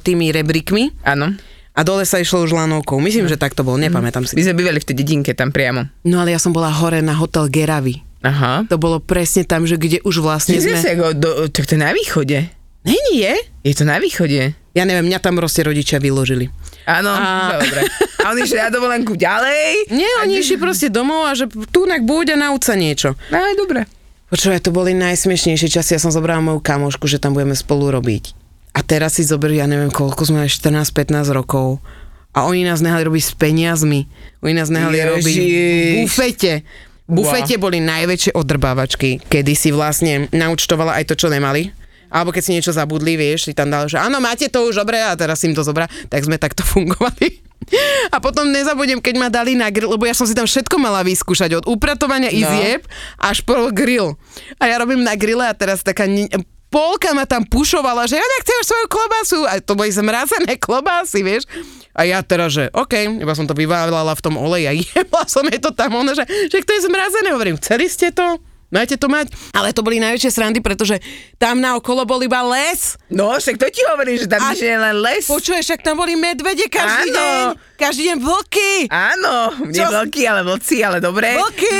tými 0.00 0.32
rebrikmi 0.32 1.04
Áno. 1.04 1.36
A 1.74 1.80
dole 1.82 2.06
sa 2.06 2.22
išlo 2.22 2.46
už 2.46 2.54
lanovkou. 2.54 3.02
Myslím, 3.02 3.26
že 3.26 3.34
tak 3.34 3.58
to 3.58 3.66
bolo, 3.66 3.76
nepamätám 3.76 4.22
si. 4.24 4.38
My 4.38 4.46
sme 4.46 4.54
bývali 4.62 4.78
v 4.78 4.86
tej 4.86 4.96
dedinke 4.96 5.34
tam 5.34 5.50
priamo. 5.50 5.90
No 6.06 6.22
ale 6.22 6.32
ja 6.32 6.40
som 6.40 6.54
bola 6.54 6.70
hore 6.70 7.02
na 7.02 7.18
hotel 7.18 7.50
Geravy. 7.50 7.98
Aha. 8.24 8.64
To 8.72 8.80
bolo 8.80 9.02
presne 9.04 9.44
tam, 9.44 9.68
že 9.68 9.76
kde 9.76 10.00
už 10.00 10.24
vlastne 10.24 10.56
Ty 10.56 10.64
sme... 10.64 10.78
Ako 10.80 11.06
do, 11.12 11.30
tak 11.52 11.68
to 11.68 11.76
je 11.76 11.82
na 11.82 11.92
východe. 11.92 12.48
Není 12.84 13.14
je? 13.20 13.34
Je 13.68 13.74
to 13.76 13.84
na 13.84 14.00
východe. 14.00 14.56
Ja 14.74 14.82
neviem, 14.88 15.06
mňa 15.06 15.20
tam 15.20 15.36
proste 15.36 15.60
rodičia 15.62 16.00
vyložili. 16.00 16.48
Áno, 16.88 17.12
A- 17.12 17.60
dobre. 17.60 17.84
A 18.24 18.32
oni 18.32 18.48
išli 18.48 18.60
na 18.60 18.72
dovolenku 18.72 19.12
ďalej. 19.16 19.92
Nie, 19.92 20.08
oni 20.24 20.40
išli 20.40 20.56
proste 20.56 20.88
domov 20.88 21.28
a 21.28 21.32
že 21.36 21.46
tu 21.68 21.84
nak 21.84 22.04
buď 22.04 22.34
a 22.34 22.48
nauč 22.48 22.68
sa 22.68 22.74
niečo. 22.76 23.12
No 23.28 23.36
aj 23.40 23.54
dobre. 23.60 23.80
Počúvaj, 24.32 24.64
to 24.64 24.72
boli 24.72 24.96
najsmiešnejšie 24.96 25.68
časy. 25.68 25.94
Ja 25.94 26.00
som 26.00 26.10
zobrala 26.10 26.40
moju 26.40 26.58
kamošku, 26.64 27.04
že 27.06 27.20
tam 27.20 27.36
budeme 27.36 27.54
spolu 27.54 27.92
robiť. 27.92 28.43
A 28.74 28.82
teraz 28.82 29.16
si 29.16 29.22
zoberú, 29.22 29.54
ja 29.54 29.70
neviem 29.70 29.94
koľko 29.94 30.26
sme, 30.26 30.50
14-15 30.50 31.30
rokov. 31.30 31.78
A 32.34 32.50
oni 32.50 32.66
nás 32.66 32.82
nehali 32.82 33.06
robiť 33.06 33.22
s 33.22 33.32
peniazmi. 33.38 34.10
Oni 34.42 34.58
nás 34.58 34.66
nehali 34.66 34.98
Ježiš. 34.98 35.10
robiť 35.14 35.36
v 35.38 35.90
bufete. 36.02 36.52
V 37.06 37.12
bufete 37.22 37.54
boli 37.62 37.78
najväčšie 37.78 38.34
odrbávačky, 38.34 39.22
kedy 39.30 39.52
si 39.54 39.70
vlastne 39.70 40.26
naučtovala 40.34 40.98
aj 40.98 41.04
to, 41.06 41.14
čo 41.14 41.30
nemali. 41.30 41.70
Alebo 42.10 42.34
keď 42.34 42.42
si 42.42 42.54
niečo 42.54 42.74
zabudli, 42.74 43.14
vieš, 43.14 43.50
si 43.50 43.54
tam 43.54 43.70
dal, 43.70 43.86
že 43.86 43.98
áno, 43.98 44.18
máte 44.18 44.46
to 44.50 44.66
už 44.66 44.82
dobre 44.82 45.02
a 45.02 45.14
teraz 45.18 45.42
im 45.46 45.54
to 45.54 45.66
zobrá, 45.66 45.86
tak 46.10 46.26
sme 46.26 46.38
takto 46.38 46.66
fungovali. 46.74 47.42
A 48.12 48.20
potom 48.20 48.50
nezabudnem, 48.52 49.00
keď 49.00 49.14
ma 49.16 49.28
dali 49.32 49.56
na 49.56 49.72
grill, 49.72 49.88
lebo 49.96 50.04
ja 50.04 50.12
som 50.12 50.28
si 50.28 50.36
tam 50.36 50.44
všetko 50.44 50.76
mala 50.76 51.00
vyskúšať, 51.00 51.62
od 51.62 51.64
upratovania 51.64 52.28
no. 52.28 52.36
izieb 52.36 52.84
až 53.16 53.40
po 53.40 53.72
grill. 53.72 54.20
A 54.60 54.68
ja 54.68 54.76
robím 54.82 55.00
na 55.00 55.16
grille 55.16 55.42
a 55.42 55.54
teraz 55.56 55.80
taká 55.80 56.04
polka 56.74 57.14
ma 57.14 57.22
tam 57.22 57.46
pušovala, 57.46 58.10
že 58.10 58.18
ja 58.18 58.26
nechcem 58.26 58.58
svoju 58.66 58.86
klobasu. 58.90 59.38
A 59.46 59.62
to 59.62 59.78
boli 59.78 59.94
zmrazené 59.94 60.58
klobásy, 60.64 61.22
vieš. 61.22 61.46
A 61.94 62.02
ja 62.02 62.18
teraz, 62.26 62.58
že 62.58 62.74
OK, 62.74 63.22
iba 63.22 63.34
som 63.38 63.46
to 63.46 63.54
vyválala 63.54 64.10
v 64.18 64.24
tom 64.26 64.34
oleji 64.34 64.66
a 64.66 64.74
jebla 64.82 65.22
som 65.30 65.46
je 65.46 65.62
to 65.62 65.70
tam, 65.70 65.94
ona, 65.94 66.18
že, 66.18 66.26
že 66.50 66.58
to 66.66 66.74
je 66.74 66.90
zmrazené. 66.90 67.30
Hovorím, 67.30 67.62
chceli 67.62 67.86
ste 67.86 68.10
to? 68.10 68.42
Máte 68.74 68.98
to 68.98 69.06
mať? 69.06 69.30
Ale 69.52 69.70
to 69.70 69.80
boli 69.80 69.96
najväčšie 69.96 70.30
srandy, 70.32 70.58
pretože 70.58 70.98
tam 71.36 71.62
na 71.62 71.78
okolo 71.78 72.02
bol 72.02 72.18
iba 72.18 72.42
les. 72.44 72.98
No, 73.06 73.30
však 73.32 73.54
to 73.54 73.70
ti 73.70 73.86
hovorím, 73.86 74.18
že 74.18 74.26
tam 74.26 74.42
A- 74.42 74.50
je 74.52 74.66
len 74.66 74.98
les. 74.98 75.22
Počuješ, 75.24 75.62
však 75.64 75.80
tam 75.80 75.94
boli 75.94 76.12
medvede 76.12 76.66
každý 76.66 77.08
Áno. 77.08 77.14
deň. 77.14 77.42
Každý 77.74 78.02
deň 78.04 78.18
vlky. 78.18 78.70
Áno, 78.86 79.34
nie 79.64 79.78
Čo? 79.78 79.94
veľký, 79.94 80.22
ale 80.24 80.42
vlci, 80.42 80.76
ale 80.80 80.98
dobre. 80.98 81.32
Vlky. 81.32 81.78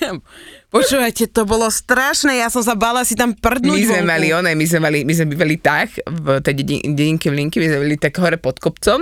Počúvajte, 0.68 1.28
to 1.28 1.44
bolo 1.44 1.64
strašné, 1.66 2.40
ja 2.40 2.48
som 2.48 2.60
sa 2.60 2.72
bala 2.72 3.00
si 3.00 3.16
tam 3.16 3.32
prdnúť 3.32 3.72
My 3.74 3.88
sme 3.88 4.00
vonku. 4.00 4.10
mali 4.10 4.28
one, 4.30 4.52
my 4.52 4.64
sme 4.64 4.80
mali, 4.82 4.98
my 5.00 5.12
sme 5.12 5.26
bývali 5.28 5.56
tak, 5.56 5.96
v 5.98 6.40
tej 6.40 6.54
dedin- 6.54 6.84
dedinke 6.86 7.28
v 7.28 7.40
Linky, 7.40 7.56
my 7.56 7.66
sme 7.66 7.78
bývali 7.80 7.96
tak 7.96 8.12
hore 8.14 8.36
pod 8.36 8.56
kopcom 8.58 9.00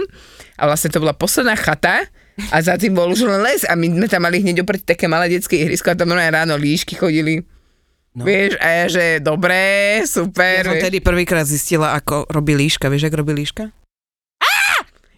a 0.57 0.63
vlastne 0.63 0.95
to 0.95 0.99
bola 0.99 1.11
posledná 1.11 1.55
chata 1.55 2.07
a 2.53 2.57
za 2.61 2.77
tým 2.77 2.93
bol 2.93 3.09
už 3.09 3.25
len 3.25 3.41
les 3.41 3.65
a 3.65 3.73
my 3.73 3.89
sme 3.89 4.07
tam 4.07 4.23
mali 4.23 4.41
hneď 4.41 4.61
oproti 4.61 4.85
také 4.85 5.09
malé 5.09 5.29
detské 5.29 5.57
ihrisko 5.57 5.93
a 5.93 5.97
tam 5.97 6.13
normálne 6.13 6.33
ráno 6.33 6.55
líšky 6.55 6.95
chodili. 6.95 7.41
No. 8.17 8.25
Vieš, 8.25 8.57
a 8.57 8.67
ja, 8.67 8.85
že 8.89 9.05
dobré, 9.21 10.01
Ja 10.01 10.09
super. 10.09 10.65
som 10.65 10.77
vieš. 10.77 10.85
tedy 10.89 10.99
prvýkrát 11.01 11.45
zistila, 11.45 11.93
ako 11.93 12.25
robí 12.29 12.57
líška. 12.57 12.89
Vieš, 12.89 13.09
ako 13.09 13.17
robí 13.21 13.37
líška? 13.37 13.69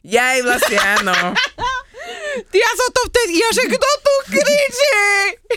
Ja 0.02 0.34
aj 0.34 0.40
vlastne 0.42 0.78
áno. 0.78 1.14
Ja 2.38 2.70
som 2.78 2.88
to 2.94 3.02
vtedy, 3.10 3.32
ja 3.40 3.48
že 3.50 3.64
kto 3.66 3.90
tu 4.02 4.14
kričí? 4.30 5.02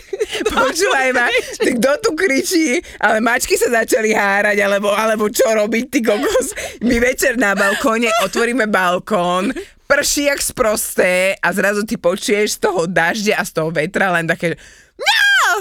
Počúvaj 0.56 1.08
ma, 1.14 1.26
ty 1.60 1.70
kto 1.78 1.90
tu 2.02 2.10
kričí, 2.18 2.80
ale 2.98 3.22
mačky 3.22 3.54
sa 3.54 3.70
začali 3.70 4.10
hárať, 4.16 4.58
alebo, 4.62 4.90
alebo 4.90 5.28
čo 5.28 5.46
robiť, 5.46 5.84
ty 5.92 5.98
kokos. 6.02 6.56
My 6.82 6.98
večer 6.98 7.38
na 7.38 7.54
balkóne 7.54 8.10
otvoríme 8.24 8.66
balkón, 8.66 9.52
prší 9.86 10.32
jak 10.32 10.40
sprosté 10.40 11.36
a 11.36 11.48
zrazu 11.52 11.84
ty 11.84 12.00
počuješ 12.00 12.56
z 12.56 12.58
toho 12.64 12.88
dažďa 12.88 13.34
a 13.38 13.44
z 13.44 13.52
toho 13.52 13.68
vetra 13.68 14.08
len 14.16 14.24
také, 14.24 14.54
že 14.54 14.56
"Miau! 14.96 15.58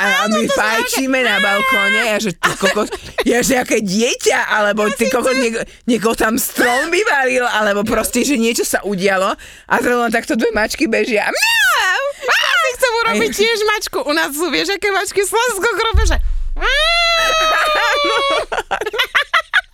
Miau! 0.00 0.08
Miau! 0.08 0.16
Miau!" 0.16 0.20
a, 0.24 0.24
a 0.24 0.28
my 0.32 0.48
fajčíme 0.48 1.20
na 1.20 1.36
balkóne 1.44 2.16
a 2.16 2.16
že 2.16 2.32
ty 2.32 2.52
kokos, 2.56 2.88
ja 3.28 3.44
že 3.44 3.60
aké 3.60 3.84
dieťa, 3.84 4.48
alebo 4.48 4.88
ty 4.96 5.12
kokos, 5.12 5.36
nieko, 5.36 5.60
niekoho 5.84 6.16
tam 6.16 6.40
strom 6.40 6.88
vyvalil, 6.88 7.44
alebo 7.44 7.84
proste, 7.84 8.24
že 8.24 8.40
niečo 8.40 8.64
sa 8.64 8.80
udialo 8.80 9.36
a 9.68 9.74
len 9.76 10.12
takto 10.12 10.40
dve 10.40 10.48
mačky 10.56 10.88
bežia. 10.88 11.28
Miau! 11.28 12.02
Ja 12.24 12.60
chcem 12.80 12.92
urobiť 13.04 13.30
tiež 13.34 13.60
mačku. 13.66 13.98
U 14.08 14.12
nás 14.16 14.32
sú, 14.32 14.48
vieš, 14.48 14.72
aké 14.72 14.88
mačky 14.88 15.20
Slovensko 15.20 15.68
robia, 15.68 16.16
že... 16.16 16.18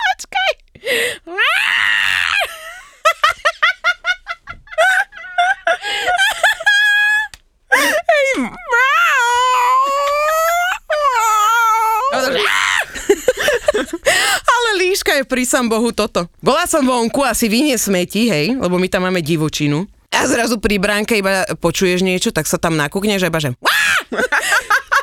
Počkaj. 0.06 0.50
Ale 7.76 8.95
je 15.16 15.24
pri 15.24 15.42
sam 15.48 15.66
Bohu 15.66 15.90
toto. 15.90 16.28
Bola 16.44 16.68
som 16.68 16.84
vonku 16.84 17.24
asi 17.24 17.48
vynie 17.48 17.80
smeti, 17.80 18.28
hej, 18.28 18.56
lebo 18.56 18.76
my 18.76 18.88
tam 18.88 19.08
máme 19.08 19.24
divočinu. 19.24 19.88
A 20.12 20.24
zrazu 20.24 20.56
pri 20.56 20.80
bránke 20.80 21.18
iba 21.20 21.44
počuješ 21.60 22.00
niečo, 22.00 22.32
tak 22.32 22.48
sa 22.48 22.56
tam 22.56 22.76
nakúkneš 22.76 23.26
a 23.26 23.28
iba 23.28 23.40
že... 23.40 23.52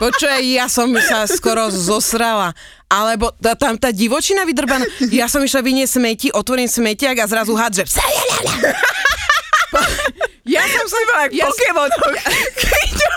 Počuj, 0.02 0.42
ja 0.58 0.66
som 0.68 0.90
sa 0.98 1.30
skoro 1.30 1.70
zosrala. 1.70 2.52
Alebo 2.90 3.30
tá, 3.38 3.54
tam 3.54 3.78
tá 3.78 3.94
divočina 3.94 4.42
vydrbaná. 4.44 4.84
Ja 5.14 5.30
som 5.30 5.40
išla 5.46 5.62
vyniesť 5.62 5.94
smeti, 6.02 6.28
otvorím 6.34 6.68
smetiak 6.68 7.22
a 7.22 7.30
zrazu 7.30 7.54
had, 7.54 7.78
že... 7.78 7.86
Ja 10.44 10.60
som 10.68 10.86
sa... 10.92 10.98
Ja, 11.32 11.48
Pokémon. 11.48 11.90
Kyťo, 12.62 13.12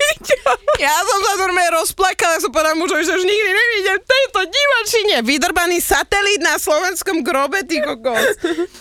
kyťo. 0.00 0.50
ja 0.84 0.94
som 1.04 1.18
sa 1.20 1.32
normálne 1.36 1.76
rozplakala, 1.76 2.40
som 2.40 2.48
povedala 2.48 2.74
mužovi, 2.74 3.04
že 3.04 3.12
už 3.12 3.24
nikdy 3.24 3.50
nevidím 3.52 3.98
tejto 4.00 4.40
divačine. 4.48 5.16
Vydrbaný 5.22 5.78
satelít 5.78 6.40
na 6.40 6.56
slovenskom 6.56 7.20
grobe, 7.20 7.60
ty 7.68 7.84
kokos. 7.84 8.40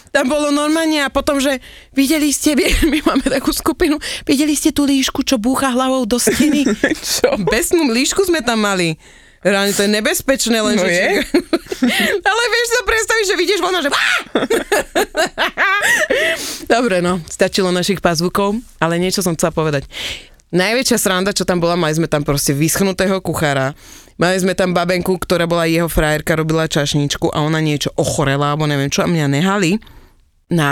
Tam 0.10 0.26
bolo 0.26 0.50
normálne 0.50 1.04
a 1.04 1.12
potom, 1.12 1.38
že 1.38 1.60
videli 1.92 2.32
ste, 2.32 2.56
my 2.94 3.00
máme 3.04 3.28
takú 3.28 3.52
skupinu, 3.52 4.00
videli 4.24 4.56
ste 4.56 4.72
tú 4.72 4.88
líšku, 4.88 5.22
čo 5.22 5.36
búcha 5.38 5.70
hlavou 5.70 6.08
do 6.08 6.18
steny? 6.18 6.64
Čo? 7.20 7.36
Besnú 7.42 7.92
líšku 7.92 8.24
sme 8.26 8.40
tam 8.40 8.64
mali. 8.64 8.96
Reálne 9.40 9.72
to 9.72 9.88
je 9.88 9.92
nebezpečné, 9.92 10.60
len 10.60 10.76
No 10.76 10.84
že... 10.84 10.92
je. 10.92 11.08
Ale 12.28 12.44
vieš 12.52 12.68
sa 12.76 12.82
predstaviť, 12.84 13.24
že 13.24 13.36
vidíš 13.40 13.60
vono, 13.64 13.80
že... 13.80 13.88
Dobre, 16.68 17.00
no, 17.00 17.24
stačilo 17.24 17.72
našich 17.72 18.04
pazvukov, 18.04 18.60
ale 18.84 19.00
niečo 19.00 19.24
som 19.24 19.40
chcela 19.40 19.56
povedať. 19.56 19.88
Najväčšia 20.50 20.98
sranda, 20.98 21.30
čo 21.30 21.46
tam 21.46 21.62
bola, 21.62 21.78
mali 21.78 21.94
sme 21.94 22.10
tam 22.10 22.26
proste 22.26 22.58
vyschnutého 22.58 23.22
kuchára, 23.22 23.78
mali 24.18 24.38
sme 24.42 24.58
tam 24.58 24.74
babenku, 24.74 25.22
ktorá 25.22 25.46
bola 25.46 25.70
jeho 25.70 25.86
frajerka, 25.86 26.34
robila 26.34 26.66
čašničku 26.66 27.30
a 27.30 27.46
ona 27.46 27.62
niečo 27.62 27.94
ochorela, 27.94 28.50
alebo 28.50 28.66
neviem 28.66 28.90
čo, 28.90 29.06
a 29.06 29.12
mňa 29.12 29.30
nehali 29.30 29.78
na 30.50 30.72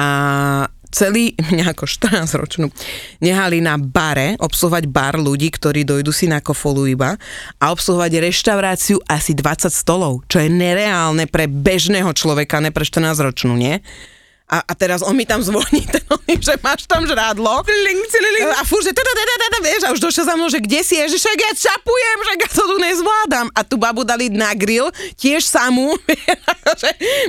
celý, 0.89 1.37
mňa 1.53 1.77
ako 1.77 1.85
14 1.85 2.41
ročnú, 2.41 2.73
nehali 3.21 3.61
na 3.61 3.77
bare, 3.77 4.33
obsluhovať 4.41 4.89
bar 4.89 5.21
ľudí, 5.21 5.53
ktorí 5.53 5.85
dojdu 5.85 6.09
si 6.09 6.25
na 6.25 6.41
kofolu 6.41 6.89
iba 6.89 7.13
a 7.61 7.63
obsluhovať 7.69 8.17
reštauráciu 8.17 8.97
asi 9.05 9.37
20 9.37 9.69
stolov, 9.69 10.25
čo 10.25 10.41
je 10.41 10.49
nereálne 10.49 11.29
pre 11.29 11.45
bežného 11.45 12.09
človeka, 12.17 12.57
ne 12.65 12.73
pre 12.73 12.81
14 12.81 13.13
ročnú, 13.21 13.53
nie? 13.53 13.77
A, 14.47 14.63
a 14.63 14.73
teraz 14.79 15.03
on 15.03 15.11
mi 15.11 15.27
tam 15.27 15.43
zvoní, 15.43 15.83
ten 15.95 16.03
oný, 16.07 16.39
že 16.39 16.55
máš 16.63 16.87
tam 16.87 17.03
žrádlo. 17.03 17.67
A 18.55 18.63
furt, 18.63 18.83
že 18.83 18.95
teda, 18.95 19.11
teda, 19.11 19.33
teda, 19.43 19.57
vieš, 19.59 19.81
a 19.83 19.89
už 19.91 19.99
došiel 19.99 20.23
za 20.23 20.35
mnou, 20.39 20.47
že 20.47 20.63
kde 20.63 20.79
si 20.87 20.95
je, 20.95 21.05
že 21.11 21.17
však 21.19 21.37
ja 21.39 21.51
čapujem, 21.67 22.17
že 22.23 22.33
ja 22.39 22.49
to 22.55 22.63
nezvládam. 22.87 23.51
A 23.51 23.61
tu 23.67 23.75
babu 23.75 24.07
dali 24.07 24.31
na 24.31 24.55
grill, 24.55 24.87
tiež 25.19 25.43
samú. 25.43 25.91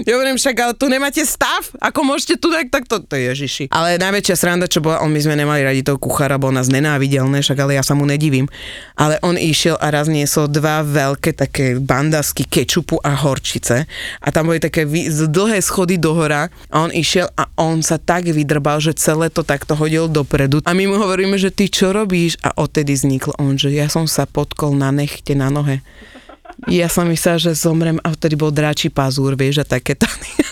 Ja 0.02 0.18
hovorím, 0.18 0.34
však 0.34 0.56
ale 0.58 0.74
tu 0.74 0.90
nemáte 0.90 1.22
stav, 1.22 1.70
ako 1.78 2.02
môžete 2.02 2.42
tu, 2.42 2.50
tak, 2.50 2.74
tak 2.74 2.84
to, 2.90 2.98
to 3.06 3.14
je 3.14 3.30
Ježiši. 3.30 3.64
Ale 3.70 3.94
najväčšia 4.00 4.34
sranda, 4.34 4.66
čo 4.66 4.82
bola, 4.82 4.98
on 4.98 5.14
my 5.14 5.20
sme 5.22 5.38
nemali 5.38 5.62
radi 5.62 5.86
toho 5.86 5.94
kuchára, 5.94 6.42
bol 6.42 6.50
nás 6.50 6.66
nenávidelné, 6.66 7.38
však 7.38 7.58
ale 7.62 7.78
ja 7.78 7.84
sa 7.86 7.94
mu 7.94 8.02
nedivím. 8.02 8.50
Ale 8.98 9.22
on 9.22 9.38
išiel 9.38 9.78
a 9.78 9.94
raz 9.94 10.10
niesol 10.10 10.50
dva 10.50 10.82
veľké 10.82 11.38
také 11.38 11.78
bandasky 11.78 12.50
kečupu 12.50 12.98
a 12.98 13.14
horčice. 13.14 13.86
A 14.18 14.28
tam 14.34 14.50
boli 14.50 14.58
také 14.58 14.82
vy, 14.82 15.06
dlhé 15.10 15.62
schody 15.62 16.00
do 16.02 16.18
hora 16.18 16.50
a 16.72 16.76
on 16.82 16.90
išiel 16.90 17.30
a 17.38 17.46
on 17.54 17.82
sa 17.84 18.00
tak 18.00 18.26
vydrbal, 18.26 18.82
že 18.82 18.98
celé 18.98 19.30
to 19.30 19.46
takto 19.46 19.78
hodil 19.78 20.10
dopredu. 20.10 20.64
A 20.66 20.74
my 20.74 20.84
mu 20.90 20.96
hovoríme, 20.98 21.38
že 21.38 21.54
ty 21.54 21.70
čo 21.70 21.94
robíš? 21.94 22.40
A 22.42 22.54
odtedy 22.58 22.94
vzniklo 22.94 23.38
on, 23.38 23.54
že 23.54 23.70
ja 23.70 23.86
som 23.86 24.10
sa 24.10 24.26
potkol 24.26 24.74
na 24.74 24.90
nechte 24.90 25.36
na 25.38 25.47
nohe. 25.48 25.84
Ja 26.66 26.90
som 26.90 27.06
myslela, 27.06 27.38
že 27.38 27.54
zomrem 27.54 28.02
a 28.02 28.08
vtedy 28.10 28.34
bol 28.34 28.50
dráči 28.50 28.90
pazúr, 28.90 29.38
vieš, 29.38 29.62
a 29.62 29.64
také 29.68 29.94
tany. 29.94 30.30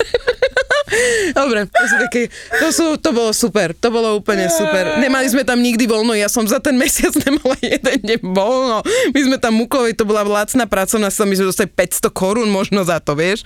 Dobre, 1.35 1.67
to 1.67 1.83
sú 1.83 1.97
také, 1.99 2.23
to, 2.63 2.69
sú, 2.71 2.87
to 3.03 3.11
bolo 3.11 3.35
super, 3.35 3.75
to 3.75 3.91
bolo 3.91 4.15
úplne 4.15 4.47
super. 4.47 5.03
Nemali 5.03 5.27
sme 5.27 5.43
tam 5.43 5.59
nikdy 5.59 5.85
voľno, 5.85 6.15
ja 6.15 6.31
som 6.31 6.47
za 6.47 6.63
ten 6.63 6.79
mesiac 6.79 7.11
nemala 7.27 7.59
jeden 7.59 7.99
deň 8.07 8.21
voľno. 8.23 8.87
My 9.11 9.21
sme 9.21 9.37
tam 9.43 9.59
mukovali, 9.59 9.99
to 9.99 10.07
bola 10.07 10.23
lacná 10.23 10.71
pracovná, 10.71 11.11
sa 11.11 11.27
my 11.27 11.35
sme 11.35 11.51
dostali 11.51 11.69
500 11.69 12.07
korún 12.15 12.49
možno 12.49 12.87
za 12.87 13.03
to, 13.03 13.19
vieš. 13.19 13.43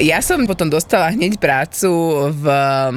Ja 0.00 0.18
som 0.24 0.42
potom 0.48 0.72
dostala 0.72 1.14
hneď 1.14 1.38
prácu 1.38 1.92
v, 2.34 2.44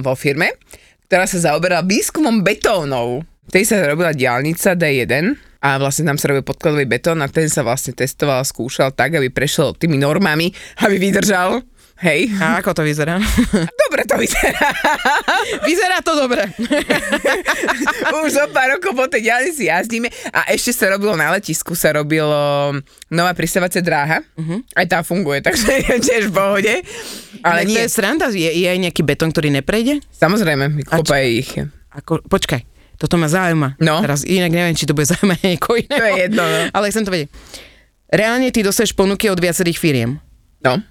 vo 0.01 0.13
firme, 0.17 0.57
ktorá 1.05 1.29
sa 1.29 1.51
zaoberala 1.51 1.85
výskumom 1.85 2.41
betónov. 2.41 3.21
Tej 3.53 3.63
sa 3.69 3.85
robila 3.85 4.15
diálnica 4.17 4.73
D1 4.73 5.46
a 5.67 5.75
vlastne 5.75 6.07
tam 6.07 6.15
sa 6.15 6.31
robil 6.31 6.47
podkladový 6.47 6.87
betón 6.87 7.19
a 7.19 7.27
ten 7.27 7.51
sa 7.51 7.59
vlastne 7.59 7.91
testoval 7.91 8.39
a 8.39 8.47
skúšal 8.47 8.95
tak, 8.95 9.19
aby 9.19 9.27
prešiel 9.27 9.75
tými 9.75 9.99
normami, 9.99 10.55
aby 10.79 10.95
vydržal. 10.95 11.59
Hej, 11.97 12.29
A 12.37 12.61
ako 12.61 12.77
to 12.77 12.81
vyzerá? 12.85 13.17
dobre 13.81 14.05
to 14.05 14.21
vyzerá. 14.21 14.69
vyzerá 15.65 15.97
to 16.05 16.13
dobre. 16.13 16.45
Už 18.21 18.37
zo 18.37 18.45
pár 18.53 18.77
rokov 18.77 18.93
po 18.93 19.09
tej 19.09 19.25
diálnici 19.25 19.65
jazdíme 19.65 20.05
a 20.29 20.45
ešte 20.53 20.77
sa 20.77 20.93
robilo 20.93 21.17
na 21.17 21.33
letisku, 21.33 21.73
sa 21.73 21.97
robilo 21.97 22.77
nová 23.09 23.33
pristávacia 23.33 23.81
dráha. 23.81 24.21
Uh-huh. 24.37 24.61
Aj 24.77 24.85
tá 24.85 25.01
funguje, 25.01 25.41
takže 25.49 25.73
je 25.73 25.97
tiež 25.97 26.23
v 26.29 26.33
pohode. 26.37 26.73
Ale 27.41 27.65
nie, 27.65 27.81
to 27.81 27.81
je 27.81 27.89
sranda, 27.89 28.29
je, 28.29 28.45
je 28.45 28.67
aj 28.69 28.77
nejaký 28.77 29.01
betón, 29.01 29.33
ktorý 29.33 29.49
neprejde? 29.49 29.97
samozrejme, 30.13 30.85
kopa 30.85 31.25
ich. 31.25 31.49
Ako, 31.97 32.21
počkaj, 32.29 32.76
toto 32.97 33.15
ma 33.15 33.25
zaujíma. 33.25 33.77
No. 33.77 34.01
Teraz 34.01 34.21
inak 34.21 34.49
neviem, 34.49 34.73
či 34.73 34.83
to 34.83 34.93
bude 34.93 35.05
zaujímať 35.13 35.39
niekoho 35.45 35.77
iného. 35.77 35.95
To 35.95 36.05
je 36.05 36.15
jedno, 36.19 36.43
no. 36.43 36.59
Ale 36.69 36.89
chcem 36.89 37.01
to 37.01 37.11
vedieť. 37.11 37.29
Reálne 38.07 38.49
ty 38.49 38.61
dostaneš 38.61 38.91
ponuky 38.91 39.27
od 39.27 39.37
viacerých 39.37 39.77
firiem. 39.77 40.17
No, 40.59 40.81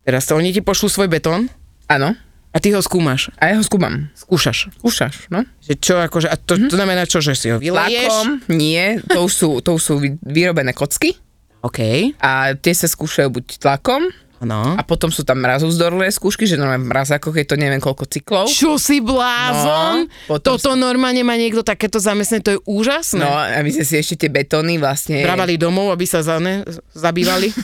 Teraz 0.00 0.24
to 0.24 0.34
oni 0.34 0.50
ti 0.50 0.58
pošlú 0.58 0.88
svoj 0.88 1.06
betón 1.06 1.52
áno. 1.86 2.16
a 2.50 2.56
ty 2.56 2.72
ho 2.72 2.80
skúmaš. 2.80 3.28
A 3.36 3.52
ja 3.52 3.54
ho 3.54 3.62
skúmam. 3.62 4.08
Skúšaš. 4.16 4.72
Skúšaš, 4.80 5.28
no. 5.28 5.44
Že 5.60 5.74
čo, 5.76 5.94
akože, 6.00 6.26
a 6.26 6.34
to, 6.34 6.56
to 6.56 6.72
znamená 6.72 7.04
čo, 7.04 7.20
že 7.20 7.36
si 7.36 7.46
ho 7.46 7.60
vyleješ? 7.60 8.08
Lakom, 8.08 8.28
nie, 8.48 8.96
to 9.04 9.22
už 9.22 9.32
sú, 9.32 9.48
to 9.60 9.76
už 9.76 9.82
sú 9.82 9.94
vy- 10.00 10.16
vyrobené 10.24 10.72
kocky 10.72 11.14
OK, 11.60 11.78
a 12.16 12.56
tie 12.56 12.72
sa 12.72 12.88
skúšajú 12.88 13.28
buď 13.28 13.44
tlakom 13.60 14.08
no. 14.44 14.76
a 14.76 14.82
potom 14.82 15.12
sú 15.12 15.22
tam 15.22 15.44
mrazovzdorové 15.44 16.08
skúšky, 16.08 16.48
že 16.48 16.56
normálne 16.56 16.88
v 16.88 16.92
mrazákoch 16.92 17.36
je 17.36 17.46
to 17.46 17.56
neviem 17.60 17.78
koľko 17.78 18.08
cyklov. 18.08 18.48
Čo 18.48 18.80
si 18.80 19.04
blázon? 19.04 20.08
No, 20.08 20.26
potom 20.26 20.56
Toto 20.56 20.72
normálne 20.74 21.20
má 21.20 21.36
niekto 21.36 21.60
takéto 21.60 22.00
zamestné, 22.00 22.40
to 22.40 22.56
je 22.56 22.58
úžasné. 22.64 23.20
No 23.20 23.30
a 23.30 23.60
my 23.60 23.70
sme 23.70 23.84
si 23.84 23.94
ešte 24.00 24.26
tie 24.26 24.30
betóny 24.32 24.80
vlastne... 24.80 25.20
Brávali 25.20 25.60
domov, 25.60 25.92
aby 25.92 26.08
sa 26.08 26.24
za 26.24 26.40
ne, 26.40 26.64
zabývali. 26.96 27.52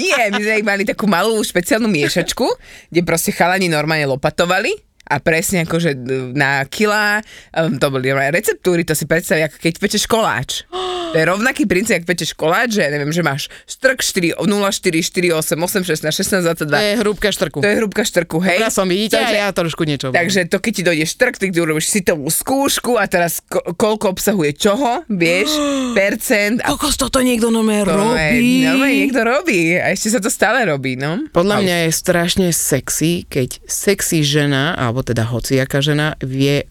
Nie, 0.00 0.32
my 0.32 0.40
sme 0.40 0.64
mali 0.64 0.82
takú 0.88 1.04
malú 1.04 1.36
špeciálnu 1.44 1.86
miešačku, 1.86 2.48
kde 2.88 3.00
proste 3.04 3.36
chalani 3.36 3.68
normálne 3.68 4.08
lopatovali 4.08 4.87
a 5.08 5.16
presne 5.18 5.64
akože 5.64 5.96
na 6.32 6.62
kilá, 6.64 7.24
um, 7.50 7.74
to 7.74 7.88
boli 7.88 8.12
receptúry, 8.12 8.84
to 8.84 8.92
si 8.92 9.08
predstaví, 9.08 9.42
ako 9.42 9.56
keď 9.58 9.72
pečeš 9.80 10.04
koláč. 10.04 10.68
To 11.08 11.16
je 11.16 11.24
rovnaký 11.24 11.64
princíp, 11.64 12.04
ako 12.04 12.06
pečeš 12.06 12.36
koláč, 12.36 12.76
že 12.76 12.84
neviem, 12.84 13.08
že 13.08 13.24
máš 13.24 13.48
strk 13.64 14.04
4, 14.04 14.36
0, 14.36 14.44
4, 14.44 15.00
4, 15.00 15.32
8, 15.32 15.56
8, 15.56 16.04
16, 16.04 16.12
16, 16.12 16.44
22. 16.44 16.68
To 16.68 16.84
je 16.84 16.96
hrúbka 17.00 17.28
štrku. 17.32 17.58
To 17.64 17.68
je 17.68 17.76
hrúbka 17.80 18.02
štrku, 18.04 18.36
hej. 18.44 18.60
Ja 18.60 18.68
som 18.68 18.84
vidíte, 18.84 19.16
Takže- 19.16 19.40
ja 19.40 19.48
trošku 19.48 19.82
niečo. 19.82 20.12
Takže 20.12 20.44
to, 20.46 20.60
keď 20.60 20.72
ti 20.74 20.82
dojde 20.84 21.04
štrk, 21.08 21.34
ty 21.40 21.48
urobíš 21.50 21.88
sitovú 21.88 22.28
skúšku 22.28 23.00
a 23.00 23.08
teraz 23.08 23.40
ko- 23.40 23.64
koľko 23.72 24.12
obsahuje 24.12 24.52
čoho, 24.52 25.08
vieš, 25.08 25.48
percent 25.98 26.60
a 26.60 26.68
Kokos, 26.70 27.00
toto 27.00 27.24
niekto 27.24 27.48
normálne 27.48 27.88
to 27.88 27.96
robí. 27.96 28.68
normálne 28.68 28.96
niekto 29.00 29.20
robí 29.24 29.60
a 29.74 29.90
ešte 29.90 30.12
sa 30.12 30.20
to 30.20 30.28
stále 30.28 30.68
robí, 30.68 30.94
no. 30.94 31.24
Podľa 31.32 31.56
mňa 31.64 31.76
je 31.88 31.90
strašne 31.90 32.48
sexy, 32.52 33.24
keď 33.24 33.64
sexy 33.64 34.20
žena, 34.20 34.76
alebo 34.76 34.97
teda 35.02 35.26
hociaká 35.28 35.82
žena, 35.82 36.14
vie 36.20 36.66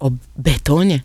o 0.00 0.12
betóne. 0.36 1.02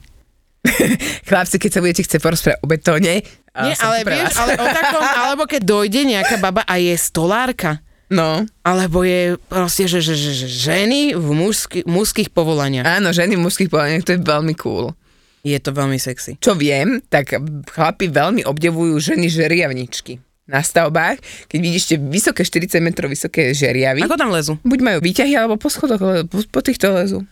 Chlapci, 1.28 1.57
keď 1.57 1.72
sa 1.74 1.82
budete 1.82 2.03
chcieť 2.05 2.22
porozprávať 2.22 2.59
o 2.61 2.67
betóne, 2.69 3.13
Nie, 3.51 3.76
ale 3.84 4.07
vieš, 4.07 4.38
ale 4.38 4.55
o 4.55 4.65
takom, 4.65 5.03
alebo 5.28 5.43
keď 5.49 5.61
dojde 5.65 6.01
nejaká 6.07 6.38
baba 6.39 6.63
a 6.67 6.78
je 6.78 6.93
stolárka, 6.95 7.82
No, 8.11 8.43
alebo 8.59 9.07
je 9.07 9.39
proste, 9.47 9.88
že, 9.88 10.03
že, 10.03 10.19
že, 10.19 10.43
že 10.43 10.47
ženy 10.51 11.15
v 11.15 11.28
mužsky, 11.32 11.88
mužských 11.88 12.28
povolaniach. 12.36 12.99
áno, 12.99 13.15
ženy 13.15 13.39
v 13.39 13.43
mužských 13.47 13.72
povolaniach, 13.72 14.03
to 14.03 14.19
je 14.19 14.19
veľmi 14.19 14.51
cool. 14.59 14.91
Je 15.47 15.55
to 15.55 15.72
veľmi 15.72 15.95
sexy. 15.95 16.36
Čo 16.43 16.59
viem, 16.59 16.99
tak 17.07 17.32
chlapi 17.72 18.11
veľmi 18.11 18.43
obdivujú 18.43 18.99
ženy 18.99 19.32
žeriavničky 19.32 20.19
na 20.52 20.60
stavbách, 20.60 21.24
keď 21.47 21.60
vidíte 21.64 21.93
vysoké 21.95 22.43
40 22.43 22.84
metrov 22.84 23.08
vysoké 23.08 23.56
žeriavy. 23.56 24.04
Ako 24.04 24.20
tam 24.20 24.36
lezu? 24.36 24.60
Buď 24.68 24.80
majú 24.84 24.97
výťahy, 24.99 25.34
alebo 25.39 25.56
po 25.56 25.72
schodoch, 25.72 26.28
po, 26.28 26.38
po 26.43 26.60
týchto 26.60 26.91
lezu. 26.91 27.24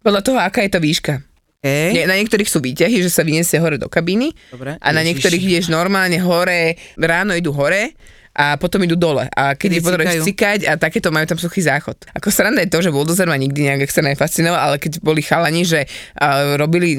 Podľa 0.00 0.24
toho, 0.24 0.38
aká 0.40 0.64
je 0.64 0.72
to 0.72 0.80
výška. 0.80 1.20
Okay. 1.58 1.90
Nie, 1.90 2.06
na 2.06 2.14
niektorých 2.14 2.46
sú 2.46 2.62
výťahy, 2.62 3.02
že 3.02 3.10
sa 3.10 3.26
vyniesie 3.26 3.58
hore 3.58 3.82
do 3.82 3.90
kabíny 3.90 4.30
Dobre. 4.54 4.78
a 4.78 4.88
na 4.94 5.02
Ježiši. 5.02 5.08
niektorých 5.10 5.42
ideš 5.42 5.66
normálne 5.68 6.16
hore, 6.22 6.78
ráno 6.94 7.34
idú 7.34 7.50
hore 7.50 7.98
a 8.38 8.54
potom 8.54 8.78
idú 8.86 8.94
dole. 8.94 9.26
A 9.34 9.58
keď 9.58 9.70
je 9.74 9.82
potrebuješ 9.82 10.22
cikať 10.30 10.60
a 10.70 10.78
takéto 10.78 11.10
majú 11.10 11.26
tam 11.26 11.42
suchý 11.42 11.66
záchod. 11.66 11.98
Ako 12.14 12.30
sranda 12.30 12.62
je 12.62 12.70
to, 12.70 12.78
že 12.78 12.94
buldozer 12.94 13.26
ma 13.26 13.34
nikdy 13.34 13.66
nejak 13.66 13.90
extra 13.90 14.06
nefascinoval, 14.06 14.54
ale 14.54 14.76
keď 14.78 15.02
boli 15.02 15.26
chalani, 15.26 15.66
že 15.66 15.82
uh, 15.82 16.54
robili 16.54 16.94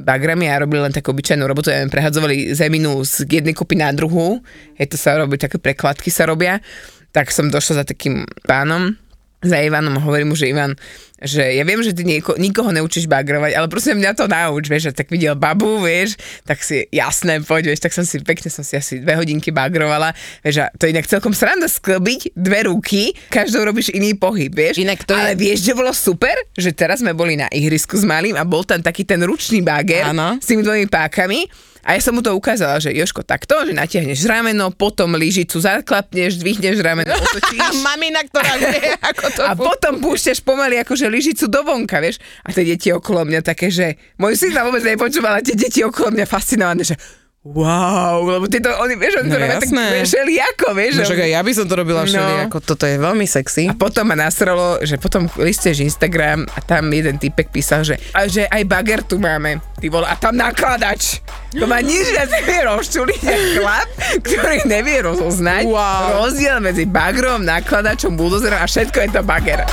bagrami 0.00 0.48
a 0.48 0.64
robili 0.64 0.88
len 0.88 0.92
takú 0.96 1.12
obyčajnú 1.12 1.44
robotu, 1.44 1.68
ja 1.68 1.84
neviem, 1.84 1.92
prehadzovali 1.92 2.56
zeminu 2.56 3.04
z 3.04 3.28
jednej 3.28 3.52
kopy 3.52 3.76
na 3.76 3.92
druhú, 3.92 4.40
je 4.80 4.88
to 4.88 4.96
sa 4.96 5.20
robí, 5.20 5.36
také 5.36 5.60
prekladky 5.60 6.08
sa 6.08 6.24
robia, 6.24 6.64
tak 7.12 7.28
som 7.28 7.52
došla 7.52 7.84
za 7.84 7.84
takým 7.84 8.24
pánom, 8.48 8.96
za 9.40 9.56
Ivanom 9.56 9.96
a 9.96 10.04
hovorím 10.04 10.32
mu, 10.32 10.36
že 10.36 10.48
Ivan, 10.48 10.76
že 11.16 11.40
ja 11.52 11.64
viem, 11.64 11.80
že 11.80 11.92
ty 11.92 12.04
nieko, 12.04 12.36
nikoho 12.36 12.68
neučíš 12.70 13.04
bagrovať, 13.04 13.52
ale 13.52 13.68
prosím 13.68 14.00
mňa 14.00 14.12
to 14.12 14.24
nauč, 14.24 14.68
vieš, 14.68 14.88
a 14.88 14.92
tak 14.92 15.08
videl 15.08 15.32
babu, 15.32 15.80
vieš, 15.80 16.16
tak 16.44 16.60
si 16.60 16.84
jasné, 16.88 17.40
poď, 17.40 17.72
vieš, 17.72 17.80
tak 17.80 17.92
som 17.92 18.04
si, 18.04 18.20
pekne 18.20 18.48
som 18.48 18.60
si 18.60 18.76
asi 18.76 19.00
dve 19.00 19.16
hodinky 19.16 19.48
bagrovala, 19.48 20.12
vieš, 20.40 20.60
a 20.60 20.72
to 20.72 20.84
je 20.84 20.92
inak 20.92 21.08
celkom 21.08 21.32
sranda 21.32 21.68
sklbiť 21.68 22.36
dve 22.36 22.68
ruky, 22.68 23.16
každou 23.28 23.64
robíš 23.64 23.92
iný 23.92 24.12
pohyb, 24.12 24.52
vieš, 24.52 24.80
Inak 24.80 25.04
to 25.04 25.12
je- 25.12 25.20
ale 25.20 25.32
vieš, 25.36 25.64
že 25.64 25.72
bolo 25.72 25.92
super, 25.92 26.36
že 26.52 26.72
teraz 26.72 27.00
sme 27.00 27.16
boli 27.16 27.36
na 27.36 27.48
ihrisku 27.48 27.96
s 27.96 28.04
malým 28.04 28.36
a 28.36 28.44
bol 28.44 28.64
tam 28.64 28.80
taký 28.80 29.04
ten 29.04 29.20
ručný 29.20 29.64
bager 29.64 30.12
Áno. 30.12 30.36
s 30.36 30.48
tými 30.48 30.60
dvomi 30.60 30.84
pákami 30.84 31.48
a 31.80 31.96
ja 31.96 32.00
som 32.00 32.12
mu 32.12 32.20
to 32.20 32.36
ukázala, 32.36 32.76
že 32.76 32.92
Joško 32.92 33.24
takto, 33.24 33.56
že 33.64 33.72
natiahneš 33.72 34.28
rameno, 34.28 34.68
potom 34.68 35.16
lyžicu 35.16 35.60
zaklapneš, 35.60 36.36
dvihneš 36.36 36.84
rameno, 36.84 37.16
otočíš. 37.16 37.60
Mamina, 37.86 38.20
ktorá 38.28 38.52
vie, 38.60 38.94
ako 39.10 39.24
to 39.32 39.42
A 39.44 39.52
potom 39.56 40.00
púšťaš 40.00 40.44
pomaly 40.44 40.76
akože 40.84 41.08
lyžicu 41.08 41.48
do 41.48 41.64
vonka, 41.64 41.98
vieš? 42.04 42.20
A 42.44 42.52
tie 42.52 42.68
deti 42.68 42.92
okolo 42.92 43.24
mňa 43.24 43.40
také, 43.40 43.72
že 43.72 43.96
môj 44.20 44.36
syn 44.36 44.52
vôbec 44.52 44.84
nepočúval, 44.84 45.40
ale 45.40 45.46
tie 45.46 45.56
deti 45.56 45.80
okolo 45.80 46.12
mňa 46.12 46.26
fascinované, 46.28 46.84
že 46.84 46.96
wow, 47.42 48.20
lebo 48.22 48.44
tieto, 48.46 48.68
oni, 48.76 48.94
vieš, 48.94 49.18
oni 49.18 49.28
No 49.28 49.32
to 49.32 49.40
robia 49.40 49.56
tak 49.56 49.72
všelijako, 50.04 50.66
vieš? 50.72 50.92
No 50.94 51.02
však 51.02 51.20
aj 51.20 51.30
ja 51.30 51.40
by 51.40 51.52
som 51.52 51.64
to 51.64 51.74
robila 51.74 52.02
No. 52.02 52.26
ako 52.46 52.58
toto 52.60 52.84
je 52.84 52.96
veľmi 52.96 53.24
sexy. 53.24 53.64
a 53.64 53.72
potom 53.72 54.04
ma 54.04 54.14
nasralo, 54.14 54.76
že 54.80 54.96
potom 54.96 55.24
listuješ 55.34 55.80
Instagram 55.82 56.44
a 56.46 56.60
tam 56.60 56.90
jeden 56.90 57.16
typek 57.16 57.48
písal, 57.48 57.80
že, 57.82 57.96
a 58.12 58.28
že 58.28 58.44
aj 58.44 58.62
bager 58.62 59.00
tu 59.00 59.16
máme, 59.16 59.56
ty 59.74 59.88
vole, 59.88 60.04
a 60.04 60.12
tam 60.14 60.36
nakladač. 60.36 61.24
To 61.52 61.64
má 61.64 61.80
nič 61.80 62.12
viac 62.12 62.28
nevie 62.30 62.60
rozčuliť, 62.62 63.22
chlap, 63.56 63.88
ktorý 64.20 64.56
nevie 64.66 65.00
rozoznať 65.00 65.64
Wow. 65.64 66.20
rozdiel 66.20 66.60
medzi 66.60 66.84
bagrom, 66.84 67.40
nakladačom, 67.40 68.14
buldozerom 68.14 68.58
a 68.58 68.68
všetko 68.68 69.00
je 69.00 69.08
to 69.10 69.22
bager. 69.22 69.64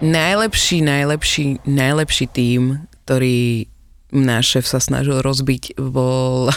Najlepší, 0.00 0.80
najlepší, 0.80 1.44
najlepší 1.68 2.26
tím, 2.32 2.88
ktorý 3.04 3.68
náš 4.10 4.56
šéf 4.56 4.66
sa 4.66 4.80
snažil 4.82 5.22
rozbiť, 5.22 5.78
bol, 5.78 6.50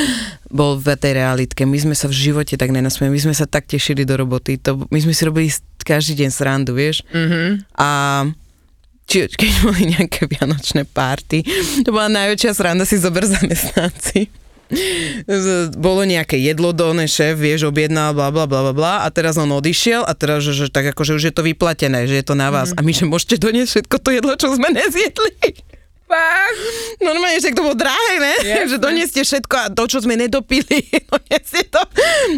bol 0.58 0.72
v 0.78 0.86
tej 0.94 1.12
realitke. 1.18 1.66
My 1.66 1.80
sme 1.80 1.96
sa 1.96 2.06
v 2.06 2.14
živote 2.14 2.54
tak 2.54 2.70
nenasmieli, 2.70 3.16
my 3.16 3.22
sme 3.30 3.34
sa 3.34 3.48
tak 3.48 3.66
tešili 3.66 4.06
do 4.06 4.14
roboty. 4.20 4.60
To, 4.62 4.86
my 4.88 4.98
sme 5.00 5.16
si 5.16 5.22
robili 5.26 5.48
každý 5.82 6.24
deň 6.24 6.30
srandu, 6.30 6.76
vieš. 6.76 7.02
Mm-hmm. 7.10 7.48
A 7.80 7.88
či, 9.10 9.26
keď 9.26 9.50
boli 9.66 9.82
nejaké 9.90 10.30
vianočné 10.30 10.86
párty, 10.86 11.42
to 11.82 11.90
bola 11.90 12.06
najväčšia 12.06 12.52
sranda 12.54 12.86
si 12.86 12.94
zober 12.94 13.26
zamestnanci. 13.26 14.39
Bolo 15.86 16.02
nejaké 16.06 16.38
jedlo 16.38 16.70
doné, 16.70 17.10
šéf, 17.10 17.38
vieš, 17.38 17.66
objednal, 17.66 18.14
bla, 18.14 18.30
bla, 18.30 18.46
bla, 18.46 18.72
bla, 18.72 18.94
a 19.04 19.08
teraz 19.10 19.36
on 19.36 19.50
odišiel 19.50 20.06
a 20.06 20.12
teraz, 20.14 20.46
že, 20.46 20.54
že 20.54 20.66
tak 20.70 20.90
akože 20.94 21.18
už 21.18 21.22
je 21.30 21.34
to 21.34 21.42
vyplatené, 21.42 22.06
že 22.06 22.22
je 22.22 22.24
to 22.24 22.34
na 22.38 22.48
vás. 22.54 22.70
Mm. 22.72 22.76
A 22.78 22.80
my, 22.86 22.92
že 22.94 23.04
môžete 23.06 23.36
doniesť 23.42 23.70
všetko 23.70 23.96
to 23.98 24.10
jedlo, 24.14 24.32
čo 24.38 24.48
sme 24.54 24.68
nezjedli. 24.78 25.70
Fakt? 26.10 26.58
Normálne, 26.98 27.38
že 27.38 27.54
to 27.54 27.62
bolo 27.62 27.78
drahé, 27.78 28.14
ne? 28.18 28.34
Jasné. 28.42 28.66
že 28.66 28.76
donieste 28.82 29.20
všetko 29.22 29.54
a 29.54 29.66
to, 29.70 29.82
čo 29.86 30.02
sme 30.02 30.18
nedopili, 30.18 30.82
donieste 31.10 31.62
to. 31.70 31.78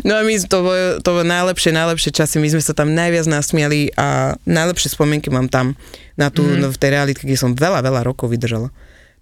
No 0.04 0.20
a 0.20 0.22
my 0.28 0.36
to 0.44 0.58
bolo, 0.60 1.00
to 1.00 1.08
bolo 1.08 1.24
najlepšie, 1.24 1.72
najlepšie 1.72 2.12
časy, 2.12 2.36
my 2.36 2.52
sme 2.52 2.60
sa 2.60 2.76
tam 2.76 2.92
najviac 2.92 3.24
nasmiali 3.24 3.88
a 3.96 4.36
najlepšie 4.44 4.92
spomienky 4.92 5.32
mám 5.32 5.48
tam 5.48 5.72
na 6.20 6.28
tú, 6.28 6.44
mm. 6.44 6.68
v 6.68 6.76
tej 6.76 6.90
realitke, 6.92 7.24
kde 7.24 7.40
som 7.40 7.56
veľa, 7.56 7.80
veľa 7.80 8.04
rokov 8.04 8.28
vydržala. 8.28 8.68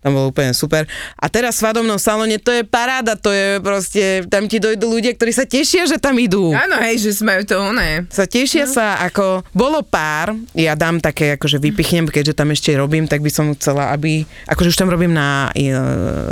Tam 0.00 0.16
bolo 0.16 0.32
úplne 0.32 0.56
super. 0.56 0.88
A 1.14 1.28
teraz 1.28 1.60
v 1.60 1.68
svadobnom 1.68 2.00
salóne 2.00 2.40
to 2.40 2.48
je 2.48 2.64
paráda, 2.64 3.20
to 3.20 3.28
je 3.28 3.60
proste, 3.60 4.04
tam 4.32 4.48
ti 4.48 4.56
dojdú 4.56 4.88
ľudia, 4.88 5.12
ktorí 5.12 5.28
sa 5.28 5.44
tešia, 5.44 5.84
že 5.84 6.00
tam 6.00 6.16
idú 6.16 6.56
Áno, 6.56 6.80
hej, 6.80 7.04
že 7.04 7.20
majú 7.20 7.44
to 7.44 7.60
oné. 7.60 8.08
sa 8.08 8.24
tešia 8.24 8.64
No. 8.64 8.72
sa, 8.72 8.96
ako 9.04 9.44
bolo 9.52 9.84
pár, 9.84 10.32
ja 10.56 10.72
dám 10.72 11.04
také, 11.04 11.36
akože 11.36 11.60
vypichnem, 11.60 12.08
keďže 12.08 12.32
tam 12.32 12.48
ešte 12.48 12.72
robím, 12.72 13.04
tak 13.04 13.20
by 13.20 13.28
som 13.28 13.52
chcela, 13.52 13.92
aby, 13.92 14.24
akože 14.48 14.72
už 14.72 14.78
tam 14.80 14.88
robím 14.88 15.12
na 15.12 15.52
e, 15.52 15.68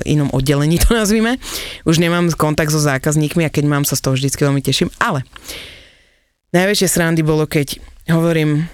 inom 0.09 0.33
oddelení, 0.33 0.81
to 0.81 0.97
nazvime, 0.97 1.37
už 1.85 2.01
nemám 2.01 2.33
kontakt 2.33 2.73
so 2.73 2.81
zákazníkmi 2.81 3.45
a 3.45 3.53
keď 3.53 3.69
mám, 3.69 3.85
sa 3.85 4.01
z 4.01 4.05
toho 4.05 4.17
vždycky 4.17 4.49
veľmi 4.49 4.65
teším, 4.65 4.89
ale 4.97 5.29
najväčšie 6.57 6.89
srandy 6.89 7.21
bolo, 7.21 7.45
keď 7.45 7.77
hovorím 8.09 8.65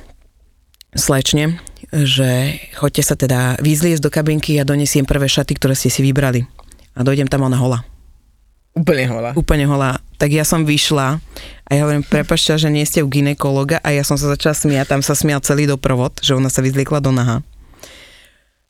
slečne, 0.94 1.58
že 1.90 2.58
choďte 2.74 3.02
sa 3.02 3.14
teda 3.14 3.60
vyzliesť 3.62 4.02
do 4.02 4.10
kabinky 4.10 4.58
a 4.58 4.66
donesiem 4.66 5.06
prvé 5.06 5.30
šaty, 5.30 5.54
ktoré 5.54 5.78
ste 5.78 5.92
si 5.92 6.02
vybrali. 6.02 6.42
A 6.94 7.02
dojdem 7.02 7.30
tam 7.30 7.46
ona 7.46 7.58
hola. 7.58 7.82
Úplne 8.74 9.06
holá. 9.06 9.30
úplne 9.38 9.70
holá. 9.70 10.02
Tak 10.18 10.34
ja 10.34 10.42
som 10.42 10.66
vyšla 10.66 11.22
a 11.62 11.70
ja 11.70 11.86
hovorím, 11.86 12.02
prepašte, 12.02 12.58
že 12.58 12.74
nie 12.74 12.82
ste 12.82 13.06
u 13.06 13.08
ginekologa 13.08 13.78
a 13.78 13.94
ja 13.94 14.02
som 14.02 14.18
sa 14.18 14.34
začala 14.34 14.50
smiať, 14.50 14.90
tam 14.90 14.98
sa 14.98 15.14
smial 15.14 15.38
celý 15.46 15.70
doprovod, 15.70 16.18
že 16.18 16.34
ona 16.34 16.50
sa 16.50 16.58
vyzliekla 16.58 16.98
do 16.98 17.14
naha. 17.14 17.46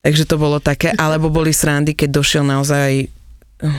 Takže 0.05 0.29
to 0.29 0.37
bolo 0.37 0.61
také, 0.61 0.93
alebo 1.01 1.33
boli 1.33 1.57
srandy, 1.57 1.97
keď 1.97 2.21
došiel 2.21 2.45
naozaj 2.45 3.09
eh, 3.09 3.77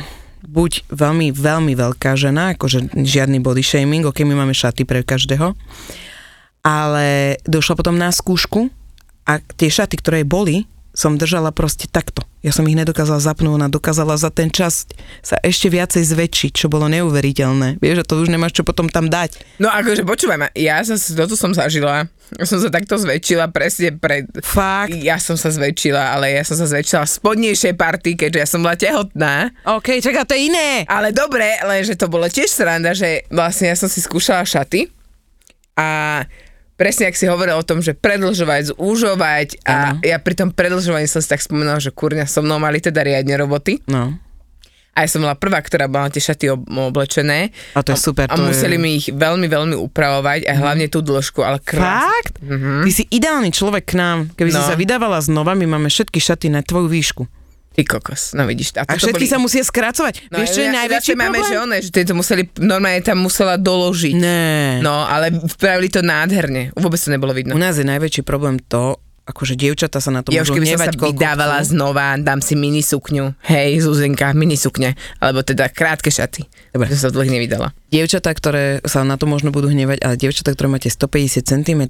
buď 0.50 0.90
veľmi, 0.90 1.30
veľmi 1.30 1.74
veľká 1.78 2.18
žena, 2.18 2.58
akože 2.58 2.98
žiadny 2.98 3.38
body 3.38 3.62
shaming, 3.62 4.10
ok, 4.10 4.26
my 4.26 4.34
máme 4.34 4.58
šaty 4.58 4.82
pre 4.82 5.06
každého, 5.06 5.54
ale 6.66 7.38
došla 7.46 7.78
potom 7.78 7.94
na 7.94 8.10
skúšku 8.10 8.74
a 9.30 9.38
tie 9.38 9.70
šaty, 9.70 10.02
ktoré 10.02 10.26
boli, 10.26 10.66
som 10.96 11.20
držala 11.20 11.52
proste 11.52 11.86
takto. 11.92 12.24
Ja 12.40 12.56
som 12.56 12.64
ich 12.70 12.78
nedokázala 12.78 13.20
zapnúť, 13.20 13.58
ona 13.58 13.68
dokázala 13.68 14.16
za 14.16 14.32
ten 14.32 14.48
čas 14.48 14.88
sa 15.20 15.36
ešte 15.44 15.68
viacej 15.68 16.08
zväčšiť, 16.08 16.52
čo 16.56 16.72
bolo 16.72 16.88
neuveriteľné. 16.88 17.84
Vieš, 17.84 18.02
že 18.02 18.08
to 18.08 18.22
už 18.24 18.32
nemáš 18.32 18.56
čo 18.56 18.64
potom 18.64 18.88
tam 18.88 19.12
dať. 19.12 19.60
No 19.60 19.68
akože 19.68 20.08
počúvaj 20.08 20.38
ma, 20.40 20.48
ja 20.56 20.80
sa, 20.88 20.96
toto 20.96 21.36
som 21.36 21.52
zažila. 21.52 22.08
Ja 22.38 22.46
som 22.48 22.58
sa 22.58 22.72
takto 22.72 22.96
zväčšila 22.96 23.52
presne 23.52 23.94
pred... 23.98 24.26
Fakt. 24.42 24.96
Ja 24.98 25.20
som 25.20 25.36
sa 25.36 25.52
zväčšila, 25.52 26.16
ale 26.16 26.38
ja 26.38 26.48
som 26.48 26.58
sa 26.58 26.66
zväčšila 26.66 27.06
v 27.06 27.14
spodnejšej 27.18 27.74
partii, 27.76 28.16
keďže 28.18 28.40
ja 28.40 28.48
som 28.48 28.64
bola 28.64 28.78
tehotná. 28.80 29.54
OK, 29.68 30.00
čaká, 30.00 30.24
to 30.26 30.34
je 30.34 30.50
iné. 30.50 30.88
Ale 30.88 31.12
dobre, 31.12 31.60
lenže 31.66 32.00
to 32.00 32.08
bolo 32.08 32.26
tiež 32.26 32.50
sranda, 32.50 32.96
že 32.96 33.28
vlastne 33.30 33.70
ja 33.70 33.76
som 33.78 33.92
si 33.92 34.00
skúšala 34.02 34.48
šaty 34.48 34.90
a 35.76 36.24
presne 36.76 37.08
ak 37.08 37.16
si 37.16 37.26
hovoril 37.26 37.54
o 37.54 37.64
tom, 37.64 37.80
že 37.80 37.92
predlžovať, 37.92 38.74
zúžovať 38.74 39.64
a 39.64 39.74
Áno. 39.92 40.00
ja 40.02 40.18
pri 40.18 40.36
tom 40.36 40.50
predlžovaní 40.50 41.06
som 41.06 41.20
si 41.20 41.28
tak 41.28 41.40
spomenula, 41.40 41.78
že 41.78 41.90
kurňa 41.90 42.24
so 42.24 42.40
mnou 42.40 42.58
mali 42.58 42.78
teda 42.78 43.00
riadne 43.00 43.36
roboty. 43.36 43.80
No. 43.86 44.16
A 44.92 45.04
ja 45.04 45.12
som 45.12 45.20
bola 45.20 45.36
prvá, 45.36 45.60
ktorá 45.60 45.86
bola 45.86 46.08
tie 46.08 46.24
šaty 46.24 46.48
ob- 46.48 46.64
oblečené. 46.64 47.52
A 47.72 47.84
to 47.84 47.92
je 47.92 48.00
super, 48.02 48.26
A 48.26 48.36
museli 48.38 48.76
je- 48.76 48.82
mi 48.82 48.90
ich 48.94 49.08
veľmi, 49.10 49.44
veľmi 49.46 49.76
upravovať 49.78 50.48
a 50.48 50.56
hlavne 50.56 50.88
tú 50.88 51.00
dĺžku, 51.00 51.44
ale 51.44 51.60
krásne. 51.60 52.00
Fakt? 52.08 52.36
Ty 52.80 52.92
si 52.94 53.04
ideálny 53.10 53.52
človek 53.52 53.84
k 53.86 53.94
nám. 53.94 54.32
Keby 54.32 54.50
si 54.50 54.58
No. 54.58 54.64
sa 54.66 54.74
vydávala 54.74 55.20
znova, 55.20 55.52
my 55.52 55.68
máme 55.70 55.88
všetky 55.88 56.16
šaty 56.18 56.48
na 56.48 56.60
tvoju 56.60 56.88
výšku. 56.88 57.28
Ty 57.76 57.84
kokos, 57.84 58.32
no 58.32 58.48
vidíš. 58.48 58.72
A 58.74 58.88
toto 58.88 59.04
všetky 59.04 59.28
sa 59.28 59.36
musia 59.36 59.60
skracovať. 59.60 60.32
No, 60.32 60.40
Vieš, 60.40 60.50
čo 60.50 60.62
je 60.64 60.70
ja- 60.72 60.78
najväčší 60.80 61.12
zase 61.12 61.20
máme, 61.20 61.38
problém? 61.38 61.52
že 61.52 61.56
one, 61.60 61.78
že 61.84 61.90
to 61.92 62.16
museli, 62.16 62.42
normálne 62.58 63.02
tam 63.04 63.20
musela 63.20 63.56
doložiť. 63.56 64.16
Ne. 64.16 64.80
No, 64.80 65.04
ale 65.04 65.30
spravili 65.46 65.92
to 65.92 66.00
nádherne. 66.00 66.72
Vôbec 66.74 66.96
to 66.96 67.12
nebolo 67.12 67.36
vidno. 67.36 67.52
U 67.52 67.60
nás 67.60 67.76
je 67.76 67.84
najväčší 67.84 68.24
problém 68.24 68.64
to, 68.64 68.96
akože 69.26 69.58
dievčata 69.58 69.98
sa 69.98 70.08
na 70.08 70.22
to 70.22 70.30
Ja 70.30 70.46
môžu 70.46 70.56
keby 70.56 70.72
som 70.72 70.80
sa 70.80 70.94
koľko 70.94 71.18
vydávala 71.18 71.60
chcú. 71.60 71.74
znova, 71.74 72.14
dám 72.16 72.40
si 72.40 72.54
mini 72.54 72.80
sukňu. 72.80 73.34
Hej, 73.44 73.84
Zuzenka, 73.84 74.32
mini 74.32 74.54
sukňa. 74.54 74.94
Alebo 75.20 75.42
teda 75.42 75.66
krátke 75.68 76.14
šaty. 76.14 76.46
Dobre. 76.72 76.94
Som 76.94 77.10
sa 77.10 77.12
dlhých 77.12 77.34
nevydala. 77.34 77.74
Dievčatá, 77.90 78.32
ktoré 78.32 78.86
sa 78.86 79.02
na 79.02 79.18
to 79.18 79.26
možno 79.26 79.50
budú 79.50 79.68
hnevať, 79.68 80.00
ale 80.00 80.16
dievčatá, 80.16 80.54
ktoré 80.54 80.70
máte 80.70 80.88
150 80.88 81.42
cm, 81.42 81.82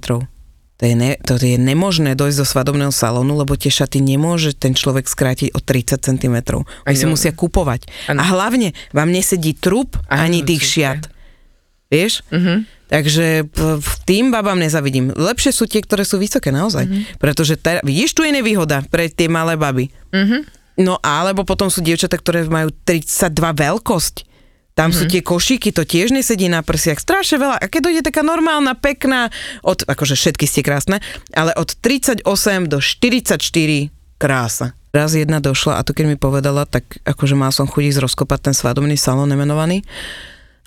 to 0.76 0.84
je, 0.84 0.92
ne, 0.92 1.16
to 1.24 1.40
je 1.40 1.56
nemožné 1.56 2.12
dojsť 2.12 2.36
do 2.36 2.46
svadobného 2.46 2.92
salónu, 2.92 3.32
lebo 3.32 3.56
tie 3.56 3.72
šaty 3.72 4.04
nemôže 4.04 4.52
ten 4.52 4.76
človek 4.76 5.08
skrátiť 5.08 5.56
o 5.56 5.60
30 5.64 6.04
cm. 6.04 6.36
Oni 6.84 6.96
si 6.96 7.08
musia 7.08 7.32
kupovať. 7.32 7.88
Áno. 8.12 8.20
A 8.20 8.22
hlavne 8.28 8.76
vám 8.92 9.08
nesedí 9.08 9.56
trup 9.56 9.96
ani 10.12 10.44
Áno, 10.44 10.48
tých 10.52 10.62
šiat. 10.62 11.00
Vieš? 11.88 12.26
Mhm. 12.28 12.76
Takže 12.86 13.50
tým 14.06 14.30
babám 14.30 14.62
nezavidím. 14.62 15.10
Lepšie 15.10 15.50
sú 15.50 15.66
tie, 15.66 15.82
ktoré 15.82 16.06
sú 16.06 16.22
vysoké 16.22 16.54
naozaj. 16.54 16.86
Mhm. 16.86 17.00
Pretože 17.18 17.58
ter- 17.58 17.82
vidíš, 17.82 18.14
tu 18.14 18.22
je 18.22 18.30
nevýhoda 18.30 18.84
pre 18.86 19.08
tie 19.08 19.32
malé 19.32 19.56
baby. 19.56 19.90
Mhm. 20.12 20.38
No 20.76 21.00
alebo 21.00 21.48
potom 21.48 21.72
sú 21.72 21.80
dievčatá, 21.80 22.20
ktoré 22.20 22.44
majú 22.44 22.68
32 22.84 23.56
veľkosť. 23.56 24.28
Tam 24.76 24.92
Mhm. 24.92 24.96
sú 25.00 25.04
tie 25.08 25.24
košíky, 25.24 25.72
to 25.72 25.88
tiež 25.88 26.12
nesedí 26.12 26.52
na 26.52 26.60
prsiach. 26.60 27.00
Strašne 27.00 27.40
veľa. 27.40 27.56
A 27.56 27.64
keď 27.64 27.80
dojde 27.80 28.02
taká 28.04 28.20
normálna, 28.20 28.76
pekná, 28.76 29.32
od, 29.64 29.88
akože 29.88 30.20
všetky 30.20 30.44
ste 30.44 30.60
krásne, 30.60 31.00
ale 31.32 31.56
od 31.56 31.72
38 31.80 32.20
do 32.68 32.84
44 32.84 33.88
krása. 34.20 34.76
Raz 34.92 35.16
jedna 35.16 35.40
došla 35.40 35.80
a 35.80 35.84
to 35.84 35.96
keď 35.96 36.04
mi 36.12 36.16
povedala, 36.20 36.68
tak 36.68 37.00
akože 37.08 37.36
mal 37.36 37.52
som 37.56 37.64
chuť 37.64 37.82
ísť 37.88 38.00
rozkopať 38.04 38.52
ten 38.52 38.54
svadobný 38.56 39.00
salón 39.00 39.32
nemenovaný. 39.32 39.80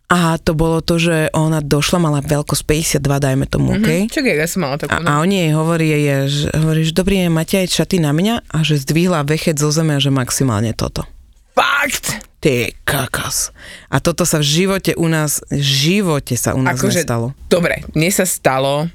A 0.10 0.42
to 0.42 0.58
bolo 0.58 0.82
to, 0.82 0.98
že 0.98 1.30
ona 1.38 1.62
došla, 1.62 2.02
mala 2.02 2.26
veľkosť 2.26 2.66
52, 2.98 3.26
dajme 3.30 3.46
tomu, 3.46 3.78
mm-hmm. 3.78 4.10
OK? 4.10 4.10
Čo 4.10 4.26
ja 4.26 4.50
som 4.50 4.66
mala 4.66 4.82
takú. 4.82 4.90
A, 4.90 5.06
a 5.06 5.22
oni 5.22 5.46
jej 5.46 5.52
hovorí, 5.54 5.86
je, 5.94 6.18
že, 6.26 6.46
hovorí, 6.58 6.82
že 6.82 6.94
dobrý, 6.98 7.30
máte 7.30 7.62
aj 7.62 7.78
šaty 7.78 8.02
na 8.02 8.10
mňa 8.10 8.42
a 8.50 8.58
že 8.66 8.82
zdvihla 8.82 9.22
vechec 9.22 9.62
zo 9.62 9.70
zeme 9.70 9.94
a 9.94 10.02
že 10.02 10.10
maximálne 10.10 10.74
toto. 10.74 11.06
Fakt! 11.52 12.06
Ty 12.40 12.72
kakos. 12.82 13.52
A 13.88 14.00
toto 14.00 14.24
sa 14.24 14.40
v 14.40 14.48
živote 14.48 14.96
u 14.96 15.12
nás, 15.12 15.44
v 15.46 15.60
živote 15.60 16.34
sa 16.34 16.56
u 16.56 16.64
nás 16.64 16.80
Akože- 16.80 17.04
nestalo. 17.04 17.36
Dobre, 17.46 17.84
mne 17.92 18.10
sa 18.10 18.24
stalo 18.24 18.88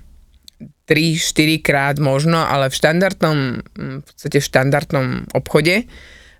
3-4 0.84 1.61
krát 1.61 1.96
možno, 1.98 2.40
ale 2.40 2.68
v 2.68 2.74
štandardnom, 2.74 3.36
mm, 3.61 3.96
v 4.00 4.02
podstate 4.02 4.38
v 4.38 4.48
štandardnom 4.48 5.07
obchode, 5.32 5.84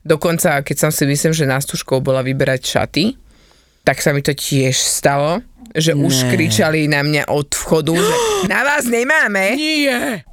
dokonca 0.00 0.60
keď 0.60 0.76
som 0.78 0.90
si 0.90 1.04
myslím, 1.04 1.32
že 1.32 1.44
nástužkou 1.44 2.00
bola 2.00 2.20
vyberať 2.20 2.60
šaty, 2.62 3.04
tak 3.84 4.00
sa 4.00 4.12
mi 4.12 4.20
to 4.20 4.32
tiež 4.32 4.72
stalo, 4.72 5.44
že 5.72 5.92
už 5.92 6.24
Ne. 6.24 6.28
kričali 6.30 6.88
na 6.88 7.04
mňa 7.04 7.28
od 7.28 7.48
vchodu, 7.50 7.92
že 7.92 8.14
na 8.48 8.64
vás 8.64 8.84
nemáme. 8.84 9.56
Nie. 9.56 10.24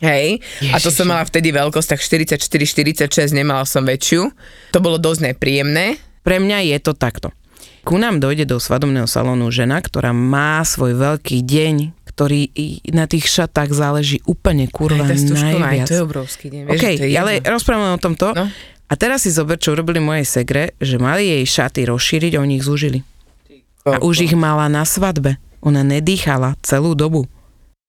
Hej, 0.00 0.44
a 0.72 0.76
to 0.76 0.92
som 0.92 1.08
mala 1.08 1.24
vtedy 1.24 1.52
veľkosť, 1.56 1.88
tak 1.96 2.00
44-46, 2.04 3.32
nemala 3.32 3.64
som 3.64 3.80
väčšiu. 3.80 4.28
To 4.76 4.78
bolo 4.84 5.00
dosť 5.00 5.32
nepríjemné. 5.32 5.96
Pre 6.20 6.36
mňa 6.36 6.68
je 6.74 6.78
to 6.84 6.92
takto. 6.92 7.32
Ku 7.86 7.96
nám 7.96 8.18
dojde 8.18 8.50
do 8.50 8.58
svadobného 8.58 9.06
salónu 9.06 9.46
žena, 9.54 9.78
ktorá 9.78 10.10
má 10.10 10.58
svoj 10.66 10.98
veľký 10.98 11.38
deň, 11.46 11.74
ktorý 12.10 12.50
na 12.90 13.06
tých 13.06 13.30
šatách 13.30 13.70
záleží 13.70 14.18
úplne 14.26 14.66
kurva 14.66 15.06
Aj 15.06 15.14
stužková, 15.14 15.70
aj 15.70 15.86
najviac. 15.86 15.88
to 15.88 15.94
je 15.94 16.02
obrovský 16.02 16.46
deň. 16.50 16.60
Vieš, 16.66 16.72
OK, 16.74 16.82
že 16.82 16.98
to 16.98 17.04
je 17.06 17.14
ale 17.14 17.32
rozprávame 17.46 17.94
o 17.94 18.00
tomto. 18.02 18.26
No. 18.34 18.50
A 18.86 18.94
teraz 18.98 19.22
si 19.22 19.30
zober, 19.30 19.58
čo 19.58 19.74
urobili 19.74 20.02
mojej 20.02 20.26
segre, 20.26 20.74
že 20.82 20.98
mali 20.98 21.30
jej 21.30 21.44
šaty 21.46 21.86
rozšíriť 21.86 22.38
oni 22.38 22.58
ich 22.58 22.66
zúžili. 22.66 23.06
A 23.86 24.02
už 24.02 24.26
ich 24.26 24.34
mala 24.34 24.66
na 24.66 24.82
svadbe. 24.82 25.38
Ona 25.62 25.86
nedýchala 25.86 26.58
celú 26.66 26.98
dobu. 26.98 27.30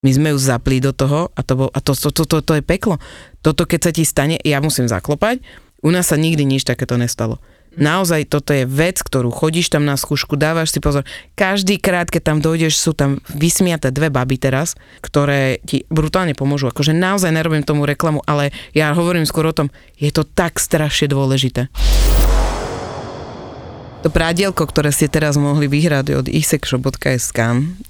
My 0.05 0.13
sme 0.13 0.29
ju 0.29 0.37
zapli 0.37 0.77
do 0.77 0.93
toho 0.93 1.33
a 1.33 1.41
to, 1.41 1.53
bol, 1.57 1.69
a 1.73 1.79
to, 1.81 1.97
to, 1.97 2.13
to, 2.13 2.23
to, 2.29 2.37
to 2.45 2.53
je 2.61 2.63
peklo. 2.63 3.01
Toto 3.41 3.65
keď 3.65 3.79
sa 3.81 3.91
ti 3.93 4.05
stane, 4.05 4.37
ja 4.45 4.61
musím 4.61 4.85
zaklopať, 4.85 5.41
u 5.81 5.89
nás 5.89 6.13
sa 6.13 6.21
nikdy 6.21 6.45
nič 6.45 6.69
takéto 6.69 7.01
nestalo. 7.01 7.41
Naozaj 7.77 8.29
toto 8.29 8.57
je 8.57 8.65
vec, 8.65 9.01
ktorú 9.01 9.29
chodíš 9.29 9.69
tam 9.69 9.85
na 9.85 9.93
skúšku, 9.93 10.33
dávaš 10.33 10.73
si 10.73 10.81
pozor. 10.81 11.05
Každý 11.37 11.77
krát, 11.77 12.09
keď 12.09 12.33
tam 12.33 12.37
dojdeš, 12.41 12.77
sú 12.77 12.97
tam 12.97 13.21
vysmiaté 13.29 13.93
dve 13.93 14.09
baby 14.09 14.37
teraz, 14.37 14.73
ktoré 15.01 15.61
ti 15.61 15.85
brutálne 15.89 16.33
pomôžu. 16.33 16.69
Akože 16.69 16.93
naozaj 16.93 17.33
nerobím 17.33 17.61
tomu 17.61 17.85
reklamu, 17.85 18.25
ale 18.25 18.49
ja 18.73 18.93
hovorím 18.93 19.29
skôr 19.29 19.49
o 19.49 19.53
tom, 19.53 19.69
je 19.97 20.09
to 20.09 20.25
tak 20.25 20.57
strašne 20.57 21.09
dôležité. 21.09 21.69
To 24.07 24.15
prádielko, 24.15 24.63
ktoré 24.63 24.95
ste 24.95 25.11
teraz 25.11 25.35
mohli 25.35 25.67
vyhrať 25.67 26.15
od 26.15 26.25
isekshop.sk, 26.31 27.39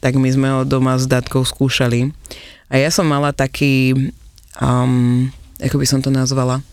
tak 0.01 0.13
my 0.18 0.30
sme 0.34 0.49
ho 0.49 0.61
doma 0.65 0.97
s 0.97 1.05
datkou 1.05 1.45
skúšali. 1.45 2.09
A 2.74 2.82
ja 2.82 2.89
som 2.89 3.05
mala 3.05 3.30
taký, 3.38 3.93
um, 4.57 5.30
ako 5.61 5.78
by 5.78 5.86
som 5.86 6.01
to 6.01 6.09
nazvala, 6.09 6.65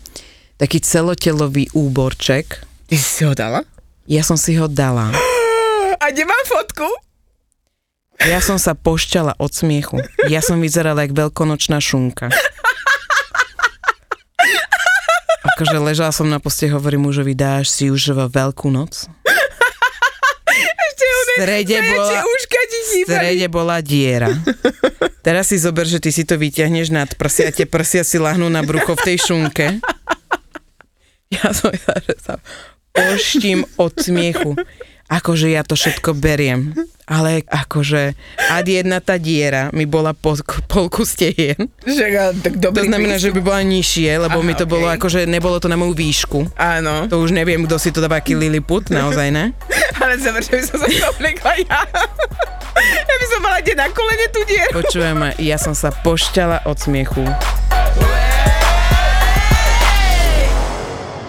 taký 0.57 0.81
celotelový 0.81 1.69
úborček. 1.77 2.65
Ty 2.89 2.97
si 2.97 3.21
ho 3.21 3.37
dala? 3.37 3.61
Ja 4.09 4.25
som 4.25 4.33
si 4.33 4.57
ho 4.57 4.65
dala. 4.65 5.13
A 6.01 6.05
nemám 6.09 6.41
fotku? 6.49 6.89
Ja 8.25 8.41
som 8.41 8.57
sa 8.57 8.73
pošťala 8.73 9.37
od 9.37 9.53
smiechu. 9.53 10.01
Ja 10.25 10.41
som 10.41 10.57
vyzerala 10.57 11.05
jak 11.05 11.13
veľkonočná 11.13 11.77
šunka. 11.77 12.33
Akože 15.53 15.77
ležala 15.77 16.09
som 16.09 16.25
na 16.25 16.41
poste, 16.41 16.65
hovorím 16.65 17.13
mužovi, 17.13 17.37
dáš 17.37 17.69
si 17.69 17.93
už 17.93 18.17
veľkú 18.33 18.73
noc? 18.73 19.05
Strede 21.35 21.77
bola, 21.83 22.23
v 22.23 23.03
strede 23.03 23.47
bola 23.51 23.77
diera. 23.83 24.31
Teraz 25.25 25.51
si 25.51 25.59
zober, 25.59 25.83
že 25.83 25.99
ty 25.99 26.15
si 26.15 26.23
to 26.23 26.39
vyťahneš 26.39 26.87
nad 26.95 27.09
prsia 27.19 27.51
tie 27.51 27.67
prsia 27.67 28.07
si 28.07 28.15
lahnú 28.15 28.47
na 28.47 28.63
brucho 28.63 28.95
v 28.95 29.03
tej 29.13 29.17
šunke. 29.19 29.65
Ja 31.33 31.51
som 31.51 31.73
ja, 31.73 31.95
že 32.05 32.15
sa 32.21 32.37
poštím 32.95 33.65
od 33.81 33.91
smiechu. 33.97 34.55
Akože 35.05 35.53
ja 35.53 35.61
to 35.61 35.77
všetko 35.77 36.17
beriem. 36.17 36.73
Ale 37.05 37.45
akože 37.45 38.17
ad 38.49 38.65
jedna 38.65 38.97
tá 38.97 39.21
diera 39.21 39.69
mi 39.69 39.85
bola 39.85 40.17
po, 40.17 40.33
polku 40.65 41.05
stehien. 41.05 41.69
Ale 41.85 42.33
tak 42.41 42.57
To 42.57 42.73
znamená, 42.73 43.21
že 43.21 43.29
by 43.29 43.45
bola 43.45 43.61
nižšie, 43.61 44.17
lebo 44.25 44.41
Aha, 44.41 44.47
mi 44.49 44.57
to 44.57 44.65
okej. 44.65 44.73
bolo 44.73 44.89
akože, 44.89 45.29
nebolo 45.29 45.61
to 45.61 45.69
na 45.69 45.77
moju 45.77 45.93
výšku. 45.93 46.49
Áno, 46.57 47.05
To 47.05 47.21
už 47.21 47.37
neviem, 47.37 47.61
kto 47.69 47.77
si 47.77 47.93
to 47.93 48.01
dáva, 48.01 48.17
aký 48.17 48.33
Lilliput, 48.33 48.89
naozaj 48.89 49.29
ne? 49.29 49.53
ale 50.01 50.17
zober, 50.17 50.41
že 50.41 50.57
by 50.57 50.63
som 50.65 50.77
sa 50.81 50.85
to 50.89 51.21
ja. 51.69 51.79
Ja 53.05 53.15
by 53.15 53.25
som 53.31 53.39
mala 53.39 53.57
kde 53.63 53.73
na 53.77 53.87
kolene 53.87 54.27
tú 54.33 54.41
dieru. 54.43 54.83
Počujem 54.83 55.15
ma, 55.15 55.29
ja 55.39 55.55
som 55.61 55.71
sa 55.77 55.93
pošťala 55.93 56.65
od 56.65 56.75
smiechu. 56.75 57.23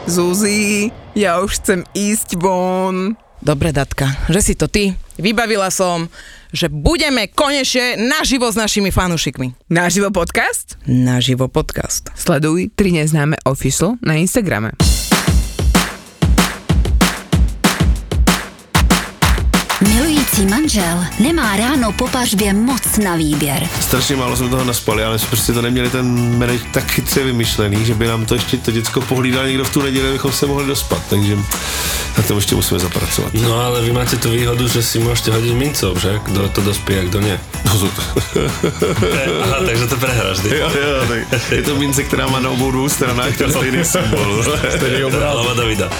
Zuzi, 0.08 0.90
ja 1.18 1.38
už 1.44 1.60
chcem 1.60 1.80
ísť 1.94 2.38
von. 2.40 3.18
Dobre, 3.46 3.70
Datka, 3.70 4.10
že 4.26 4.42
si 4.42 4.54
to 4.58 4.66
ty. 4.66 4.98
Vybavila 5.22 5.70
som, 5.70 6.10
že 6.50 6.66
budeme 6.66 7.30
konečne 7.30 7.94
naživo 7.94 8.50
s 8.50 8.58
našimi 8.58 8.90
fanúšikmi. 8.90 9.70
Náživo 9.70 10.10
podcast? 10.10 10.74
Naživo 10.82 11.46
podcast. 11.46 12.10
Sleduj 12.18 12.74
3 12.74 13.06
neznáme 13.06 13.38
official 13.46 14.02
na 14.02 14.18
Instagrame. 14.18 14.74
Milující 20.36 20.60
manžel 20.60 21.04
nemá 21.18 21.56
ráno 21.56 21.92
po 21.92 22.08
pařbě 22.08 22.52
moc 22.52 22.98
na 23.04 23.16
výběr. 23.16 23.68
Strašně 23.80 24.16
málo 24.16 24.36
jsme 24.36 24.48
toho 24.48 24.64
naspali, 24.64 25.04
ale 25.04 25.18
jsme 25.18 25.28
prostě 25.28 25.52
to 25.52 25.62
neměli 25.62 25.90
ten 25.90 26.38
manage 26.38 26.64
tak 26.70 26.90
chytře 26.90 27.24
vymyšlený, 27.24 27.84
že 27.84 27.94
by 27.94 28.06
nám 28.06 28.26
to 28.26 28.34
ještě 28.34 28.56
to 28.56 28.70
děcko 28.70 29.00
pohlídal 29.00 29.46
někdo 29.46 29.64
v 29.64 29.72
tu 29.72 29.82
neděli, 29.82 30.08
abychom 30.08 30.32
se 30.32 30.46
mohli 30.46 30.66
dospat, 30.66 31.02
takže 31.10 31.36
na 32.16 32.22
tom 32.22 32.36
ještě 32.36 32.54
musíme 32.54 32.80
zapracovat. 32.80 33.34
No 33.34 33.60
ale 33.60 33.82
vy 33.82 33.92
máte 33.92 34.16
tú 34.16 34.32
výhodu, 34.32 34.68
že 34.68 34.80
si 34.80 34.96
môžete 34.96 35.36
hodiť 35.36 35.52
mincov, 35.52 36.00
že? 36.00 36.16
Kto 36.24 36.48
to 36.48 36.60
dospie 36.64 36.96
a 37.00 37.04
kto 37.04 37.20
nie. 37.20 37.36
No, 37.68 37.72
to... 37.76 37.88
Aha, 39.44 39.56
takže 39.66 39.86
to 39.86 39.96
prehráš, 40.00 40.38
ty. 40.40 40.48
jo, 40.48 40.68
jo, 40.72 41.04
tak 41.08 41.52
je 41.52 41.62
to 41.62 41.76
mince, 41.76 42.02
která 42.02 42.26
má 42.26 42.40
na 42.40 42.50
obou 42.50 42.70
dvou 42.70 42.88
stranách 42.88 43.36
ten 43.36 43.52
stejný 43.52 43.84
symbol. 43.84 44.44
Stejný 44.76 45.04
obrázek. 45.04 45.32
Hlava 45.32 45.54
Davida. 45.54 45.90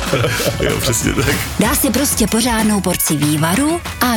jo, 0.61 0.73
přesně 0.81 1.13
tak. 1.13 1.35
Dá 1.61 1.75
si 1.75 1.91
prostě 1.91 2.27
pořádnou 2.27 2.81
porci 2.81 3.17
vývaru 3.17 3.81
a 4.01 4.17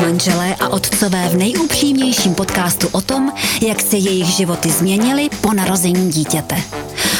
Manželé 0.00 0.54
a 0.54 0.68
otcové 0.68 1.28
v 1.28 1.36
nejupřímnějším 1.36 2.34
podcastu 2.34 2.88
o 2.92 3.00
tom, 3.00 3.32
jak 3.62 3.80
se 3.80 3.96
jejich 3.96 4.26
životy 4.26 4.70
změnily 4.70 5.28
po 5.40 5.52
narození 5.52 6.10
dítěte. 6.10 6.56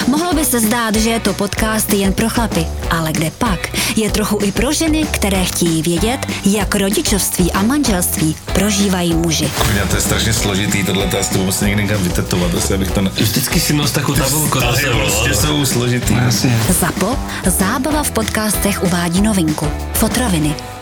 Mohlo 0.06 0.32
by 0.34 0.44
se 0.44 0.60
zdát, 0.60 0.96
že 0.96 1.10
je 1.10 1.20
to 1.20 1.32
podcast 1.32 1.92
jen 1.92 2.12
pro 2.12 2.28
chlapy, 2.28 2.66
ale 2.90 3.12
kde 3.12 3.30
pak 3.30 3.68
je 3.96 4.10
trochu 4.10 4.38
i 4.42 4.52
pro 4.52 4.72
ženy, 4.72 5.04
které 5.10 5.44
chtějí 5.44 5.82
vědět, 5.82 6.26
jak 6.44 6.74
rodičovství 6.74 7.52
a 7.52 7.62
manželství 7.62 8.36
prožívají 8.52 9.14
muži. 9.14 9.50
Kurňa, 9.58 9.86
to 9.86 9.96
je 9.96 10.02
strašně 10.02 10.32
složitý, 10.32 10.84
tohle 10.84 11.06
to 11.06 11.18
asi 11.18 11.38
musím 11.38 11.68
někde 11.68 11.82
někam 11.82 12.02
vytetovat, 12.02 12.54
asi 12.54 12.74
abych 12.74 12.90
to... 12.90 13.00
Ne... 13.00 13.10
Vždycky 13.10 13.60
si 13.60 13.72
nos 13.72 13.90
takú 13.90 14.14
tabulku 14.14 14.60
za 14.60 14.76
sebou. 14.76 14.98
prostě 14.98 15.34
jsou 15.34 15.66
složitý. 15.66 16.14
Zapo, 16.68 17.16
zábava 17.46 18.02
v 18.02 18.10
podcastech 18.10 18.82
uvádí 18.82 19.20
novinku. 19.22 19.68
Fotroviny. 19.92 20.75